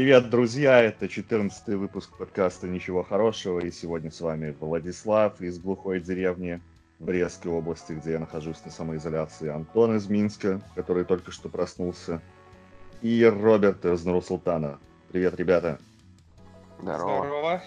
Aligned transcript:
Привет, 0.00 0.30
друзья! 0.30 0.80
Это 0.80 1.08
14 1.08 1.76
выпуск 1.76 2.16
подкаста 2.16 2.66
«Ничего 2.66 3.02
хорошего», 3.02 3.60
и 3.60 3.70
сегодня 3.70 4.10
с 4.10 4.22
вами 4.22 4.56
Владислав 4.58 5.38
из 5.42 5.58
глухой 5.58 6.00
деревни 6.00 6.58
в 6.98 7.04
Брестской 7.04 7.52
области, 7.52 7.92
где 7.92 8.12
я 8.12 8.18
нахожусь 8.18 8.64
на 8.64 8.70
самоизоляции, 8.70 9.50
Антон 9.50 9.98
из 9.98 10.08
Минска, 10.08 10.62
который 10.74 11.04
только 11.04 11.32
что 11.32 11.50
проснулся, 11.50 12.22
и 13.02 13.22
Роберт 13.26 13.84
из 13.84 14.02
Нурсултана. 14.06 14.78
Привет, 15.12 15.34
ребята! 15.34 15.78
Здорово! 16.80 17.26
Здорово! 17.26 17.62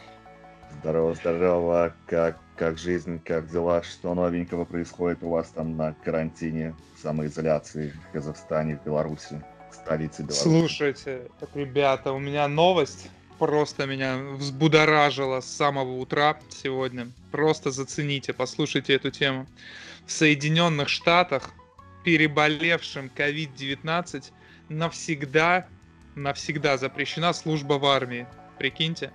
Здорово, 0.79 1.13
здорово! 1.13 1.93
Как, 2.07 2.39
как 2.55 2.79
жизнь, 2.79 3.21
как 3.23 3.47
дела? 3.51 3.83
Что 3.83 4.15
новенького 4.15 4.65
происходит 4.65 5.21
у 5.21 5.29
вас 5.29 5.49
там 5.49 5.77
на 5.77 5.93
карантине, 6.03 6.73
самоизоляции 6.99 7.93
в 8.09 8.13
Казахстане, 8.13 8.79
в 8.79 8.83
Беларуси? 8.83 9.39
Столице 9.75 10.23
Беларуси. 10.23 10.43
Слушайте, 10.43 11.27
ребята, 11.53 12.11
у 12.11 12.19
меня 12.19 12.47
новость 12.47 13.09
просто 13.39 13.85
меня 13.85 14.17
взбудоражила 14.17 15.41
с 15.41 15.45
самого 15.45 15.97
утра 15.97 16.37
сегодня. 16.49 17.09
Просто 17.31 17.71
зацените, 17.71 18.33
послушайте 18.33 18.93
эту 18.93 19.11
тему. 19.11 19.47
В 20.05 20.11
Соединенных 20.11 20.89
Штатах 20.89 21.51
переболевшим 22.03 23.09
COVID-19 23.15 24.23
навсегда, 24.69 25.67
навсегда 26.15 26.77
запрещена 26.77 27.33
служба 27.33 27.73
в 27.73 27.85
армии. 27.85 28.27
Прикиньте. 28.57 29.11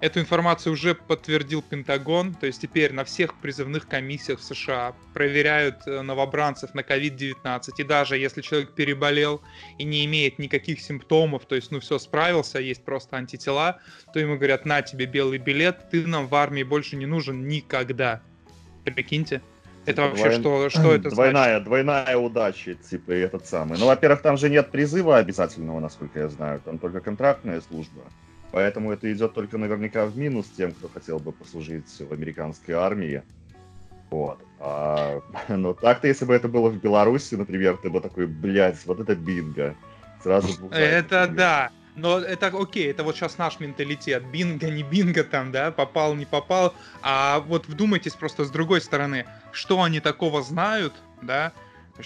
Эту 0.00 0.20
информацию 0.20 0.72
уже 0.72 0.94
подтвердил 0.94 1.60
Пентагон, 1.60 2.32
то 2.32 2.46
есть 2.46 2.62
теперь 2.62 2.94
на 2.94 3.04
всех 3.04 3.34
призывных 3.34 3.86
комиссиях 3.86 4.40
в 4.40 4.42
США 4.42 4.94
проверяют 5.12 5.86
э, 5.86 6.00
новобранцев 6.00 6.72
на 6.72 6.80
COVID-19, 6.80 7.60
и 7.76 7.84
даже 7.84 8.16
если 8.16 8.40
человек 8.40 8.70
переболел 8.70 9.42
и 9.76 9.84
не 9.84 10.06
имеет 10.06 10.38
никаких 10.38 10.80
симптомов, 10.80 11.44
то 11.44 11.54
есть, 11.54 11.70
ну, 11.70 11.80
все, 11.80 11.98
справился, 11.98 12.60
есть 12.60 12.82
просто 12.82 13.18
антитела, 13.18 13.78
то 14.14 14.18
ему 14.18 14.36
говорят, 14.36 14.64
на 14.64 14.80
тебе 14.80 15.04
белый 15.04 15.36
билет, 15.36 15.90
ты 15.90 16.06
нам 16.06 16.28
в 16.28 16.34
армии 16.34 16.62
больше 16.62 16.96
не 16.96 17.04
нужен 17.04 17.46
никогда. 17.46 18.22
Прикиньте. 18.86 19.42
Это 19.84 20.02
вообще 20.02 20.38
Двой... 20.38 20.70
что, 20.70 20.70
что 20.70 20.94
это 20.94 21.10
двойная, 21.14 21.44
значит? 21.44 21.64
Двойная 21.64 22.16
удача, 22.16 22.74
типа, 22.74 23.10
этот 23.10 23.46
самый. 23.46 23.78
Ну, 23.78 23.84
во-первых, 23.84 24.22
там 24.22 24.38
же 24.38 24.48
нет 24.48 24.70
призыва 24.70 25.18
обязательного, 25.18 25.78
насколько 25.78 26.20
я 26.20 26.28
знаю, 26.30 26.62
там 26.64 26.78
только 26.78 27.00
контрактная 27.00 27.60
служба. 27.60 28.02
Поэтому 28.52 28.92
это 28.92 29.12
идет 29.12 29.34
только 29.34 29.58
наверняка 29.58 30.06
в 30.06 30.16
минус 30.16 30.46
тем, 30.56 30.72
кто 30.72 30.88
хотел 30.88 31.18
бы 31.18 31.32
послужить 31.32 31.88
в 32.00 32.12
американской 32.12 32.74
армии. 32.74 33.22
Вот. 34.10 34.40
А, 34.58 35.20
но 35.48 35.72
так-то, 35.74 36.08
если 36.08 36.24
бы 36.24 36.34
это 36.34 36.48
было 36.48 36.68
в 36.68 36.76
Беларуси, 36.76 37.36
например, 37.36 37.76
ты 37.76 37.90
бы 37.90 38.00
такой, 38.00 38.26
блядь, 38.26 38.84
вот 38.86 39.00
это 39.00 39.14
бинго. 39.14 39.76
Сразу 40.22 40.68
Это 40.68 41.26
да. 41.28 41.70
Но 41.96 42.18
это 42.18 42.46
окей, 42.48 42.90
это 42.90 43.02
вот 43.04 43.16
сейчас 43.16 43.36
наш 43.36 43.60
менталитет. 43.60 44.24
Бинго, 44.30 44.70
не 44.70 44.82
бинго 44.82 45.24
там, 45.24 45.50
да, 45.52 45.70
попал, 45.70 46.14
не 46.14 46.24
попал. 46.24 46.74
А 47.02 47.40
вот 47.40 47.66
вдумайтесь 47.68 48.14
просто 48.14 48.44
с 48.44 48.50
другой 48.50 48.80
стороны, 48.80 49.26
что 49.52 49.82
они 49.82 50.00
такого 50.00 50.42
знают, 50.42 50.94
да, 51.20 51.52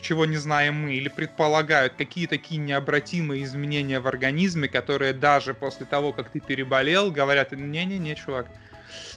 чего 0.00 0.26
не 0.26 0.36
знаем 0.36 0.82
мы, 0.82 0.94
или 0.94 1.08
предполагают 1.08 1.94
какие 1.94 2.26
такие 2.26 2.60
необратимые 2.60 3.44
изменения 3.44 4.00
в 4.00 4.06
организме, 4.06 4.68
которые 4.68 5.12
даже 5.12 5.54
после 5.54 5.86
того, 5.86 6.12
как 6.12 6.30
ты 6.30 6.40
переболел, 6.40 7.10
говорят, 7.10 7.52
не-не-не, 7.52 8.14
чувак, 8.16 8.46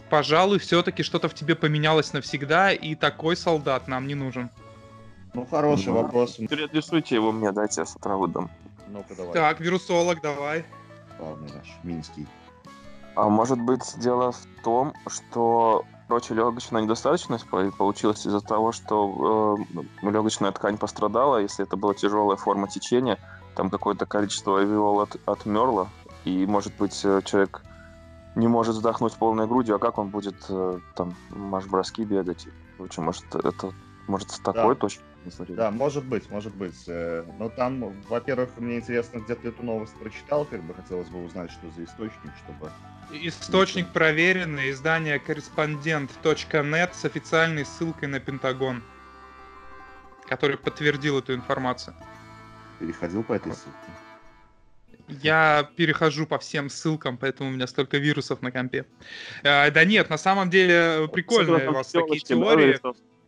пожалуй, 0.09 0.59
все-таки 0.59 1.03
что-то 1.03 1.29
в 1.29 1.33
тебе 1.33 1.55
поменялось 1.55 2.13
навсегда, 2.13 2.71
и 2.71 2.95
такой 2.95 3.35
солдат 3.35 3.87
нам 3.87 4.07
не 4.07 4.15
нужен. 4.15 4.49
Ну, 5.33 5.45
хороший 5.45 5.87
ну, 5.87 6.01
вопрос. 6.01 6.37
Переадресуйте 6.37 7.15
его 7.15 7.31
мне, 7.31 7.51
дайте, 7.51 7.81
я 7.81 7.85
с 7.85 7.95
утра 7.95 8.15
выдам. 8.15 8.49
ну 8.87 9.03
давай. 9.15 9.33
Так, 9.33 9.59
вирусолог, 9.59 10.21
давай. 10.21 10.65
Главный 11.19 11.49
наш, 11.53 11.67
Минский. 11.83 12.25
А 13.15 13.29
может 13.29 13.59
быть, 13.59 13.81
дело 13.97 14.31
в 14.31 14.45
том, 14.63 14.93
что 15.07 15.85
прочелегочная 16.07 16.81
недостаточность 16.81 17.47
получилась 17.49 18.25
из-за 18.25 18.41
того, 18.41 18.71
что 18.71 19.57
э, 19.73 20.09
легочная 20.09 20.51
ткань 20.51 20.77
пострадала, 20.77 21.37
если 21.37 21.65
это 21.65 21.75
была 21.75 21.93
тяжелая 21.93 22.37
форма 22.37 22.67
течения, 22.67 23.17
там 23.55 23.69
какое-то 23.69 24.05
количество 24.05 24.59
альвеол 24.59 25.01
от, 25.01 25.17
отмерло, 25.25 25.89
и, 26.25 26.45
может 26.45 26.73
быть, 26.77 27.01
э, 27.03 27.21
человек 27.25 27.63
не 28.35 28.47
может 28.47 28.75
вздохнуть 28.75 29.13
полной 29.13 29.47
грудью, 29.47 29.75
а 29.75 29.79
как 29.79 29.97
он 29.97 30.09
будет 30.09 30.45
э, 30.49 30.79
там 30.95 31.15
марш-броски 31.29 32.03
бегать? 32.03 32.47
Лучше, 32.77 33.01
может, 33.01 33.25
это 33.33 33.71
может 34.07 34.31
с 34.31 34.39
такой 34.39 34.75
да. 34.75 34.81
точки 34.81 35.03
Да, 35.49 35.71
может 35.71 36.05
быть, 36.05 36.29
может 36.29 36.55
быть. 36.55 36.83
Э, 36.87 37.25
но 37.37 37.49
там, 37.49 37.93
во-первых, 38.07 38.49
мне 38.57 38.77
интересно, 38.77 39.19
где 39.19 39.35
ты 39.35 39.49
эту 39.49 39.63
новость 39.63 39.95
прочитал, 39.95 40.45
как 40.45 40.63
бы 40.63 40.73
хотелось 40.73 41.09
бы 41.09 41.23
узнать, 41.23 41.51
что 41.51 41.69
за 41.75 41.83
источник, 41.83 42.31
чтобы 42.45 42.71
Источник 43.11 43.87
проверенный, 43.93 44.71
издание 44.71 45.17
корреспондент.нет 45.17 46.93
с 46.93 47.05
официальной 47.05 47.65
ссылкой 47.65 48.09
на 48.09 48.19
Пентагон, 48.19 48.83
который 50.27 50.57
подтвердил 50.57 51.19
эту 51.19 51.33
информацию. 51.33 51.95
Переходил 52.79 53.23
по 53.23 53.33
этой 53.33 53.53
ссылке? 53.53 53.91
Я 55.07 55.69
перехожу 55.77 56.27
по 56.27 56.37
всем 56.37 56.69
ссылкам, 56.69 57.17
поэтому 57.17 57.49
у 57.49 57.53
меня 57.53 57.65
столько 57.67 57.97
вирусов 57.97 58.41
на 58.41 58.51
компе. 58.51 58.85
А, 59.41 59.71
да 59.71 59.85
нет, 59.85 60.09
на 60.09 60.17
самом 60.17 60.49
деле 60.49 61.07
прикольные 61.07 61.69
у 61.69 61.73
вас 61.73 61.91
такие 61.91 62.19
теории. 62.19 62.77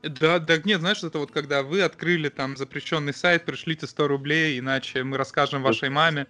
Да, 0.04 0.40
да 0.40 0.58
нет, 0.58 0.82
знаешь, 0.82 1.04
это 1.04 1.20
вот 1.20 1.32
когда 1.32 1.64
вы 1.64 1.82
открыли 1.82 2.28
там 2.30 2.58
запрещенный 2.58 3.14
сайт, 3.14 3.46
пришлите 3.46 3.88
100 3.88 4.08
рублей, 4.08 4.60
иначе 4.60 5.04
мы 5.04 5.18
расскажем 5.18 5.62
вашей 5.62 5.90
маме. 5.90 6.28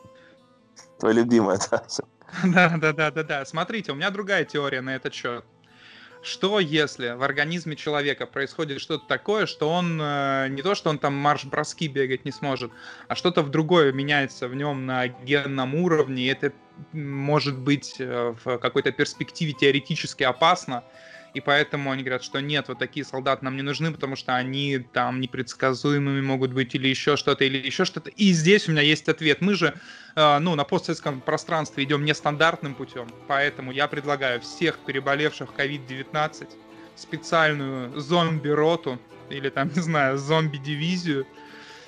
Твоя 0.99 1.16
любимая, 1.16 1.59
да. 1.71 1.83
Да, 2.44 2.78
да, 2.78 2.94
да, 2.94 3.12
да, 3.12 3.23
да. 3.23 3.45
Смотрите, 3.45 3.91
у 3.91 3.95
меня 3.95 4.09
другая 4.09 4.45
теория 4.45 4.81
на 4.81 4.95
этот 4.95 5.13
счет. 5.13 5.45
Что 6.22 6.59
если 6.59 7.12
в 7.12 7.23
организме 7.23 7.78
человека 7.78 8.25
происходит 8.25 8.81
что-то 8.81 9.07
такое, 9.07 9.45
что 9.45 9.69
он 9.69 10.00
э, 10.01 10.47
не 10.50 10.62
то, 10.62 10.75
что 10.75 10.90
он 10.90 11.00
там 11.00 11.16
марш-броски 11.16 11.88
бегать 11.88 12.25
не 12.25 12.31
сможет, 12.31 12.73
а 13.07 13.16
что-то 13.16 13.41
в 13.41 13.50
другое 13.50 13.94
меняется 13.94 14.50
в 14.50 14.56
нем 14.56 14.85
на 14.85 15.07
генном 15.07 15.75
уровне, 15.75 16.23
и 16.23 16.28
это 16.28 16.51
может 16.91 17.57
быть 17.57 17.95
э, 18.00 18.35
в 18.44 18.57
какой-то 18.57 18.91
перспективе 18.91 19.53
теоретически 19.53 20.23
опасно, 20.23 20.84
и 21.34 21.41
поэтому 21.41 21.91
они 21.91 22.03
говорят, 22.03 22.23
что 22.23 22.40
нет, 22.40 22.67
вот 22.67 22.79
такие 22.79 23.06
солдаты 23.06 23.45
нам 23.45 23.56
не 23.56 23.62
нужны, 23.62 23.91
потому 23.91 24.16
что 24.16 24.35
они 24.35 24.79
там 24.79 25.22
непредсказуемыми 25.22 26.22
могут 26.22 26.53
быть 26.53 26.73
или 26.75 26.88
еще 26.88 27.17
что-то, 27.17 27.44
или 27.44 27.57
еще 27.57 27.85
что-то. 27.85 28.09
И 28.09 28.31
здесь 28.31 28.67
у 28.67 28.72
меня 28.72 28.81
есть 28.81 29.07
ответ. 29.09 29.41
Мы 29.41 29.53
же, 29.53 29.73
э, 30.16 30.40
ну, 30.40 30.56
на 30.56 30.63
постсоветском 30.63 31.22
пространстве 31.22 31.84
идем 31.84 32.06
нестандартным 32.06 32.73
путем, 32.73 33.07
поэтому 33.28 33.72
я 33.72 33.88
предлагаю 33.88 34.41
всех 34.41 34.79
переболевших 34.79 35.50
COVID-19 35.56 36.50
специальную 36.95 38.00
зомби-роту, 38.00 39.00
или 39.29 39.50
там, 39.50 39.72
не 39.75 39.81
знаю, 39.81 40.17
зомби-дивизию, 40.17 41.25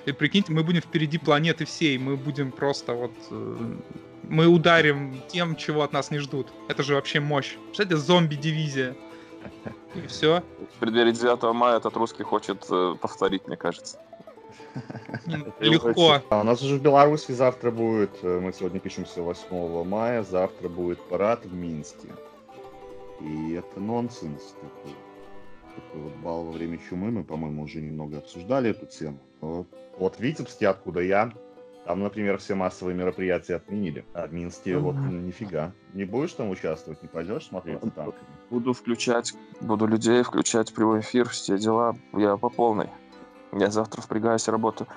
и 0.06 0.12
прикиньте, 0.12 0.52
мы 0.52 0.63
будем 0.63 0.81
впереди 0.81 1.18
планеты 1.18 1.66
всей, 1.66 1.97
мы 1.97 2.18
будем 2.18 2.52
просто 2.52 2.94
вот... 2.94 3.13
Э, 3.29 3.75
мы 4.23 4.47
ударим 4.47 5.22
тем, 5.28 5.58
чего 5.58 5.81
от 5.81 5.91
нас 5.91 6.09
не 6.09 6.19
ждут. 6.19 6.53
Это 6.69 6.84
же 6.84 6.96
вообще 6.96 7.19
мощь. 7.19 7.56
Кстати, 7.72 7.94
зомби-дивизия. 7.94 8.96
И 9.96 10.07
все. 10.07 10.44
В 10.75 10.79
преддверии 10.79 11.12
9 11.12 11.53
мая 11.53 11.78
этот 11.78 11.96
русский 11.97 12.24
хочет 12.24 12.66
э, 12.69 12.96
повторить, 13.00 13.47
мне 13.47 13.57
кажется. 13.57 14.00
Легко. 15.59 16.22
А 16.29 16.41
у 16.41 16.43
нас 16.43 16.61
уже 16.61 16.76
в 16.76 16.82
Беларуси 16.82 17.32
завтра 17.34 17.72
будет, 17.72 18.11
э, 18.23 18.40
мы 18.40 18.53
сегодня 18.53 18.79
пишемся 18.79 19.22
8 19.22 19.84
мая, 19.84 20.23
завтра 20.23 20.70
будет 20.70 21.02
парад 21.02 21.46
в 21.46 21.53
Минске. 21.53 22.08
И 23.20 23.53
это 23.53 23.79
нонсенс 23.79 24.55
такой. 24.61 24.96
Такой 25.76 26.02
вот 26.02 26.14
бал 26.23 26.43
во 26.43 26.52
время 26.52 26.79
чумы, 26.90 27.11
мы, 27.11 27.23
по-моему, 27.23 27.64
уже 27.64 27.82
немного 27.82 28.17
обсуждали 28.17 28.72
эту 28.72 28.85
тему. 28.85 29.20
Вот 29.41 30.16
в 30.16 30.20
Витебске, 30.20 30.67
откуда 30.67 31.02
я, 31.02 31.32
там, 31.85 32.01
например, 32.01 32.37
все 32.37 32.55
массовые 32.55 32.95
мероприятия 32.95 33.55
отменили. 33.55 34.05
А 34.13 34.28
в 34.28 34.33
Минске 34.33 34.78
вот 34.78 34.95
нифига. 34.95 35.72
Не 35.93 36.05
будешь 36.05 36.33
там 36.33 36.49
участвовать, 36.49 37.01
не 37.01 37.07
пойдешь 37.07 37.47
смотреть 37.47 37.79
танками? 37.79 38.28
Буду 38.49 38.73
включать, 38.73 39.33
буду 39.59 39.87
людей 39.87 40.22
включать 40.22 40.73
прямой 40.73 40.99
эфир, 40.99 41.28
все 41.29 41.57
дела. 41.57 41.95
Я 42.13 42.37
по 42.37 42.49
полной. 42.49 42.89
Я 43.51 43.72
завтра 43.72 44.01
впрягаюсь 44.01 44.47
и 44.47 44.51
работаю. 44.51 44.87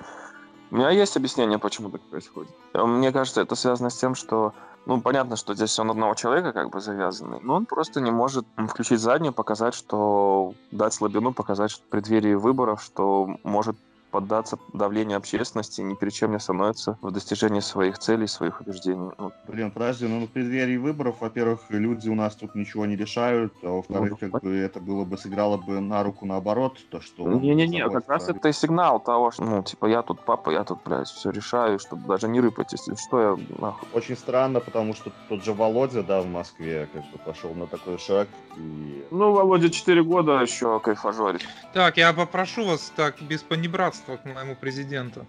У 0.71 0.75
меня 0.75 0.89
есть 0.89 1.17
объяснение, 1.17 1.59
почему 1.59 1.89
так 1.89 2.01
происходит. 2.01 2.51
Мне 2.73 3.11
кажется, 3.11 3.41
это 3.41 3.55
связано 3.55 3.89
с 3.89 3.97
тем, 3.97 4.15
что 4.15 4.53
ну, 4.85 5.01
понятно, 5.01 5.35
что 5.35 5.55
здесь 5.55 5.77
он 5.79 5.89
одного 5.89 6.13
человека 6.13 6.53
как 6.53 6.69
бы 6.69 6.79
завязанный, 6.79 7.39
но 7.41 7.55
он 7.55 7.65
просто 7.65 8.01
не 8.01 8.11
может 8.11 8.45
включить 8.69 8.99
заднюю, 8.99 9.33
показать, 9.33 9.73
что 9.73 10.53
дать 10.71 10.93
слабину, 10.93 11.33
показать 11.33 11.71
что 11.71 11.81
в 11.81 11.89
преддверии 11.89 12.35
выборов, 12.35 12.83
что 12.83 13.37
может 13.43 13.75
поддаться 14.11 14.57
давлению 14.73 15.17
общественности, 15.17 15.81
ни 15.81 15.93
перед 15.95 16.13
чем 16.13 16.31
не 16.31 16.39
становится 16.39 16.97
в 17.01 17.11
достижении 17.11 17.59
своих 17.59 17.99
целей, 17.99 18.27
своих 18.27 18.61
убеждений. 18.61 19.11
Ну, 19.17 19.31
Блин, 19.47 19.71
подожди, 19.71 20.07
ну 20.07 20.25
в 20.25 20.29
преддверии 20.29 20.77
выборов, 20.77 21.17
во-первых, 21.19 21.61
люди 21.69 22.09
у 22.09 22.15
нас 22.15 22.35
тут 22.35 22.55
ничего 22.55 22.85
не 22.85 22.95
решают, 22.95 23.53
а 23.61 23.69
во-вторых, 23.69 24.17
Ну, 24.21 24.29
как 24.29 24.41
бы 24.41 24.55
это 24.55 24.79
было 24.79 25.03
бы 25.05 25.17
сыграло 25.17 25.57
бы 25.57 25.79
на 25.79 26.03
руку 26.03 26.25
наоборот, 26.25 26.77
то 26.89 27.01
что... 27.01 27.27
Не-не-не, 27.27 27.81
как 27.81 27.91
заботится 27.91 28.11
раз 28.11 28.29
это 28.29 28.49
и 28.49 28.53
сигнал 28.53 28.99
того, 28.99 29.31
что, 29.31 29.43
ну, 29.43 29.63
типа, 29.63 29.87
я 29.87 30.01
тут 30.01 30.23
папа, 30.23 30.49
я 30.49 30.63
тут, 30.63 30.79
блядь, 30.85 31.07
все 31.07 31.31
решаю, 31.31 31.79
чтобы 31.79 32.07
даже 32.07 32.27
не 32.27 32.39
рыпать, 32.39 32.71
если 32.71 32.95
что, 32.95 33.21
я, 33.21 33.37
нахуй. 33.59 33.87
Очень 33.93 34.15
странно, 34.15 34.59
потому 34.59 34.93
что 34.93 35.11
тот 35.29 35.43
же 35.43 35.53
Володя, 35.53 36.03
да, 36.03 36.21
в 36.21 36.27
Москве, 36.27 36.87
как 36.93 37.01
бы 37.11 37.17
пошел 37.25 37.53
на 37.53 37.67
такой 37.67 37.97
шаг, 37.97 38.27
и... 38.57 39.05
Ну, 39.11 39.33
Володя 39.33 39.69
4 39.69 40.03
года 40.03 40.41
еще 40.41 40.79
кайфажорит. 40.79 41.41
Так, 41.73 41.97
я 41.97 42.13
попрошу 42.13 42.65
вас 42.65 42.93
так, 42.95 43.21
без 43.21 43.43
понебратства 43.43 44.04
к 44.05 44.25
моему 44.25 44.55
президенту. 44.55 45.25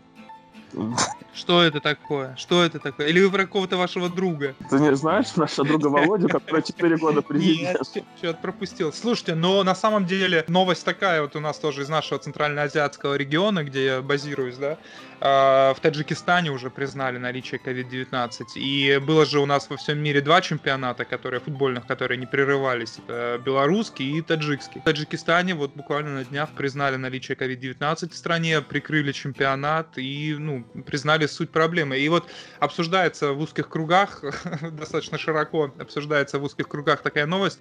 Что 1.34 1.62
это 1.62 1.80
такое? 1.80 2.34
Что 2.36 2.64
это 2.64 2.78
такое? 2.78 3.08
Или 3.08 3.22
вы 3.22 3.30
про 3.30 3.44
какого-то 3.44 3.76
вашего 3.76 4.08
друга? 4.08 4.54
Ты 4.70 4.78
не 4.78 4.94
знаешь 4.96 5.36
нашего 5.36 5.66
друга 5.66 5.88
Володю, 5.88 6.28
который 6.28 6.62
4 6.62 6.96
года 6.96 7.22
президент? 7.22 7.78
что-то 8.18 8.38
пропустил. 8.40 8.92
Слушайте, 8.92 9.34
но 9.34 9.62
на 9.62 9.74
самом 9.74 10.06
деле 10.06 10.44
новость 10.48 10.84
такая 10.84 11.22
вот 11.22 11.36
у 11.36 11.40
нас 11.40 11.58
тоже 11.58 11.82
из 11.82 11.88
нашего 11.88 12.18
центральноазиатского 12.18 13.14
региона, 13.14 13.64
где 13.64 13.84
я 13.84 14.02
базируюсь, 14.02 14.56
да, 14.56 14.78
а, 15.20 15.74
в 15.74 15.80
Таджикистане 15.80 16.50
уже 16.50 16.70
признали 16.70 17.18
наличие 17.18 17.60
COVID-19. 17.64 18.56
И 18.56 18.98
было 18.98 19.24
же 19.24 19.40
у 19.40 19.46
нас 19.46 19.68
во 19.70 19.76
всем 19.76 19.98
мире 19.98 20.20
два 20.20 20.40
чемпионата, 20.40 21.04
которые 21.04 21.40
футбольных, 21.40 21.86
которые 21.86 22.18
не 22.18 22.26
прерывались. 22.26 22.98
Это 23.06 23.40
белорусский 23.44 24.18
и 24.18 24.22
таджикский. 24.22 24.80
В 24.80 24.84
Таджикистане 24.84 25.54
вот 25.54 25.74
буквально 25.74 26.14
на 26.14 26.24
днях 26.24 26.50
признали 26.50 26.96
наличие 26.96 27.36
COVID-19 27.36 28.10
в 28.10 28.16
стране, 28.16 28.60
прикрыли 28.60 29.12
чемпионат 29.12 29.96
и, 29.96 30.36
ну, 30.38 30.65
признали 30.86 31.26
суть 31.26 31.50
проблемы. 31.50 31.98
И 31.98 32.08
вот 32.08 32.28
обсуждается 32.58 33.32
в 33.32 33.40
узких 33.40 33.68
кругах, 33.68 34.22
достаточно 34.72 35.18
широко 35.18 35.72
обсуждается 35.78 36.38
в 36.38 36.44
узких 36.44 36.68
кругах 36.68 37.02
такая 37.02 37.26
новость, 37.26 37.60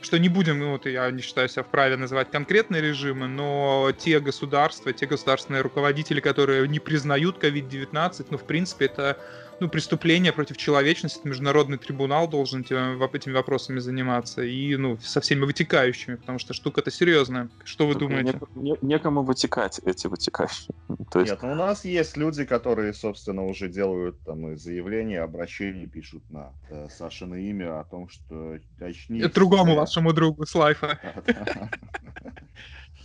что 0.00 0.18
не 0.18 0.28
будем, 0.28 0.70
вот 0.70 0.86
я 0.86 1.10
не 1.10 1.22
считаю 1.22 1.48
себя 1.48 1.62
вправе 1.62 1.96
называть 1.96 2.30
конкретные 2.30 2.80
режимы, 2.80 3.26
но 3.26 3.92
те 3.98 4.20
государства, 4.20 4.92
те 4.92 5.06
государственные 5.06 5.62
руководители, 5.62 6.20
которые 6.20 6.68
не 6.68 6.78
признают 6.78 7.42
COVID-19, 7.42 8.26
ну, 8.30 8.38
в 8.38 8.44
принципе, 8.44 8.86
это 8.86 9.18
ну, 9.60 9.68
преступление 9.68 10.32
против 10.32 10.56
человечности, 10.56 11.26
международный 11.26 11.78
трибунал 11.78 12.28
должен 12.28 12.60
этим, 12.60 13.02
этими 13.02 13.32
вопросами 13.32 13.78
заниматься, 13.78 14.42
и, 14.42 14.76
ну, 14.76 14.98
со 14.98 15.20
всеми 15.20 15.44
вытекающими, 15.44 16.16
потому 16.16 16.38
что 16.38 16.54
штука-то 16.54 16.90
серьезная. 16.90 17.48
Что 17.64 17.86
вы 17.86 17.94
думаете? 17.94 18.38
Не- 18.54 18.70
не- 18.70 18.78
некому 18.82 19.22
вытекать 19.22 19.80
эти 19.84 20.06
вытекающие. 20.06 20.74
То 21.10 21.20
есть, 21.20 21.32
Нет, 21.32 21.42
ну 21.42 21.52
у 21.52 21.54
нас 21.54 21.84
есть 21.84 22.16
люди, 22.16 22.44
которые, 22.44 22.92
собственно, 22.92 23.44
уже 23.44 23.68
делают 23.68 24.22
там 24.24 24.52
и 24.52 24.56
заявления, 24.56 25.20
обращения, 25.20 25.86
пишут 25.86 26.28
на 26.30 26.52
э, 26.70 26.88
Сашино 26.90 27.34
имя 27.34 27.80
о 27.80 27.84
том, 27.84 28.08
что 28.08 28.58
очнись. 28.80 29.24
Это 29.24 29.34
другому 29.34 29.74
вашему 29.74 30.12
другу 30.12 30.46
с 30.46 30.54
лайфа. 30.54 30.98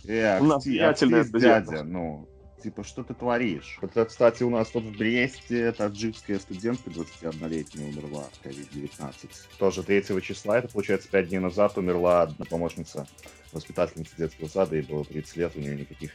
Э, 0.06 0.36
актив, 0.36 1.30
друзья. 1.30 1.62
дядя, 1.62 1.82
ну, 1.82 2.28
типа, 2.64 2.82
что 2.82 3.04
ты 3.04 3.12
творишь? 3.12 3.78
Это, 3.82 4.06
кстати, 4.06 4.42
у 4.42 4.48
нас 4.48 4.70
тут 4.70 4.84
в 4.84 4.96
Бресте 4.96 5.70
таджикская 5.72 6.38
студентка 6.38 6.90
21-летняя 6.90 7.88
умерла 7.88 8.24
от 8.24 8.46
COVID-19. 8.46 9.28
Тоже 9.58 9.82
3 9.82 10.22
числа, 10.22 10.58
это, 10.58 10.68
получается, 10.68 11.10
5 11.10 11.28
дней 11.28 11.40
назад 11.40 11.76
умерла 11.76 12.22
одна 12.22 12.46
помощница 12.46 13.06
воспитательница 13.52 14.16
детского 14.16 14.48
сада, 14.48 14.76
ей 14.76 14.82
было 14.82 15.04
30 15.04 15.36
лет, 15.36 15.52
у 15.54 15.60
нее 15.60 15.76
никаких 15.76 16.12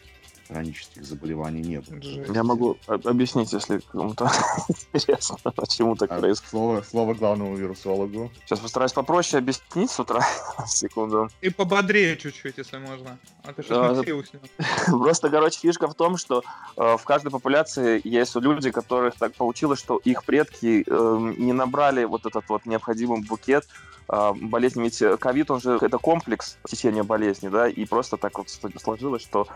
хронических 0.49 1.05
заболеваний 1.05 1.61
не 1.61 1.79
было. 1.79 2.01
Жесть. 2.01 2.29
я 2.33 2.43
могу 2.43 2.77
а- 2.87 2.95
объяснить, 3.05 3.53
если 3.53 3.79
кому-то 3.91 4.29
интересно, 4.93 5.37
почему 5.55 5.95
так 5.95 6.11
А, 6.11 6.19
происходит. 6.19 6.49
слово, 6.49 6.81
слово 6.81 7.13
главному 7.13 7.55
вирусологу. 7.55 8.31
Сейчас 8.45 8.59
постараюсь 8.59 8.93
попроще 8.93 9.39
объяснить 9.39 9.91
с 9.91 9.99
утра. 9.99 10.21
Секунду. 10.67 11.29
И 11.41 11.49
пободрее 11.49 12.17
чуть-чуть, 12.17 12.57
если 12.57 12.77
можно. 12.77 13.17
А 13.43 13.53
ты 13.53 13.63
что 13.63 13.93
него. 13.93 14.23
Просто, 15.03 15.29
короче, 15.29 15.59
фишка 15.59 15.87
в 15.87 15.93
том, 15.93 16.17
что 16.17 16.43
э, 16.75 16.97
в 16.97 17.03
каждой 17.03 17.29
популяции 17.31 18.01
есть 18.03 18.35
люди, 18.35 18.71
которых 18.71 19.15
так 19.15 19.33
получилось, 19.35 19.79
что 19.79 19.97
их 19.97 20.23
предки 20.23 20.83
э, 20.85 21.33
не 21.37 21.53
набрали 21.53 22.05
вот 22.05 22.25
этот 22.25 22.49
вот 22.49 22.65
необходимый 22.65 23.21
букет 23.21 23.67
э, 24.11 24.33
болезни. 24.41 24.83
Ведь 24.83 25.01
э, 25.01 25.17
ковид, 25.17 25.51
он 25.51 25.61
же 25.61 25.77
это 25.79 25.97
комплекс 25.99 26.57
течения 26.67 27.03
болезни, 27.03 27.49
да, 27.49 27.67
и 27.67 27.85
просто 27.85 28.17
так 28.17 28.37
вот 28.37 28.49
сложилось, 28.49 29.21
что 29.21 29.47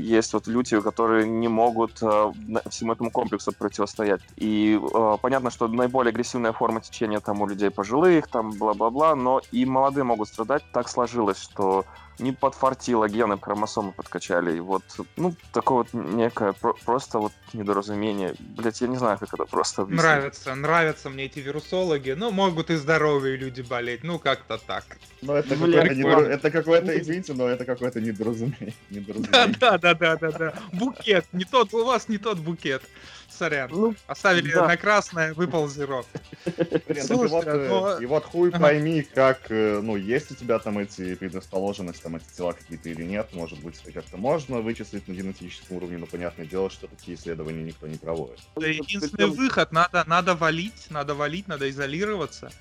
есть 0.00 0.32
вот 0.32 0.46
люди, 0.46 0.80
которые 0.80 1.26
не 1.26 1.48
могут 1.48 2.02
э, 2.02 2.32
всему 2.70 2.92
этому 2.92 3.10
комплексу 3.10 3.52
противостоять. 3.52 4.20
И 4.36 4.78
э, 4.80 5.16
понятно, 5.20 5.50
что 5.50 5.66
наиболее 5.66 6.10
агрессивная 6.10 6.52
форма 6.52 6.80
течения 6.80 7.18
там 7.18 7.42
у 7.42 7.46
людей 7.46 7.70
пожилых, 7.70 8.28
там 8.28 8.52
бла-бла-бла, 8.52 9.16
но 9.16 9.40
и 9.50 9.64
молодые 9.64 10.04
могут 10.04 10.28
страдать. 10.28 10.62
Так 10.72 10.88
сложилось, 10.88 11.38
что 11.38 11.84
не 12.18 12.32
подфартило, 12.32 13.08
гены 13.08 13.38
хромосомы 13.40 13.92
подкачали. 13.92 14.56
И 14.56 14.60
вот, 14.60 14.82
ну, 15.16 15.34
такое 15.52 15.78
вот 15.78 15.88
некое 15.92 16.52
про- 16.52 16.74
просто 16.84 17.18
вот 17.18 17.32
недоразумение. 17.52 18.34
Блять, 18.38 18.80
я 18.80 18.88
не 18.88 18.96
знаю, 18.96 19.18
как 19.18 19.32
это 19.34 19.44
просто 19.44 19.82
объяснить. 19.82 20.02
Нравятся, 20.04 20.54
нравятся 20.54 21.10
мне 21.10 21.24
эти 21.24 21.38
вирусологи. 21.40 22.12
Ну, 22.12 22.30
могут 22.30 22.70
и 22.70 22.76
здоровые 22.76 23.36
люди 23.36 23.62
болеть. 23.62 24.04
Ну, 24.04 24.18
как-то 24.18 24.58
так. 24.58 24.84
Но 25.22 25.34
это 25.36 25.56
какое-то, 25.56 26.20
это 26.20 26.50
какое-то, 26.50 26.98
извините, 27.00 27.32
но 27.34 27.48
это 27.48 27.64
какое-то 27.64 28.00
недоразумение. 28.00 28.74
Да, 28.90 28.90
недоразумение. 29.00 29.56
да, 29.60 29.78
да, 29.78 29.94
да, 29.94 30.16
да, 30.16 30.30
да. 30.32 30.54
Букет. 30.72 31.26
Не 31.32 31.44
тот, 31.44 31.72
у 31.74 31.84
вас 31.84 32.08
не 32.08 32.18
тот 32.18 32.38
букет. 32.38 32.82
Сорян. 33.28 33.68
Ну, 33.72 33.94
Оставили 34.06 34.52
да. 34.52 34.68
на 34.68 34.76
красное, 34.76 35.34
выпал 35.34 35.66
зеро. 35.68 36.04
Блин, 36.44 36.66
так 36.70 36.96
и 36.96 37.00
Слушайте, 37.00 37.28
вот, 37.34 37.46
э, 37.48 37.68
но- 37.68 37.98
и 37.98 38.06
вот 38.06 38.24
хуй 38.26 38.52
пойми, 38.52 39.02
как, 39.02 39.50
э, 39.50 39.80
ну, 39.82 39.96
есть 39.96 40.30
у 40.30 40.36
тебя 40.36 40.60
там 40.60 40.78
эти 40.78 41.16
предрасположенности, 41.16 42.03
там 42.04 42.16
эти 42.16 42.24
тела 42.36 42.52
какие-то 42.52 42.90
или 42.90 43.02
нет, 43.02 43.30
может 43.32 43.58
быть, 43.60 43.80
как-то 43.92 44.18
можно 44.18 44.60
вычислить 44.60 45.08
на 45.08 45.14
генетическом 45.14 45.78
уровне, 45.78 45.96
но 45.96 46.06
понятное 46.06 46.44
дело, 46.44 46.68
что 46.70 46.86
такие 46.86 47.16
исследования 47.16 47.64
никто 47.64 47.86
не 47.88 47.96
проводит. 47.96 48.38
Да, 48.56 48.66
единственный 48.66 49.30
выход, 49.30 49.72
надо, 49.72 50.04
надо 50.06 50.34
валить, 50.34 50.86
надо 50.90 51.14
валить, 51.14 51.48
надо 51.48 51.68
изолироваться. 51.70 52.52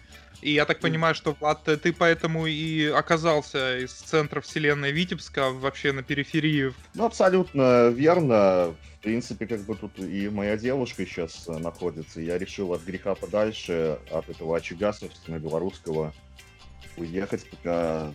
И 0.42 0.51
я 0.51 0.66
так 0.66 0.80
понимаю, 0.80 1.13
что, 1.13 1.36
Влад, 1.40 1.63
ты 1.63 1.94
поэтому 1.94 2.48
и 2.48 2.86
оказался 2.88 3.80
из 3.80 3.92
центра 3.92 4.42
вселенной 4.42 4.92
Витебска 4.92 5.51
вообще 5.51 5.92
на 5.92 6.04
периферии. 6.04 6.74
Ну, 6.95 7.06
абсолютно 7.06 7.90
верно. 7.90 8.75
В 9.00 9.04
принципе, 9.04 9.45
как 9.45 9.62
бы 9.66 9.75
тут 9.75 10.00
и 10.00 10.30
моя 10.30 10.56
девушка 10.56 11.06
сейчас 11.06 11.50
э, 11.50 11.57
находится. 11.57 12.21
Я 12.21 12.38
решил 12.38 12.73
от 12.73 12.83
греха 12.83 13.16
подальше, 13.16 14.00
от 14.09 14.30
этого 14.30 14.56
очага, 14.56 14.94
собственно, 14.94 15.40
белорусского, 15.40 16.14
уехать, 16.95 17.50
пока 17.50 18.14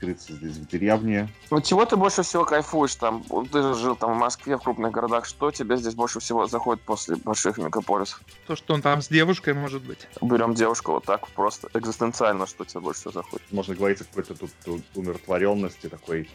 скрыться 0.00 0.32
здесь 0.32 0.56
в 0.56 0.66
деревне. 0.66 1.28
Вот 1.50 1.64
чего 1.64 1.84
ты 1.84 1.96
больше 1.96 2.22
всего 2.22 2.44
кайфуешь 2.44 2.94
там? 2.94 3.22
Ты 3.52 3.62
же 3.62 3.74
жил 3.74 3.96
там 3.96 4.14
в 4.14 4.16
Москве, 4.16 4.56
в 4.56 4.62
крупных 4.62 4.92
городах. 4.92 5.26
Что 5.26 5.50
тебе 5.50 5.76
здесь 5.76 5.94
больше 5.94 6.20
всего 6.20 6.46
заходит 6.46 6.82
после 6.82 7.16
больших 7.16 7.58
мегаполисов? 7.58 8.22
То, 8.46 8.56
что 8.56 8.74
он 8.74 8.82
там 8.82 9.02
с 9.02 9.08
девушкой, 9.08 9.52
может 9.52 9.82
быть. 9.82 10.08
Берем 10.22 10.54
девушку 10.54 10.92
вот 10.92 11.04
так 11.04 11.28
просто 11.28 11.68
экзистенциально, 11.74 12.46
что 12.46 12.64
тебе 12.64 12.80
больше 12.80 13.00
всего 13.00 13.12
заходит? 13.12 13.46
Можно 13.52 13.74
говорить 13.74 14.00
о 14.00 14.04
какой-то 14.04 14.34
тут 14.34 14.84
умиротворенности, 14.94 15.88
такой 15.88 16.30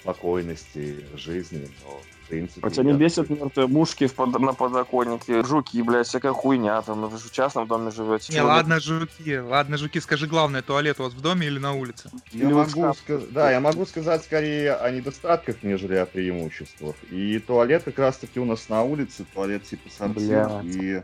спокойности 0.00 1.04
жизни, 1.16 1.68
но 1.84 2.00
в 2.24 2.28
принципе... 2.28 2.70
Тебя 2.70 2.84
не 2.84 2.92
бесит 2.94 3.30
мертвые 3.30 3.68
мушки 3.68 4.06
в 4.06 4.14
под- 4.14 4.38
на 4.38 4.52
подоконнике, 4.52 5.42
жуки, 5.44 5.82
блядь, 5.82 6.06
всякая 6.06 6.32
хуйня, 6.32 6.80
там, 6.82 7.06
вы 7.06 7.18
же 7.18 7.28
в 7.28 7.32
частном 7.32 7.66
доме 7.66 7.90
живете. 7.90 8.32
Не, 8.32 8.38
чего 8.38 8.48
ладно, 8.48 8.80
жуки, 8.80 9.38
ладно, 9.38 9.76
жуки, 9.76 10.00
скажи 10.00 10.26
главное, 10.26 10.62
туалет 10.62 11.00
у 11.00 11.04
вас 11.04 11.12
в 11.12 11.20
доме 11.20 11.46
или 11.46 11.58
на 11.58 11.74
улице? 11.74 12.10
Я 12.32 12.46
Или 12.46 12.52
могу 12.52 12.94
сказать, 12.94 13.32
да, 13.32 13.50
я 13.50 13.60
могу 13.60 13.86
сказать 13.86 14.24
скорее 14.24 14.74
о 14.74 14.90
недостатках, 14.90 15.62
нежели 15.62 15.94
о 15.96 16.06
преимуществах. 16.06 16.96
И 17.10 17.38
туалет 17.38 17.82
как 17.84 17.98
раз-таки 17.98 18.40
у 18.40 18.44
нас 18.44 18.68
на 18.68 18.82
улице, 18.82 19.24
туалет 19.34 19.64
типа 19.64 19.90
сортир. 19.90 20.48
И 20.64 21.02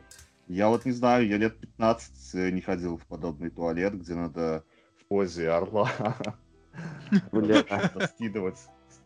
я 0.49 0.69
вот 0.69 0.85
не 0.85 0.93
знаю, 0.93 1.29
я 1.29 1.37
лет 1.37 1.59
15 1.59 2.53
не 2.53 2.61
ходил 2.61 2.97
в 2.97 3.07
подобный 3.07 3.51
туалет, 3.51 3.95
где 3.95 4.15
надо 4.15 4.65
в 5.01 5.05
позе 5.07 5.51
орла 5.51 5.91
скидывать, 8.15 8.59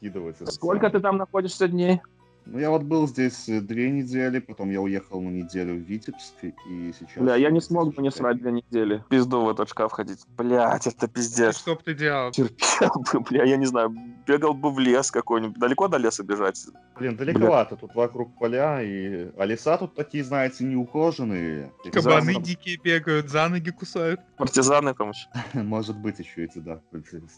скидывать. 0.05 0.37
Сколько 0.53 0.91
ты 0.91 1.01
там 1.01 1.17
находишься 1.17 1.69
дней? 1.69 2.01
Ну, 2.47 2.59
я 2.59 2.69
вот 2.69 2.83
был 2.83 3.09
здесь 3.09 3.49
э, 3.49 3.63
две 3.63 3.91
недели, 3.91 4.39
потом 4.39 4.71
я 4.71 4.83
уехал 4.83 5.19
на 5.23 5.31
неделю 5.31 5.77
в 5.77 5.79
Витебск, 5.79 6.35
и 6.43 6.93
сейчас... 6.93 7.17
Бля, 7.17 7.37
я 7.37 7.51
не 7.51 7.63
смог 7.63 7.95
бы 7.95 8.03
не 8.03 8.11
срать 8.11 8.37
две 8.37 8.53
недели. 8.53 9.03
Пизду 9.09 9.41
в 9.47 9.49
этот 9.49 9.71
шкаф 9.71 9.93
ходить. 9.93 10.21
Блять, 10.37 10.87
это 10.87 11.07
И 11.07 11.09
пиздец. 11.09 11.57
что 11.57 11.75
бы 11.75 11.81
ты 11.83 11.95
делал? 11.95 12.33
Терпел 12.33 13.03
бы, 13.13 13.21
бля, 13.21 13.45
я 13.45 13.57
не 13.57 13.65
знаю, 13.65 13.97
бегал 14.27 14.53
бы 14.53 14.71
в 14.71 14.79
лес 14.79 15.11
какой-нибудь. 15.11 15.59
Далеко 15.59 15.89
до 15.89 15.97
леса 15.97 16.23
бежать? 16.23 16.63
Блин, 16.99 17.17
далековато, 17.17 17.77
тут 17.77 17.95
вокруг 17.95 18.39
поля, 18.39 18.83
и... 18.83 19.31
А 19.39 19.47
леса 19.47 19.79
тут 19.79 19.95
такие, 19.95 20.23
знаете, 20.23 20.65
неухоженные. 20.65 21.73
Кабаны 21.93 22.27
Зазом. 22.27 22.43
дикие 22.43 22.77
бегают, 22.77 23.31
за 23.31 23.49
ноги 23.49 23.71
кусают. 23.71 24.21
Партизаны 24.37 24.93
там 24.93 25.13
еще. 25.13 25.29
Может 25.63 25.97
быть, 25.97 26.19
еще 26.19 26.45
эти, 26.45 26.59
да, 26.59 26.83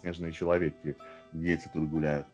снежные 0.00 0.32
человеки, 0.32 0.96
дети 1.32 1.70
тут 1.72 1.88
гуляют. 1.88 2.26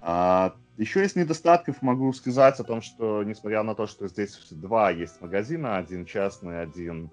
А 0.00 0.54
еще 0.76 1.04
из 1.04 1.16
недостатков 1.16 1.82
могу 1.82 2.12
сказать 2.12 2.60
о 2.60 2.64
том, 2.64 2.82
что 2.82 3.22
несмотря 3.24 3.62
на 3.62 3.74
то, 3.74 3.86
что 3.86 4.08
здесь 4.08 4.38
два 4.50 4.90
есть 4.90 5.20
магазина, 5.20 5.76
один 5.76 6.06
частный, 6.06 6.62
один 6.62 7.10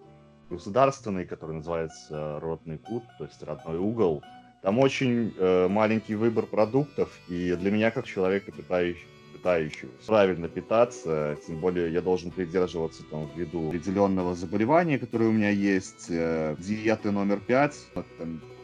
государственный, 0.50 1.26
который 1.26 1.56
называется 1.56 2.40
Родный 2.40 2.78
кут, 2.78 3.04
то 3.18 3.26
есть 3.26 3.42
родной 3.42 3.78
угол, 3.78 4.24
там 4.62 4.80
очень 4.80 5.34
э, 5.38 5.68
маленький 5.68 6.16
выбор 6.16 6.46
продуктов, 6.46 7.10
и 7.28 7.56
для 7.56 7.72
меня, 7.72 7.92
как 7.92 8.06
человека, 8.06 8.52
пытающегося 8.52 10.08
правильно 10.08 10.48
питаться, 10.48 11.38
тем 11.46 11.60
более 11.60 11.94
я 11.94 12.02
должен 12.02 12.32
придерживаться 12.32 13.04
там 13.12 13.30
ввиду 13.36 13.68
определенного 13.68 14.34
заболевания, 14.34 14.98
которое 14.98 15.30
у 15.30 15.32
меня 15.32 15.52
есть, 15.52 16.08
э, 16.10 16.56
диеты 16.58 17.12
номер 17.12 17.40
пять, 17.40 17.76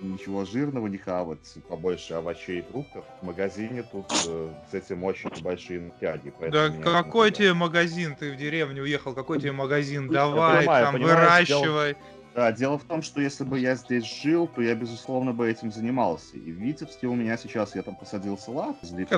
ничего 0.02 0.46
жирного 0.46 0.88
не 0.88 0.98
хавать, 0.98 1.40
побольше 1.70 2.16
овощей 2.16 2.60
и 2.60 2.62
фруктов. 2.62 3.06
В 3.22 3.26
магазине 3.26 3.84
тут 3.84 4.06
э, 4.26 4.50
с 4.72 4.74
этим 4.74 5.04
очень 5.04 5.30
большие 5.42 5.82
напряги. 5.82 6.34
Да 6.52 6.70
какой 6.70 7.32
тебе 7.32 7.54
магазин? 7.54 8.16
Ты 8.16 8.32
в 8.32 8.38
деревню 8.38 8.84
уехал, 8.84 9.14
какой 9.14 9.40
тебе 9.40 9.52
магазин? 9.52 10.08
Давай, 10.08 10.60
понимаю, 10.60 10.86
там, 10.86 11.02
выращивай. 11.02 11.94
Дело... 11.94 12.06
Да, 12.34 12.52
дело 12.54 12.78
в 12.78 12.84
том, 12.84 13.02
что 13.02 13.20
если 13.20 13.44
бы 13.44 13.60
я 13.60 13.76
здесь 13.76 14.06
жил, 14.06 14.48
то 14.48 14.62
я, 14.62 14.74
безусловно, 14.74 15.34
бы 15.34 15.50
этим 15.50 15.72
занимался. 15.72 16.38
И 16.38 16.52
в 16.52 16.56
Витебске 16.56 17.08
у 17.08 17.14
меня 17.14 17.38
сейчас, 17.38 17.76
я 17.76 17.82
там 17.82 17.96
посадил 17.96 18.38
салат, 18.38 18.78
злив 18.82 19.10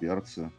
перцы. 0.00 0.50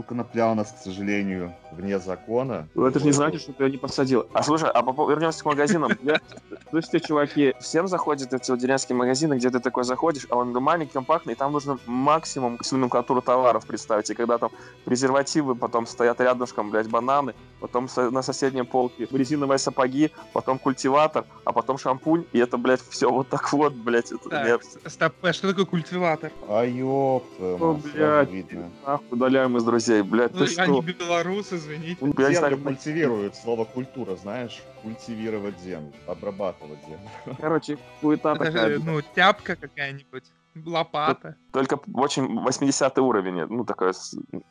Ну, 0.00 0.04
конопля 0.04 0.50
у 0.50 0.54
нас, 0.54 0.72
к 0.72 0.82
сожалению, 0.82 1.54
вне 1.72 1.98
закона. 1.98 2.66
Ну, 2.74 2.86
это 2.86 2.98
же 2.98 3.04
не 3.04 3.12
значит, 3.12 3.42
что 3.42 3.52
ты 3.52 3.64
ее 3.64 3.72
не 3.72 3.76
посадил. 3.76 4.26
А 4.32 4.42
слушай, 4.42 4.70
а 4.72 4.80
вернемся 4.80 5.42
к 5.42 5.44
магазинам. 5.44 5.92
Слушайте, 6.70 7.00
чуваки, 7.00 7.54
всем 7.60 7.88
заходят 7.88 8.32
эти 8.32 8.50
вот 8.50 8.60
деревенские 8.60 8.96
магазины, 8.96 9.34
где 9.34 9.50
ты 9.50 9.58
такой 9.58 9.84
заходишь, 9.84 10.26
а 10.30 10.36
он 10.36 10.52
маленький, 10.52 10.92
компактный, 10.92 11.32
и 11.32 11.36
там 11.36 11.52
нужно 11.52 11.78
максимум 11.84 12.58
номенклатуру 12.70 13.20
товаров 13.20 13.66
представить. 13.66 14.08
И 14.08 14.14
когда 14.14 14.38
там 14.38 14.50
презервативы, 14.84 15.54
потом 15.54 15.86
стоят 15.86 16.20
рядышком, 16.20 16.70
блядь, 16.70 16.88
бананы, 16.88 17.34
потом 17.60 17.88
на 17.96 18.22
соседней 18.22 18.62
полке 18.62 19.06
резиновые 19.10 19.58
сапоги, 19.58 20.12
потом 20.32 20.58
культиватор, 20.58 21.24
а 21.44 21.52
потом 21.52 21.76
шампунь, 21.76 22.24
и 22.32 22.38
это, 22.38 22.56
блядь, 22.56 22.80
все 22.88 23.10
вот 23.10 23.28
так 23.28 23.52
вот, 23.52 23.74
блядь. 23.74 24.12
Это 24.12 24.28
так, 24.30 24.62
стоп, 24.86 25.12
а 25.22 25.32
что 25.32 25.48
такое 25.48 25.66
культиватор? 25.66 26.30
А 26.48 26.64
ёпта, 26.64 27.78
блядь, 27.92 28.52
нахуй 28.86 29.06
удаляем 29.10 29.56
из 29.56 29.64
друзей, 29.64 29.89
блядь, 30.02 30.34
ну, 30.34 30.46
ты 30.46 30.54
они 30.56 30.82
что? 30.82 30.92
белорусы, 30.92 31.56
извините. 31.56 32.12
Я 32.18 32.32
Землю 32.32 32.58
культивируют, 32.58 33.36
слово 33.36 33.64
культура, 33.64 34.16
знаешь? 34.16 34.62
Культивировать 34.82 35.58
землю, 35.60 35.92
обрабатывать 36.06 36.80
землю. 36.86 37.36
Короче, 37.40 37.78
хуета 38.00 38.34
такая. 38.34 38.78
Ну, 38.78 39.00
тяпка 39.14 39.56
какая-нибудь. 39.56 40.24
Лопата. 40.66 41.36
Только 41.52 41.78
очень 41.94 42.40
80 42.40 42.98
уровень, 42.98 43.46
ну, 43.46 43.64
такой 43.64 43.92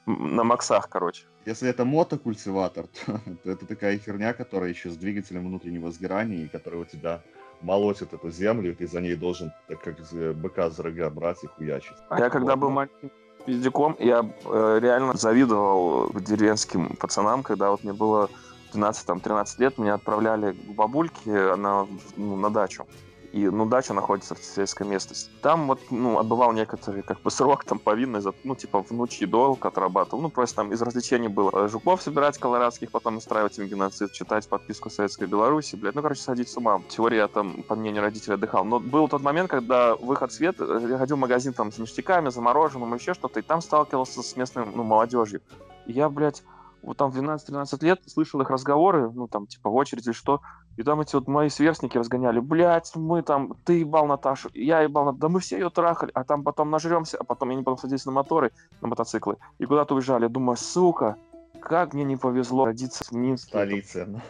на 0.05 0.43
максах, 0.43 0.87
короче. 0.87 1.25
Если 1.45 1.69
это 1.69 1.83
мотокультиватор, 1.83 2.85
то, 3.05 3.19
то 3.43 3.51
это 3.51 3.65
такая 3.65 3.97
херня, 3.99 4.33
которая 4.33 4.69
еще 4.69 4.89
с 4.89 4.95
двигателем 4.95 5.47
внутреннего 5.47 5.91
сгорания, 5.91 6.45
и 6.45 6.47
которая 6.47 6.81
у 6.81 6.85
тебя 6.85 7.21
молотит 7.61 8.13
эту 8.13 8.31
землю, 8.31 8.71
и 8.71 8.75
ты 8.75 8.87
за 8.87 9.01
ней 9.01 9.15
должен, 9.15 9.51
так 9.67 9.81
как 9.81 9.97
быка 10.37 10.69
за 10.69 10.83
рога 10.83 11.09
брать 11.09 11.43
и 11.43 11.47
хуячить. 11.47 11.97
А 12.09 12.19
я 12.19 12.29
когда 12.29 12.55
был 12.55 12.69
маленьким 12.69 13.11
пиздюком, 13.45 13.95
я 13.99 14.25
э, 14.45 14.79
реально 14.81 15.15
завидовал 15.15 16.11
деревенским 16.13 16.95
пацанам, 16.97 17.43
когда 17.43 17.71
вот 17.71 17.83
мне 17.83 17.93
было 17.93 18.29
12-13 18.73 19.47
лет, 19.57 19.77
меня 19.77 19.95
отправляли 19.95 20.53
к 20.53 20.75
бабульке 20.75 21.55
на, 21.55 21.87
ну, 22.15 22.35
на 22.35 22.49
дачу 22.49 22.85
и, 23.31 23.47
ну, 23.47 23.65
дача 23.65 23.93
находится 23.93 24.33
в 24.33 24.39
сельской 24.39 24.87
местности. 24.87 25.29
Там 25.41 25.67
вот, 25.67 25.79
ну, 25.91 26.17
отбывал 26.17 26.51
некоторый, 26.51 27.03
как 27.03 27.21
бы, 27.21 27.29
срок, 27.29 27.63
там, 27.63 27.77
повинный 27.77 28.21
за, 28.21 28.33
ну, 28.43 28.55
типа, 28.55 28.81
внучий 28.81 29.27
долг 29.27 29.65
отрабатывал. 29.65 30.21
Ну, 30.21 30.29
просто 30.29 30.57
там 30.57 30.71
из 30.71 30.81
развлечений 30.81 31.27
было 31.27 31.51
э, 31.53 31.67
жуков 31.67 32.01
собирать 32.01 32.37
колорадских, 32.37 32.91
потом 32.91 33.17
устраивать 33.17 33.57
им 33.59 33.67
геноцид, 33.67 34.11
читать 34.13 34.47
подписку 34.47 34.89
Советской 34.89 35.27
Беларуси, 35.27 35.75
блядь, 35.75 35.95
ну, 35.95 36.01
короче, 36.01 36.21
сходить 36.21 36.49
с 36.49 36.57
ума. 36.57 36.81
Теория 36.89 37.27
там, 37.27 37.63
по 37.63 37.75
мнению 37.75 38.01
родителей, 38.01 38.35
отдыхал. 38.35 38.65
Но 38.65 38.79
был 38.79 39.07
тот 39.07 39.21
момент, 39.21 39.49
когда 39.49 39.95
выход 39.95 40.31
в 40.31 40.33
свет, 40.33 40.55
э, 40.59 40.87
я 40.89 40.97
ходил 40.97 41.15
в 41.15 41.19
магазин 41.19 41.53
там 41.53 41.71
с 41.71 41.77
ништяками, 41.77 42.29
замороженным, 42.29 42.93
еще 42.95 43.13
что-то, 43.13 43.39
и 43.39 43.43
там 43.43 43.61
сталкивался 43.61 44.23
с 44.23 44.35
местной, 44.35 44.65
ну, 44.65 44.83
молодежью. 44.83 45.41
И 45.85 45.91
я, 45.91 46.09
блядь, 46.09 46.43
вот 46.81 46.97
там 46.97 47.11
в 47.11 47.17
12-13 47.17 47.83
лет 47.83 48.01
слышал 48.07 48.41
их 48.41 48.49
разговоры, 48.49 49.11
ну, 49.11 49.27
там, 49.27 49.47
типа, 49.47 49.69
в 49.69 49.75
очередь 49.75 50.05
или 50.05 50.13
что, 50.13 50.41
и 50.77 50.83
там 50.83 51.01
эти 51.01 51.15
вот 51.15 51.27
мои 51.27 51.49
сверстники 51.49 51.97
разгоняли, 51.97 52.39
блядь, 52.39 52.95
мы 52.95 53.21
там, 53.21 53.55
ты 53.65 53.79
ебал 53.79 54.07
Наташу, 54.07 54.49
я 54.53 54.81
ебал 54.81 55.05
Наташу, 55.05 55.19
да 55.19 55.29
мы 55.29 55.39
все 55.39 55.57
ее 55.57 55.69
трахали, 55.69 56.11
а 56.13 56.23
там 56.23 56.43
потом 56.43 56.69
нажремся, 56.69 57.17
а 57.17 57.23
потом 57.23 57.49
они 57.49 57.63
потом 57.63 57.77
садились 57.77 58.05
на 58.05 58.11
моторы, 58.11 58.51
на 58.81 58.87
мотоциклы, 58.87 59.37
и 59.57 59.65
куда-то 59.65 59.95
уезжали. 59.95 60.27
Думаю, 60.27 60.57
сука, 60.57 61.17
как 61.59 61.93
мне 61.93 62.03
не 62.03 62.15
повезло 62.15 62.65
родиться 62.65 63.03
в 63.03 63.11
Минске. 63.11 63.49
Столице. 63.49 64.21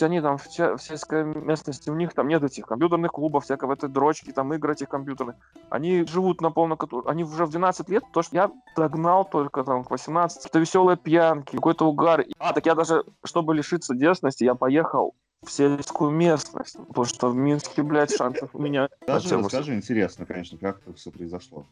Они 0.00 0.20
там 0.20 0.38
в, 0.38 0.46
в 0.46 0.78
сельской 0.78 1.24
местности, 1.24 1.90
у 1.90 1.94
них 1.94 2.14
там 2.14 2.28
нет 2.28 2.42
этих 2.42 2.66
компьютерных 2.66 3.12
клубов, 3.12 3.44
всякого 3.44 3.74
этой 3.74 3.88
дрочки, 3.88 4.32
там 4.32 4.52
игр 4.54 4.70
этих 4.70 4.88
компьютерных. 4.88 5.36
Они 5.70 6.04
живут 6.04 6.40
на 6.40 6.50
полном... 6.50 6.78
Они 7.06 7.24
уже 7.24 7.46
в 7.46 7.50
12 7.50 7.88
лет, 7.88 8.04
то, 8.12 8.22
что 8.22 8.36
я 8.36 8.50
догнал 8.76 9.24
только 9.24 9.64
там 9.64 9.84
к 9.84 9.90
18. 9.90 10.46
Это 10.46 10.58
веселые 10.58 10.96
пьянки, 10.96 11.56
какой-то 11.56 11.86
угар. 11.86 12.24
А, 12.38 12.52
так 12.52 12.66
я 12.66 12.74
даже, 12.74 13.04
чтобы 13.24 13.54
лишиться 13.54 13.94
детственности, 13.94 14.44
я 14.44 14.54
поехал 14.54 15.14
в 15.44 15.50
сельскую 15.50 16.10
местность, 16.10 16.76
потому 16.88 17.04
что 17.04 17.30
в 17.30 17.36
Минске, 17.36 17.82
блядь, 17.82 18.14
шансов 18.14 18.50
у 18.54 18.58
меня... 18.60 18.88
Даже 19.06 19.36
расскажи, 19.36 19.74
интересно, 19.74 20.26
конечно, 20.26 20.58
как 20.58 20.80
это 20.80 20.94
все 20.94 21.10
произошло 21.10 21.66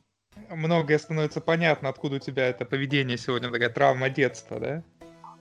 многое 0.51 0.99
становится 0.99 1.41
понятно, 1.41 1.89
откуда 1.89 2.17
у 2.17 2.19
тебя 2.19 2.47
это 2.47 2.65
поведение 2.65 3.17
сегодня, 3.17 3.51
такая 3.51 3.71
травма 3.71 4.09
детства, 4.11 4.59
да? 4.61 4.83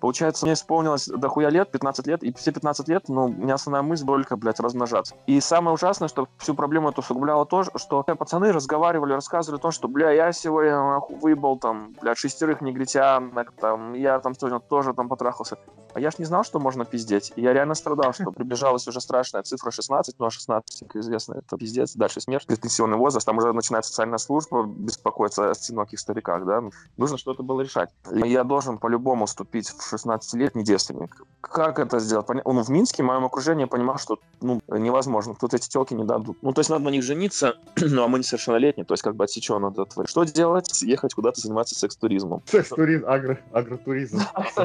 Получается, 0.01 0.45
мне 0.45 0.53
исполнилось 0.53 1.05
дохуя 1.07 1.49
лет, 1.49 1.71
15 1.71 2.07
лет, 2.07 2.23
и 2.23 2.33
все 2.33 2.51
15 2.51 2.87
лет, 2.87 3.07
ну, 3.07 3.25
у 3.25 3.29
меня 3.29 3.53
основная 3.53 3.83
мысль 3.83 4.03
только, 4.05 4.35
блядь, 4.35 4.59
размножаться. 4.59 5.15
И 5.27 5.39
самое 5.39 5.75
ужасное, 5.75 6.07
что 6.07 6.27
всю 6.39 6.55
проблему 6.55 6.89
эту 6.89 7.01
усугубляло 7.01 7.45
то, 7.45 7.63
что 7.63 8.03
пацаны 8.03 8.51
разговаривали, 8.51 9.13
рассказывали 9.13 9.59
о 9.59 9.61
том, 9.61 9.71
что, 9.71 9.87
бля, 9.87 10.09
я 10.09 10.31
сегодня 10.31 10.75
нахуй 10.75 11.17
выебал 11.17 11.59
там, 11.59 11.95
блядь, 12.01 12.17
шестерых 12.17 12.61
негритянок, 12.61 13.51
там, 13.51 13.93
я 13.93 14.19
там 14.19 14.33
сегодня 14.33 14.59
тоже 14.59 14.93
там 14.95 15.07
потрахался. 15.07 15.57
А 15.93 15.99
я 15.99 16.09
ж 16.09 16.17
не 16.17 16.25
знал, 16.25 16.43
что 16.43 16.59
можно 16.59 16.85
пиздеть. 16.85 17.33
И 17.35 17.41
я 17.41 17.53
реально 17.53 17.75
страдал, 17.75 18.13
что 18.13 18.31
приближалась 18.31 18.87
уже 18.87 19.01
страшная 19.01 19.43
цифра 19.43 19.71
16, 19.71 20.15
ну 20.17 20.25
а 20.25 20.31
16, 20.31 20.87
как 20.87 20.95
известно, 20.95 21.35
это 21.35 21.57
пиздец, 21.57 21.93
дальше 21.93 22.21
смерть, 22.21 22.47
пенсионный 22.47 22.97
возраст, 22.97 23.25
там 23.25 23.37
уже 23.37 23.53
начинает 23.53 23.85
социальная 23.85 24.17
служба 24.17 24.63
беспокоиться 24.65 25.49
о 25.49 25.51
одиноких 25.51 25.99
стариках, 25.99 26.45
да. 26.45 26.63
Нужно 26.97 27.17
что-то 27.17 27.43
было 27.43 27.61
решать. 27.61 27.89
И 28.11 28.27
я 28.27 28.43
должен 28.43 28.79
по-любому 28.79 29.25
вступить 29.25 29.69
в 29.69 29.90
16-летний 29.93 30.63
девственник. 30.63 31.23
Как 31.41 31.79
это 31.79 31.99
сделать? 31.99 32.27
Ну, 32.29 32.63
в 32.63 32.69
Минске, 32.69 33.03
в 33.03 33.05
моем 33.05 33.25
окружении, 33.25 33.61
я 33.61 33.67
понимал, 33.67 33.97
что 33.97 34.19
ну, 34.41 34.61
невозможно. 34.69 35.35
Тут 35.39 35.53
эти 35.53 35.67
телки 35.69 35.93
не 35.93 36.03
дадут. 36.03 36.37
Ну, 36.41 36.53
то 36.53 36.59
есть 36.59 36.69
надо 36.69 36.85
на 36.85 36.89
них 36.89 37.03
жениться, 37.03 37.55
ну, 37.75 38.03
а 38.03 38.07
мы 38.07 38.19
несовершеннолетние, 38.19 38.85
то 38.85 38.93
есть 38.93 39.03
как 39.03 39.15
бы 39.15 39.23
отсечено 39.23 39.59
надо 39.59 39.85
творить. 39.85 40.09
Что 40.09 40.23
делать? 40.23 40.81
Ехать 40.81 41.13
куда-то 41.13 41.41
заниматься 41.41 41.75
секс-туризмом. 41.75 42.41
Секс-туризм, 42.45 43.05
агро, 43.07 43.39
агротуризм. 43.51 44.19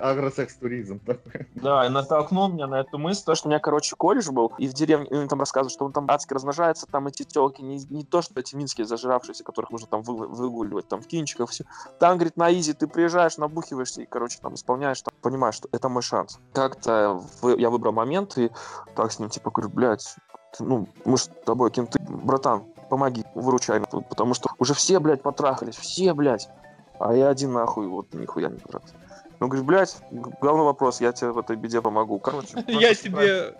Агросекс-туризм. 0.00 1.00
Да, 1.54 1.86
и 1.86 1.88
натолкнул 1.88 2.48
меня 2.48 2.66
на 2.66 2.80
эту 2.80 2.98
мысль, 2.98 3.24
то, 3.24 3.34
что 3.34 3.48
у 3.48 3.50
меня, 3.50 3.58
короче, 3.58 3.94
кореш 3.96 4.28
был, 4.28 4.52
и 4.58 4.68
в 4.68 4.74
деревне, 4.74 5.06
и 5.06 5.14
он 5.14 5.28
там 5.28 5.40
рассказывал, 5.40 5.70
что 5.70 5.84
он 5.84 5.92
там 5.92 6.06
адски 6.08 6.34
размножается, 6.34 6.86
там 6.86 7.06
эти 7.06 7.22
телки, 7.22 7.62
не, 7.62 7.78
не 7.90 8.04
то, 8.04 8.22
что 8.22 8.38
эти 8.38 8.54
минские 8.54 8.86
зажиравшиеся, 8.86 9.44
которых 9.44 9.70
нужно 9.70 9.86
там 9.86 10.02
выгуливать, 10.02 10.88
там 10.88 11.00
в 11.00 11.06
кинчиках, 11.06 11.50
все. 11.50 11.64
Там, 11.98 12.16
говорит, 12.16 12.36
на 12.36 12.52
изи 12.52 12.72
ты 12.72 12.86
приезжаешь, 12.86 13.38
набухиваешься, 13.38 14.03
и, 14.04 14.06
короче, 14.06 14.38
там 14.40 14.54
исполняешь, 14.54 15.02
там, 15.02 15.14
понимаешь, 15.22 15.56
что 15.56 15.68
это 15.72 15.88
мой 15.88 16.02
шанс. 16.02 16.38
Как-то 16.52 17.20
я 17.58 17.70
выбрал 17.70 17.92
момент 17.92 18.38
и 18.38 18.50
так 18.94 19.10
с 19.10 19.18
ним, 19.18 19.30
типа, 19.30 19.50
говорю, 19.50 19.70
блядь, 19.70 20.16
ну, 20.60 20.86
мы 21.04 21.18
с 21.18 21.30
тобой 21.44 21.70
кем-то, 21.70 21.98
братан, 22.00 22.64
помоги, 22.90 23.24
выручай, 23.34 23.80
потому 23.80 24.34
что 24.34 24.50
уже 24.58 24.74
все, 24.74 25.00
блядь, 25.00 25.22
потрахались, 25.22 25.76
все, 25.76 26.14
блядь, 26.14 26.48
а 27.00 27.14
я 27.14 27.28
один 27.28 27.52
нахуй, 27.52 27.88
вот 27.88 28.12
нихуя 28.14 28.50
не 28.50 28.58
брат. 28.58 28.82
Ну, 29.40 29.48
говоришь, 29.48 29.66
блядь, 29.66 29.96
главный 30.40 30.64
вопрос, 30.64 31.00
я 31.00 31.12
тебе 31.12 31.32
в 31.32 31.38
этой 31.38 31.56
беде 31.56 31.80
помогу. 31.80 32.18
Короче, 32.18 32.62
я 32.68 32.94
тебе 32.94 33.56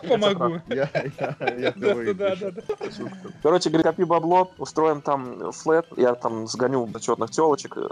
помогу. 0.00 0.60
Короче, 3.42 3.70
говорит, 3.70 3.86
копи 3.86 4.04
бабло, 4.04 4.50
устроим 4.58 5.00
там 5.00 5.52
флет, 5.52 5.86
я 5.96 6.14
там 6.14 6.46
сгоню 6.46 6.88
зачетных 6.92 7.30
телочек 7.30 7.76
э, 7.76 7.88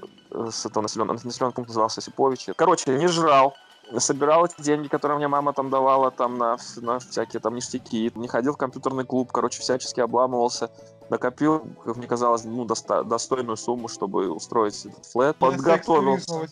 с 0.51 0.67
этого 0.67 0.83
населенного, 0.83 1.19
населенный 1.23 1.53
пункт 1.53 1.69
назывался 1.69 2.01
Сипович. 2.01 2.49
Короче, 2.57 2.97
не 2.97 3.09
жрал, 3.09 3.55
собирал 3.99 4.47
эти 4.47 4.61
деньги, 4.63 4.89
которые 4.89 5.19
мне 5.19 5.29
мама 5.29 5.53
там 5.53 5.71
давала 5.71 6.11
там 6.11 6.39
на, 6.39 6.57
на 6.77 6.99
всякие 6.99 7.41
там 7.41 7.55
ништяки, 7.55 8.11
не 8.15 8.29
ходил 8.29 8.55
в 8.55 8.57
компьютерный 8.57 9.05
клуб, 9.05 9.31
короче, 9.33 9.61
всячески 9.61 10.01
обламывался, 10.01 10.71
накопил, 11.11 11.67
как 11.85 11.97
мне 11.97 12.07
казалось, 12.07 12.45
ну, 12.45 12.65
доста- 12.65 13.05
достойную 13.05 13.57
сумму, 13.57 13.89
чтобы 13.89 14.31
устроить 14.31 14.87
этот 14.87 15.05
флет, 15.07 15.37
подготовился. 15.37 16.49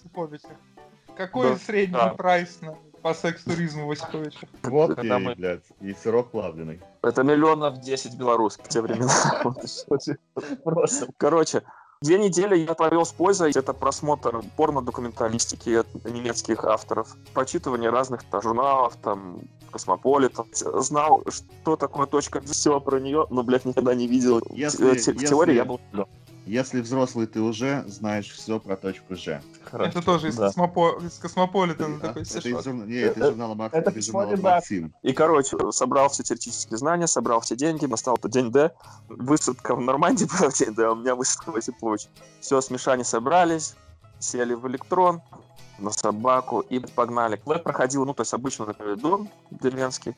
Какой 1.16 1.50
да. 1.50 1.58
средний 1.58 1.94
да. 1.94 2.14
прайс 2.14 2.58
на 2.62 2.74
по 3.02 3.14
секс-туризму 3.14 3.86
Васиковича. 3.86 4.48
Вот 4.62 4.92
это 4.98 5.18
мы... 5.18 5.34
блядь, 5.34 5.64
и 5.80 5.92
сырок 5.92 6.30
плавленый. 6.30 6.80
Это 7.02 7.22
миллионов 7.22 7.80
10 7.80 8.16
белорусских 8.16 8.64
в 8.64 8.68
те 8.68 8.80
времена. 8.80 9.12
Короче, 11.18 11.62
Две 12.02 12.18
недели 12.18 12.56
я 12.56 12.74
провел 12.74 13.04
с 13.06 13.12
пользой. 13.12 13.52
Это 13.54 13.72
просмотр 13.72 14.42
порно-документалистики 14.56 15.84
немецких 16.08 16.64
авторов, 16.64 17.16
прочитывание 17.32 17.90
разных 17.90 18.24
там, 18.24 18.42
журналов, 18.42 18.96
там, 19.00 19.42
Космополитен. 19.70 20.44
Знал, 20.82 21.22
что 21.28 21.76
такое 21.76 22.06
точка, 22.06 22.40
все 22.40 22.80
про 22.80 22.98
нее, 22.98 23.28
но, 23.30 23.44
блядь, 23.44 23.64
никогда 23.66 23.94
не 23.94 24.08
видел. 24.08 24.40
Если- 24.50 24.98
те- 24.98 25.12
В 25.12 25.14
если- 25.20 25.26
теории 25.26 25.54
я 25.54 25.64
был... 25.64 25.80
Если 26.44 26.80
взрослый 26.80 27.26
ты 27.28 27.40
уже 27.40 27.84
знаешь 27.86 28.28
все 28.30 28.58
про 28.58 28.76
точку 28.76 29.14
Ж. 29.14 29.40
Это 29.72 30.02
тоже 30.02 30.28
из, 30.28 30.36
Да. 30.36 30.46
Космопо... 30.48 30.98
из 31.00 31.18
Космополитена 31.18 31.96
А, 31.96 32.00
такой 32.00 32.22
Это 32.22 32.30
из, 32.38 32.40
стишок. 32.40 32.66
журна- 32.66 32.84
не, 32.86 32.96
это 32.96 33.20
из 33.20 33.26
журнала 33.26 33.54
Мак- 33.54 33.72
это 33.74 33.90
из 33.90 34.06
журнала 34.06 34.36
да. 34.36 34.42
Максим. 34.56 34.92
И, 35.02 35.12
короче, 35.12 35.56
собрал 35.70 36.08
все 36.08 36.24
теоретические 36.24 36.78
знания, 36.78 37.06
собрал 37.06 37.40
все 37.42 37.54
деньги, 37.54 37.86
настал 37.86 38.18
тот 38.18 38.32
день 38.32 38.50
Д, 38.50 38.72
высадка 39.08 39.76
в 39.76 39.80
Нормандии 39.80 40.24
была 40.38 40.50
в 40.50 40.54
день 40.54 40.74
Д, 40.74 40.84
а 40.86 40.92
у 40.92 40.96
меня 40.96 41.14
высадка 41.14 41.52
в 41.52 41.56
Осиповичи. 41.56 42.08
Все, 42.40 42.60
смешане 42.60 43.04
собрались, 43.04 43.76
сели 44.18 44.54
в 44.54 44.66
электрон, 44.66 45.22
на 45.78 45.90
собаку 45.90 46.60
и 46.60 46.78
погнали. 46.80 47.40
Я 47.46 47.58
проходил, 47.58 48.04
ну, 48.04 48.14
то 48.14 48.22
есть 48.22 48.34
обычно 48.34 48.66
такой 48.66 48.96
дом 48.96 49.28
деревенский, 49.50 50.14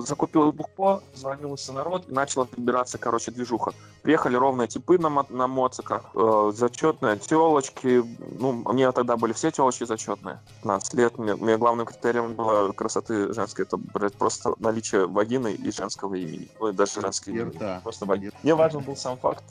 закупил 0.00 0.52
бухло, 0.52 1.02
звонился 1.14 1.72
народ, 1.72 2.08
и 2.08 2.12
начала 2.12 2.44
подбираться, 2.44 2.98
короче, 2.98 3.30
движуха. 3.30 3.72
Приехали 4.02 4.36
ровные 4.36 4.68
типы 4.68 4.98
на, 4.98 5.08
мо- 5.08 5.26
на 5.28 5.46
моциках, 5.46 6.10
э, 6.14 6.52
зачетные 6.54 7.16
телочки. 7.18 8.02
Ну, 8.38 8.52
мне 8.52 8.90
тогда 8.92 9.16
были 9.16 9.32
все 9.32 9.50
телочки 9.50 9.84
зачетные. 9.84 10.40
15 10.62 10.94
лет. 10.94 11.18
Мне, 11.18 11.34
мне 11.36 11.56
главным 11.56 11.86
критерием 11.86 12.34
было 12.34 12.72
красоты 12.72 13.32
женской. 13.32 13.64
Это, 13.64 13.76
блядь, 13.76 14.14
просто 14.14 14.54
наличие 14.58 15.06
вагины 15.06 15.52
и 15.52 15.70
женского 15.70 16.14
имени. 16.14 16.48
И 16.68 16.72
даже 16.72 17.00
женского 17.00 17.32
имени. 17.34 17.50
рта. 17.50 17.80
Просто 17.82 18.06
вагина. 18.06 18.32
Мне 18.42 18.54
важен 18.54 18.80
был 18.80 18.96
сам 18.96 19.16
факт. 19.18 19.44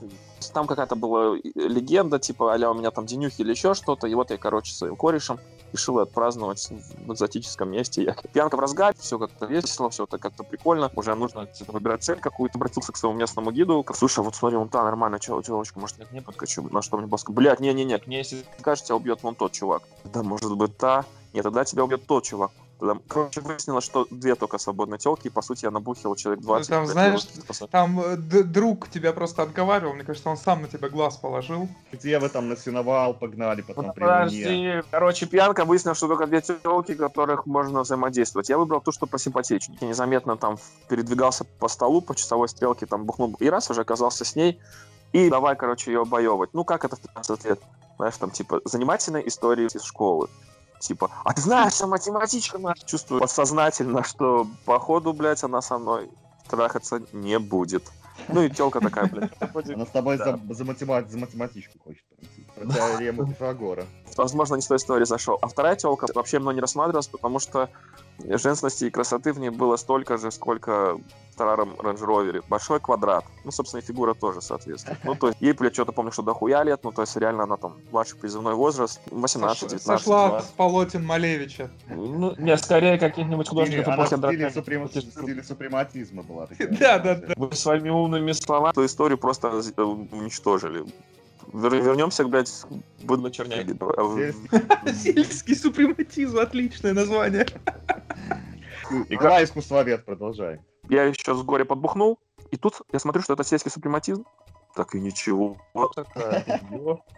Там 0.53 0.67
какая-то 0.67 0.95
была 0.95 1.35
легенда, 1.55 2.19
типа, 2.19 2.53
а 2.53 2.69
у 2.69 2.73
меня 2.73 2.91
там 2.91 3.05
денюхи 3.05 3.41
или 3.41 3.51
еще 3.51 3.73
что-то. 3.73 4.07
И 4.07 4.15
вот 4.15 4.31
я, 4.31 4.37
короче, 4.37 4.73
своим 4.73 4.95
корешем 4.95 5.39
решил 5.71 5.99
отпраздновать 5.99 6.69
в 7.05 7.13
экзотическом 7.13 7.69
месте. 7.69 8.03
Я 8.03 8.13
пьянка 8.13 8.57
в 8.57 8.59
разгаре, 8.59 8.95
все 8.99 9.17
как-то 9.17 9.45
весело, 9.45 9.89
все 9.89 10.03
это 10.03 10.17
как-то 10.17 10.43
прикольно. 10.43 10.91
Уже 10.95 11.15
нужно 11.15 11.47
выбирать 11.67 12.03
цель 12.03 12.19
какую-то. 12.19 12.57
Обратился 12.57 12.91
к 12.91 12.97
своему 12.97 13.17
местному 13.17 13.51
гиду. 13.51 13.85
Слушай, 13.93 14.23
вот 14.23 14.35
смотри, 14.35 14.57
вон 14.57 14.69
та 14.69 14.83
нормальная 14.83 15.19
чел- 15.19 15.41
может, 15.75 15.99
я 15.99 16.05
к 16.05 16.11
ней 16.11 16.21
подкачу? 16.21 16.61
На 16.71 16.81
что 16.81 16.97
мне 16.97 17.07
босс 17.07 17.23
блядь, 17.27 17.59
не-не-не, 17.59 17.99
к 17.99 18.07
ней, 18.07 18.19
если 18.19 18.43
скажешь, 18.59 18.85
тебя 18.85 18.95
убьет 18.95 19.23
вон 19.23 19.35
тот 19.35 19.51
чувак. 19.51 19.83
Да, 20.03 20.23
может 20.23 20.55
быть, 20.55 20.77
та. 20.77 21.05
Нет, 21.33 21.43
тогда 21.43 21.63
тебя 21.63 21.83
убьет 21.83 22.05
тот 22.05 22.23
чувак. 22.23 22.51
Тогда, 22.81 22.99
короче, 23.07 23.41
выяснилось, 23.41 23.83
что 23.83 24.07
две 24.09 24.33
только 24.33 24.57
свободные 24.57 24.97
телки, 24.97 25.27
и, 25.27 25.29
по 25.29 25.43
сути, 25.43 25.65
я 25.65 25.71
набухил 25.71 26.15
человек 26.15 26.43
20. 26.43 26.67
там, 26.67 26.83
блядь, 26.85 26.91
знаешь, 26.93 27.27
ну. 27.59 27.67
Там 27.67 27.99
э, 27.99 28.15
д- 28.17 28.41
друг 28.41 28.89
тебя 28.89 29.13
просто 29.13 29.43
отговаривал, 29.43 29.93
мне 29.93 30.03
кажется, 30.03 30.27
он 30.29 30.35
сам 30.35 30.63
на 30.63 30.67
тебя 30.67 30.89
глаз 30.89 31.15
положил. 31.15 31.69
Где 31.91 32.17
вы 32.17 32.27
там 32.29 32.49
на 32.49 32.57
сеновал 32.57 33.13
погнали, 33.13 33.61
потом 33.61 33.85
Ну, 33.85 33.93
при 33.93 34.03
мне. 34.03 34.11
подожди. 34.11 34.73
Короче, 34.89 35.27
пьянка 35.27 35.63
выяснил, 35.63 35.93
что 35.93 36.07
только 36.07 36.25
две 36.25 36.41
телки, 36.41 36.95
которых 36.95 37.45
можно 37.45 37.81
взаимодействовать. 37.81 38.49
Я 38.49 38.57
выбрал 38.57 38.81
ту, 38.81 38.91
что 38.91 39.05
посимпатичнее. 39.05 39.77
Я 39.79 39.87
незаметно 39.87 40.35
там 40.35 40.57
передвигался 40.89 41.43
по 41.59 41.67
столу, 41.67 42.01
по 42.01 42.15
часовой 42.15 42.49
стрелке, 42.49 42.87
там 42.87 43.05
бухнул. 43.05 43.35
И 43.39 43.47
раз 43.47 43.69
уже 43.69 43.81
оказался 43.81 44.25
с 44.25 44.35
ней. 44.35 44.59
И 45.13 45.29
давай, 45.29 45.55
короче, 45.55 45.91
ее 45.91 46.01
обоевывать. 46.01 46.49
Ну, 46.53 46.63
как 46.65 46.83
это 46.83 46.95
в 46.95 47.01
15 47.01 47.45
лет? 47.45 47.59
Знаешь, 47.97 48.17
там, 48.17 48.31
типа, 48.31 48.61
занимательные 48.65 49.27
истории 49.27 49.67
из 49.67 49.83
школы. 49.83 50.29
Типа, 50.81 51.11
а 51.23 51.33
ты 51.33 51.41
знаешь, 51.41 51.73
что 51.73 51.85
математичка 51.87 52.57
наша 52.57 52.83
чувствует 52.85 53.21
подсознательно, 53.21 54.03
что 54.03 54.47
походу, 54.65 55.13
блядь, 55.13 55.43
она 55.43 55.61
со 55.61 55.77
мной 55.77 56.09
трахаться 56.49 57.03
не 57.13 57.37
будет. 57.37 57.91
Ну 58.27 58.41
и 58.41 58.49
телка 58.49 58.79
такая, 58.81 59.07
блядь. 59.07 59.31
Она 59.73 59.85
с 59.85 59.89
тобой 59.89 60.17
Да. 60.17 60.39
за, 60.47 60.53
за, 60.53 60.63
математ- 60.63 61.09
за 61.09 61.17
математичку 61.19 61.79
хочет 61.83 62.03
пройти. 62.09 62.45
Про 62.65 62.73
теорему 62.73 63.25
Пифагора. 63.27 63.85
возможно, 64.17 64.55
не 64.55 64.61
с 64.61 64.67
той 64.67 64.77
истории 64.77 65.05
зашел. 65.05 65.37
А 65.41 65.47
вторая 65.47 65.75
телка 65.75 66.07
вообще 66.13 66.39
мной 66.39 66.53
не 66.55 66.61
рассматривалась, 66.61 67.07
потому 67.07 67.39
что 67.39 67.69
женственности 68.19 68.85
и 68.85 68.89
красоты 68.89 69.33
в 69.33 69.39
ней 69.39 69.49
было 69.49 69.77
столько 69.77 70.17
же, 70.17 70.31
сколько 70.31 70.95
в 70.95 71.33
старом 71.33 71.71
Range 71.79 71.97
Rover. 71.99 72.43
Большой 72.49 72.79
квадрат. 72.79 73.25
Ну, 73.45 73.51
собственно, 73.51 73.81
и 73.81 73.83
фигура 73.83 74.13
тоже, 74.13 74.41
соответственно. 74.41 74.97
Ну, 75.03 75.15
то 75.15 75.27
есть 75.29 75.41
ей, 75.41 75.53
блядь, 75.53 75.73
что-то 75.73 75.91
помню, 75.91 76.11
что 76.11 76.21
дохуя 76.21 76.61
лет, 76.63 76.81
ну, 76.83 76.91
то 76.91 77.01
есть 77.01 77.15
реально 77.15 77.43
она 77.43 77.57
там 77.57 77.77
младший 77.91 78.17
призывной 78.19 78.53
возраст, 78.53 78.99
18, 79.09 79.63
Сош- 79.63 79.69
19, 79.69 79.83
Сошла 79.83 80.27
20. 80.29 80.49
с 80.49 80.51
полотен 80.51 81.05
Малевича. 81.05 81.71
Ну, 81.89 82.35
не, 82.37 82.55
скорее 82.57 82.99
каких-нибудь 82.99 83.47
художников 83.47 83.87
она 83.87 84.05
в 84.05 84.11
эпохи 84.11 84.27
стиле, 84.33 84.47
супрем- 84.49 84.87
в 84.87 84.91
стиле 85.21 85.43
супрематизма 85.43 86.21
была 86.21 86.45
такая. 86.47 86.67
Да, 86.79 86.99
да, 86.99 87.15
да. 87.15 87.33
Вы 87.35 87.55
своими 87.55 87.89
умными 87.89 88.33
словами 88.33 88.71
эту 88.71 88.85
историю 88.85 89.17
просто 89.17 89.47
э, 89.77 89.81
уничтожили. 89.81 90.85
Вер- 91.53 91.81
Вернемся, 91.83 92.23
блядь, 92.25 92.49
к 92.49 93.03
быдло 93.03 93.31
черняги. 93.31 93.75
Сельский 94.93 95.55
супрематизм, 95.55 96.37
отличное 96.37 96.93
название. 96.93 97.45
Игра 99.09 99.43
искусствовед, 99.43 100.05
продолжай. 100.05 100.59
Я 100.89 101.03
еще 101.03 101.35
с 101.35 101.41
горя 101.43 101.65
подбухнул, 101.65 102.19
и 102.51 102.57
тут 102.57 102.81
я 102.91 102.99
смотрю, 102.99 103.21
что 103.21 103.33
это 103.33 103.43
сельский 103.43 103.71
супрематизм. 103.71 104.25
Так 104.75 104.95
и 104.95 104.99
ничего. 104.99 105.57
Вот 105.73 105.93
такая. 105.95 106.61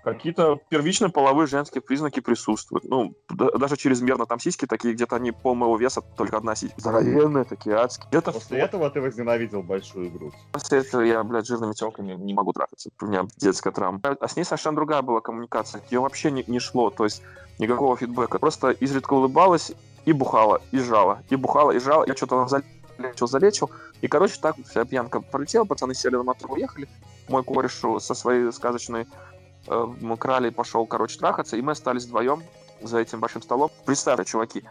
Какие-то 0.03 0.59
первичные 0.69 1.09
половые 1.09 1.47
женские 1.47 1.81
признаки 1.81 2.19
присутствуют. 2.19 2.83
Ну, 2.85 3.13
да- 3.29 3.51
даже 3.51 3.77
чрезмерно. 3.77 4.25
Там 4.25 4.39
сиськи 4.39 4.65
такие, 4.65 4.93
где-то 4.93 5.17
они 5.17 5.31
пол 5.31 5.55
моего 5.55 5.77
веса, 5.77 6.01
только 6.01 6.37
одна 6.37 6.55
сиська. 6.55 6.79
Здоровенные 6.79 7.43
такие, 7.43 7.75
адские. 7.75 8.07
Это 8.11 8.31
После 8.31 8.59
этого 8.59 8.89
ты 8.89 9.01
возненавидел 9.01 9.61
большую 9.61 10.09
грудь. 10.11 10.33
После 10.51 10.79
этого 10.79 11.01
я, 11.01 11.23
блядь, 11.23 11.45
жирными 11.45 11.73
телками 11.73 12.13
не 12.13 12.33
могу 12.33 12.53
трахаться. 12.53 12.89
У 13.01 13.05
меня 13.05 13.27
детская 13.37 13.71
травма. 13.71 13.99
А 14.03 14.27
с 14.27 14.35
ней 14.35 14.43
совершенно 14.43 14.75
другая 14.75 15.01
была 15.01 15.21
коммуникация. 15.21 15.81
Ее 15.91 15.99
вообще 15.99 16.31
не, 16.31 16.43
не 16.47 16.59
шло, 16.59 16.89
то 16.89 17.03
есть 17.03 17.21
никакого 17.59 17.95
фидбэка. 17.95 18.39
Просто 18.39 18.71
изредка 18.71 19.13
улыбалась 19.13 19.73
и 20.05 20.11
бухала, 20.11 20.61
и 20.71 20.79
жала, 20.79 21.21
и 21.29 21.35
бухала, 21.35 21.71
и 21.71 21.79
жала. 21.79 22.03
Я 22.07 22.15
что-то 22.15 22.47
залечил, 22.47 23.27
залечил. 23.27 23.69
И, 24.01 24.07
короче, 24.07 24.39
так 24.41 24.55
вся 24.67 24.83
пьянка 24.85 25.21
пролетела, 25.21 25.63
пацаны 25.63 25.93
сели 25.95 26.15
на 26.15 26.23
мотор, 26.23 26.51
уехали. 26.51 26.89
Мой 27.27 27.43
кореш 27.43 27.81
со 27.99 28.13
своей 28.13 28.51
сказочной 28.51 29.07
э, 29.67 30.15
кралей 30.19 30.51
пошел, 30.51 30.85
короче, 30.85 31.17
трахаться, 31.17 31.57
и 31.57 31.61
мы 31.61 31.71
остались 31.71 32.05
вдвоем 32.05 32.43
за 32.81 32.99
этим 32.99 33.19
большим 33.19 33.41
столом. 33.41 33.71
Представьте, 33.85 34.25
чуваки, 34.25 34.63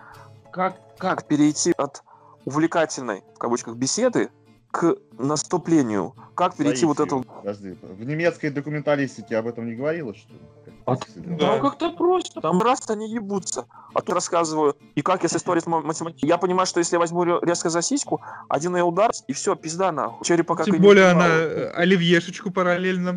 как, 0.50 0.76
как 0.98 1.26
перейти 1.26 1.72
от 1.76 2.02
увлекательной, 2.44 3.22
в 3.34 3.38
кавычках, 3.38 3.76
беседы 3.76 4.30
к 4.72 4.96
наступлению? 5.18 6.14
Как 6.34 6.56
перейти 6.56 6.86
вот 6.86 6.96
Таисию. 6.96 7.20
эту... 7.20 7.30
Подожди, 7.30 7.76
в 7.82 8.04
немецкой 8.04 8.50
документалистике 8.50 9.36
об 9.36 9.46
этом 9.46 9.66
не 9.66 9.74
говорилось, 9.74 10.16
что 10.16 10.32
ли? 10.32 10.40
А-? 10.86 10.96
Да. 11.14 11.56
Ну, 11.56 11.62
как-то 11.62 11.92
просто. 11.92 12.40
Там 12.40 12.60
раз 12.60 12.88
они 12.88 13.12
ебутся. 13.12 13.66
А 13.94 14.00
тут 14.00 14.14
рассказываю. 14.14 14.74
И 14.94 15.02
как 15.02 15.22
я 15.22 15.28
с 15.28 15.36
историей 15.36 15.62
с 15.62 15.66
ма- 15.66 15.82
математикой. 15.82 16.26
Я 16.26 16.38
понимаю, 16.38 16.66
что 16.66 16.80
если 16.80 16.96
я 16.96 17.00
возьму 17.00 17.22
ре- 17.22 17.38
резко 17.42 17.68
за 17.68 17.82
сиську, 17.82 18.22
один 18.48 18.74
ее 18.74 18.82
удар, 18.82 19.12
и 19.28 19.32
все, 19.34 19.54
пизда 19.54 19.92
нахуй. 19.92 20.24
Черепа 20.24 20.56
как 20.56 20.64
Тем 20.64 20.80
более 20.80 21.10
она 21.10 21.26
э, 21.28 21.70
оливьешечку 21.74 22.50
параллельно. 22.50 23.12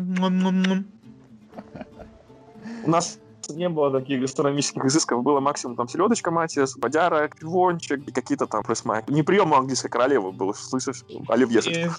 У 2.84 2.90
нас 2.90 3.18
не 3.54 3.68
было 3.68 3.90
таких 3.90 4.20
гастрономических 4.20 4.84
изысков. 4.84 5.22
Было 5.22 5.40
максимум 5.40 5.76
там 5.76 5.88
селедочка 5.88 6.30
матиас, 6.30 6.76
бодяра, 6.76 7.28
пивончик 7.28 8.06
и 8.06 8.12
какие-то 8.12 8.46
там 8.46 8.62
пресмайки. 8.62 9.10
Не 9.10 9.22
прием 9.22 9.54
английской 9.54 9.88
королевы 9.88 10.32
был, 10.32 10.54
слышишь? 10.54 11.04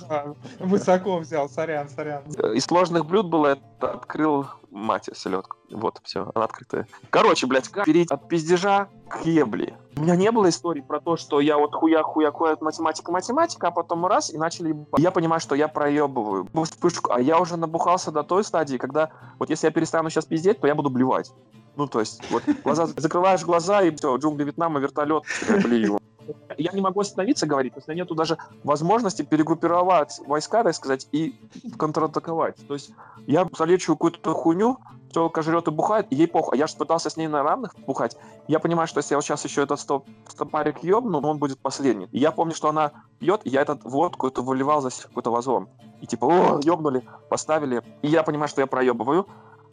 Знаю. 0.07 0.35
Высоко 0.59 1.17
взял, 1.17 1.49
сорян, 1.49 1.89
сорян. 1.89 2.23
Из 2.53 2.65
сложных 2.65 3.05
блюд 3.05 3.27
было 3.27 3.47
это 3.47 3.91
открыл 3.91 4.45
мать 4.77 5.09
селедку. 5.13 5.57
Вот, 5.71 5.99
все, 6.03 6.31
она 6.33 6.45
открытая. 6.45 6.87
Короче, 7.09 7.47
блядь, 7.47 7.67
как 7.67 7.85
перейти 7.85 8.13
от 8.13 8.27
пиздежа 8.27 8.87
к 9.09 9.25
ебли? 9.25 9.73
У 9.97 10.01
меня 10.01 10.15
не 10.15 10.31
было 10.31 10.49
истории 10.49 10.81
про 10.81 10.99
то, 10.99 11.17
что 11.17 11.39
я 11.39 11.57
вот 11.57 11.73
хуя-хуя 11.73 12.53
от 12.53 12.61
математика 12.61 13.11
математика, 13.11 13.67
а 13.67 13.71
потом 13.71 14.05
раз 14.05 14.31
и 14.31 14.37
начали 14.37 14.69
ебать. 14.69 14.99
Я 14.99 15.11
понимаю, 15.11 15.41
что 15.41 15.55
я 15.55 15.67
проебываю 15.67 16.47
вспышку, 16.63 17.11
а 17.11 17.19
я 17.19 17.39
уже 17.39 17.57
набухался 17.57 18.11
до 18.11 18.23
той 18.23 18.43
стадии, 18.43 18.77
когда 18.77 19.09
вот 19.39 19.49
если 19.49 19.67
я 19.67 19.71
перестану 19.71 20.09
сейчас 20.09 20.25
пиздеть, 20.25 20.61
то 20.61 20.67
я 20.67 20.75
буду 20.75 20.89
блевать. 20.89 21.31
Ну, 21.75 21.87
то 21.87 21.99
есть, 21.99 22.21
вот, 22.31 22.43
глаза, 22.63 22.87
закрываешь 22.87 23.43
глаза, 23.43 23.83
и 23.83 23.95
все, 23.95 24.15
джунгли 24.17 24.45
Вьетнама, 24.45 24.79
вертолет, 24.79 25.23
блюю. 25.63 25.99
Я 26.57 26.71
не 26.71 26.81
могу 26.81 26.99
остановиться 26.99 27.45
говорить, 27.45 27.73
потому 27.73 27.83
что 27.83 27.93
нету 27.93 28.15
даже 28.15 28.37
возможности 28.63 29.21
перегруппировать 29.21 30.19
войска, 30.25 30.63
так 30.63 30.75
сказать, 30.75 31.07
и 31.11 31.39
контратаковать. 31.77 32.55
То 32.67 32.73
есть 32.73 32.91
я 33.25 33.47
залечу 33.57 33.93
какую-то 33.93 34.33
хуйню, 34.33 34.77
телка 35.11 35.41
жрет 35.41 35.67
и 35.67 35.71
бухает, 35.71 36.07
и 36.09 36.15
ей 36.15 36.27
похуй. 36.27 36.55
А 36.55 36.57
я 36.57 36.67
же 36.67 36.75
пытался 36.75 37.09
с 37.09 37.17
ней 37.17 37.27
на 37.27 37.43
равных 37.43 37.75
бухать. 37.85 38.17
Я 38.47 38.59
понимаю, 38.59 38.87
что 38.87 38.99
если 38.99 39.13
я 39.13 39.17
вот 39.17 39.25
сейчас 39.25 39.43
еще 39.45 39.63
этот 39.63 39.79
стоп, 39.79 40.05
стопарик 40.27 40.83
ебну, 40.83 41.19
он 41.19 41.37
будет 41.37 41.59
последний. 41.59 42.07
И 42.11 42.19
я 42.19 42.31
помню, 42.31 42.53
что 42.53 42.69
она 42.69 42.91
пьет, 43.19 43.41
и 43.43 43.49
я 43.49 43.61
этот 43.61 43.83
водку 43.83 44.27
эту 44.27 44.43
выливал 44.43 44.81
за 44.81 44.89
какой-то 44.89 45.31
вазон. 45.31 45.67
И 46.01 46.05
типа, 46.05 46.25
о, 46.25 46.59
ебнули, 46.61 47.03
поставили. 47.29 47.81
И 48.01 48.07
я 48.07 48.23
понимаю, 48.23 48.49
что 48.49 48.61
я 48.61 48.67
проебываю. 48.67 49.27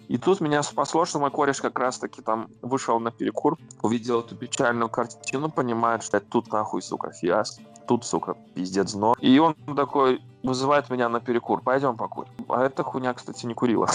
И 0.09 0.19
тут 0.19 0.41
меня 0.41 0.63
спасло, 0.63 1.05
что 1.05 1.19
мой 1.19 1.31
кореш 1.31 1.61
как 1.61 1.79
раз-таки 1.79 2.21
там 2.23 2.49
вышел 2.63 3.01
на 3.01 3.11
перекур, 3.11 3.57
увидел 3.83 4.21
эту 4.21 4.37
печальную 4.37 4.89
картину, 4.89 5.51
понимает, 5.51 6.03
что 6.03 6.21
тут 6.21 6.53
нахуй, 6.53 6.83
сука, 6.83 7.11
фиаско. 7.11 7.63
Тут, 7.87 8.05
сука, 8.05 8.37
пиздец 8.55 8.93
дно. 8.93 9.15
И 9.21 9.39
он 9.39 9.55
такой 9.77 10.21
вызывает 10.43 10.91
меня 10.91 11.09
на 11.09 11.21
перекур. 11.21 11.63
Пойдем 11.63 11.97
покурим. 11.97 12.33
А 12.49 12.65
эта 12.65 12.83
хуйня, 12.83 13.15
кстати, 13.15 13.47
не 13.47 13.55
курила. 13.55 13.89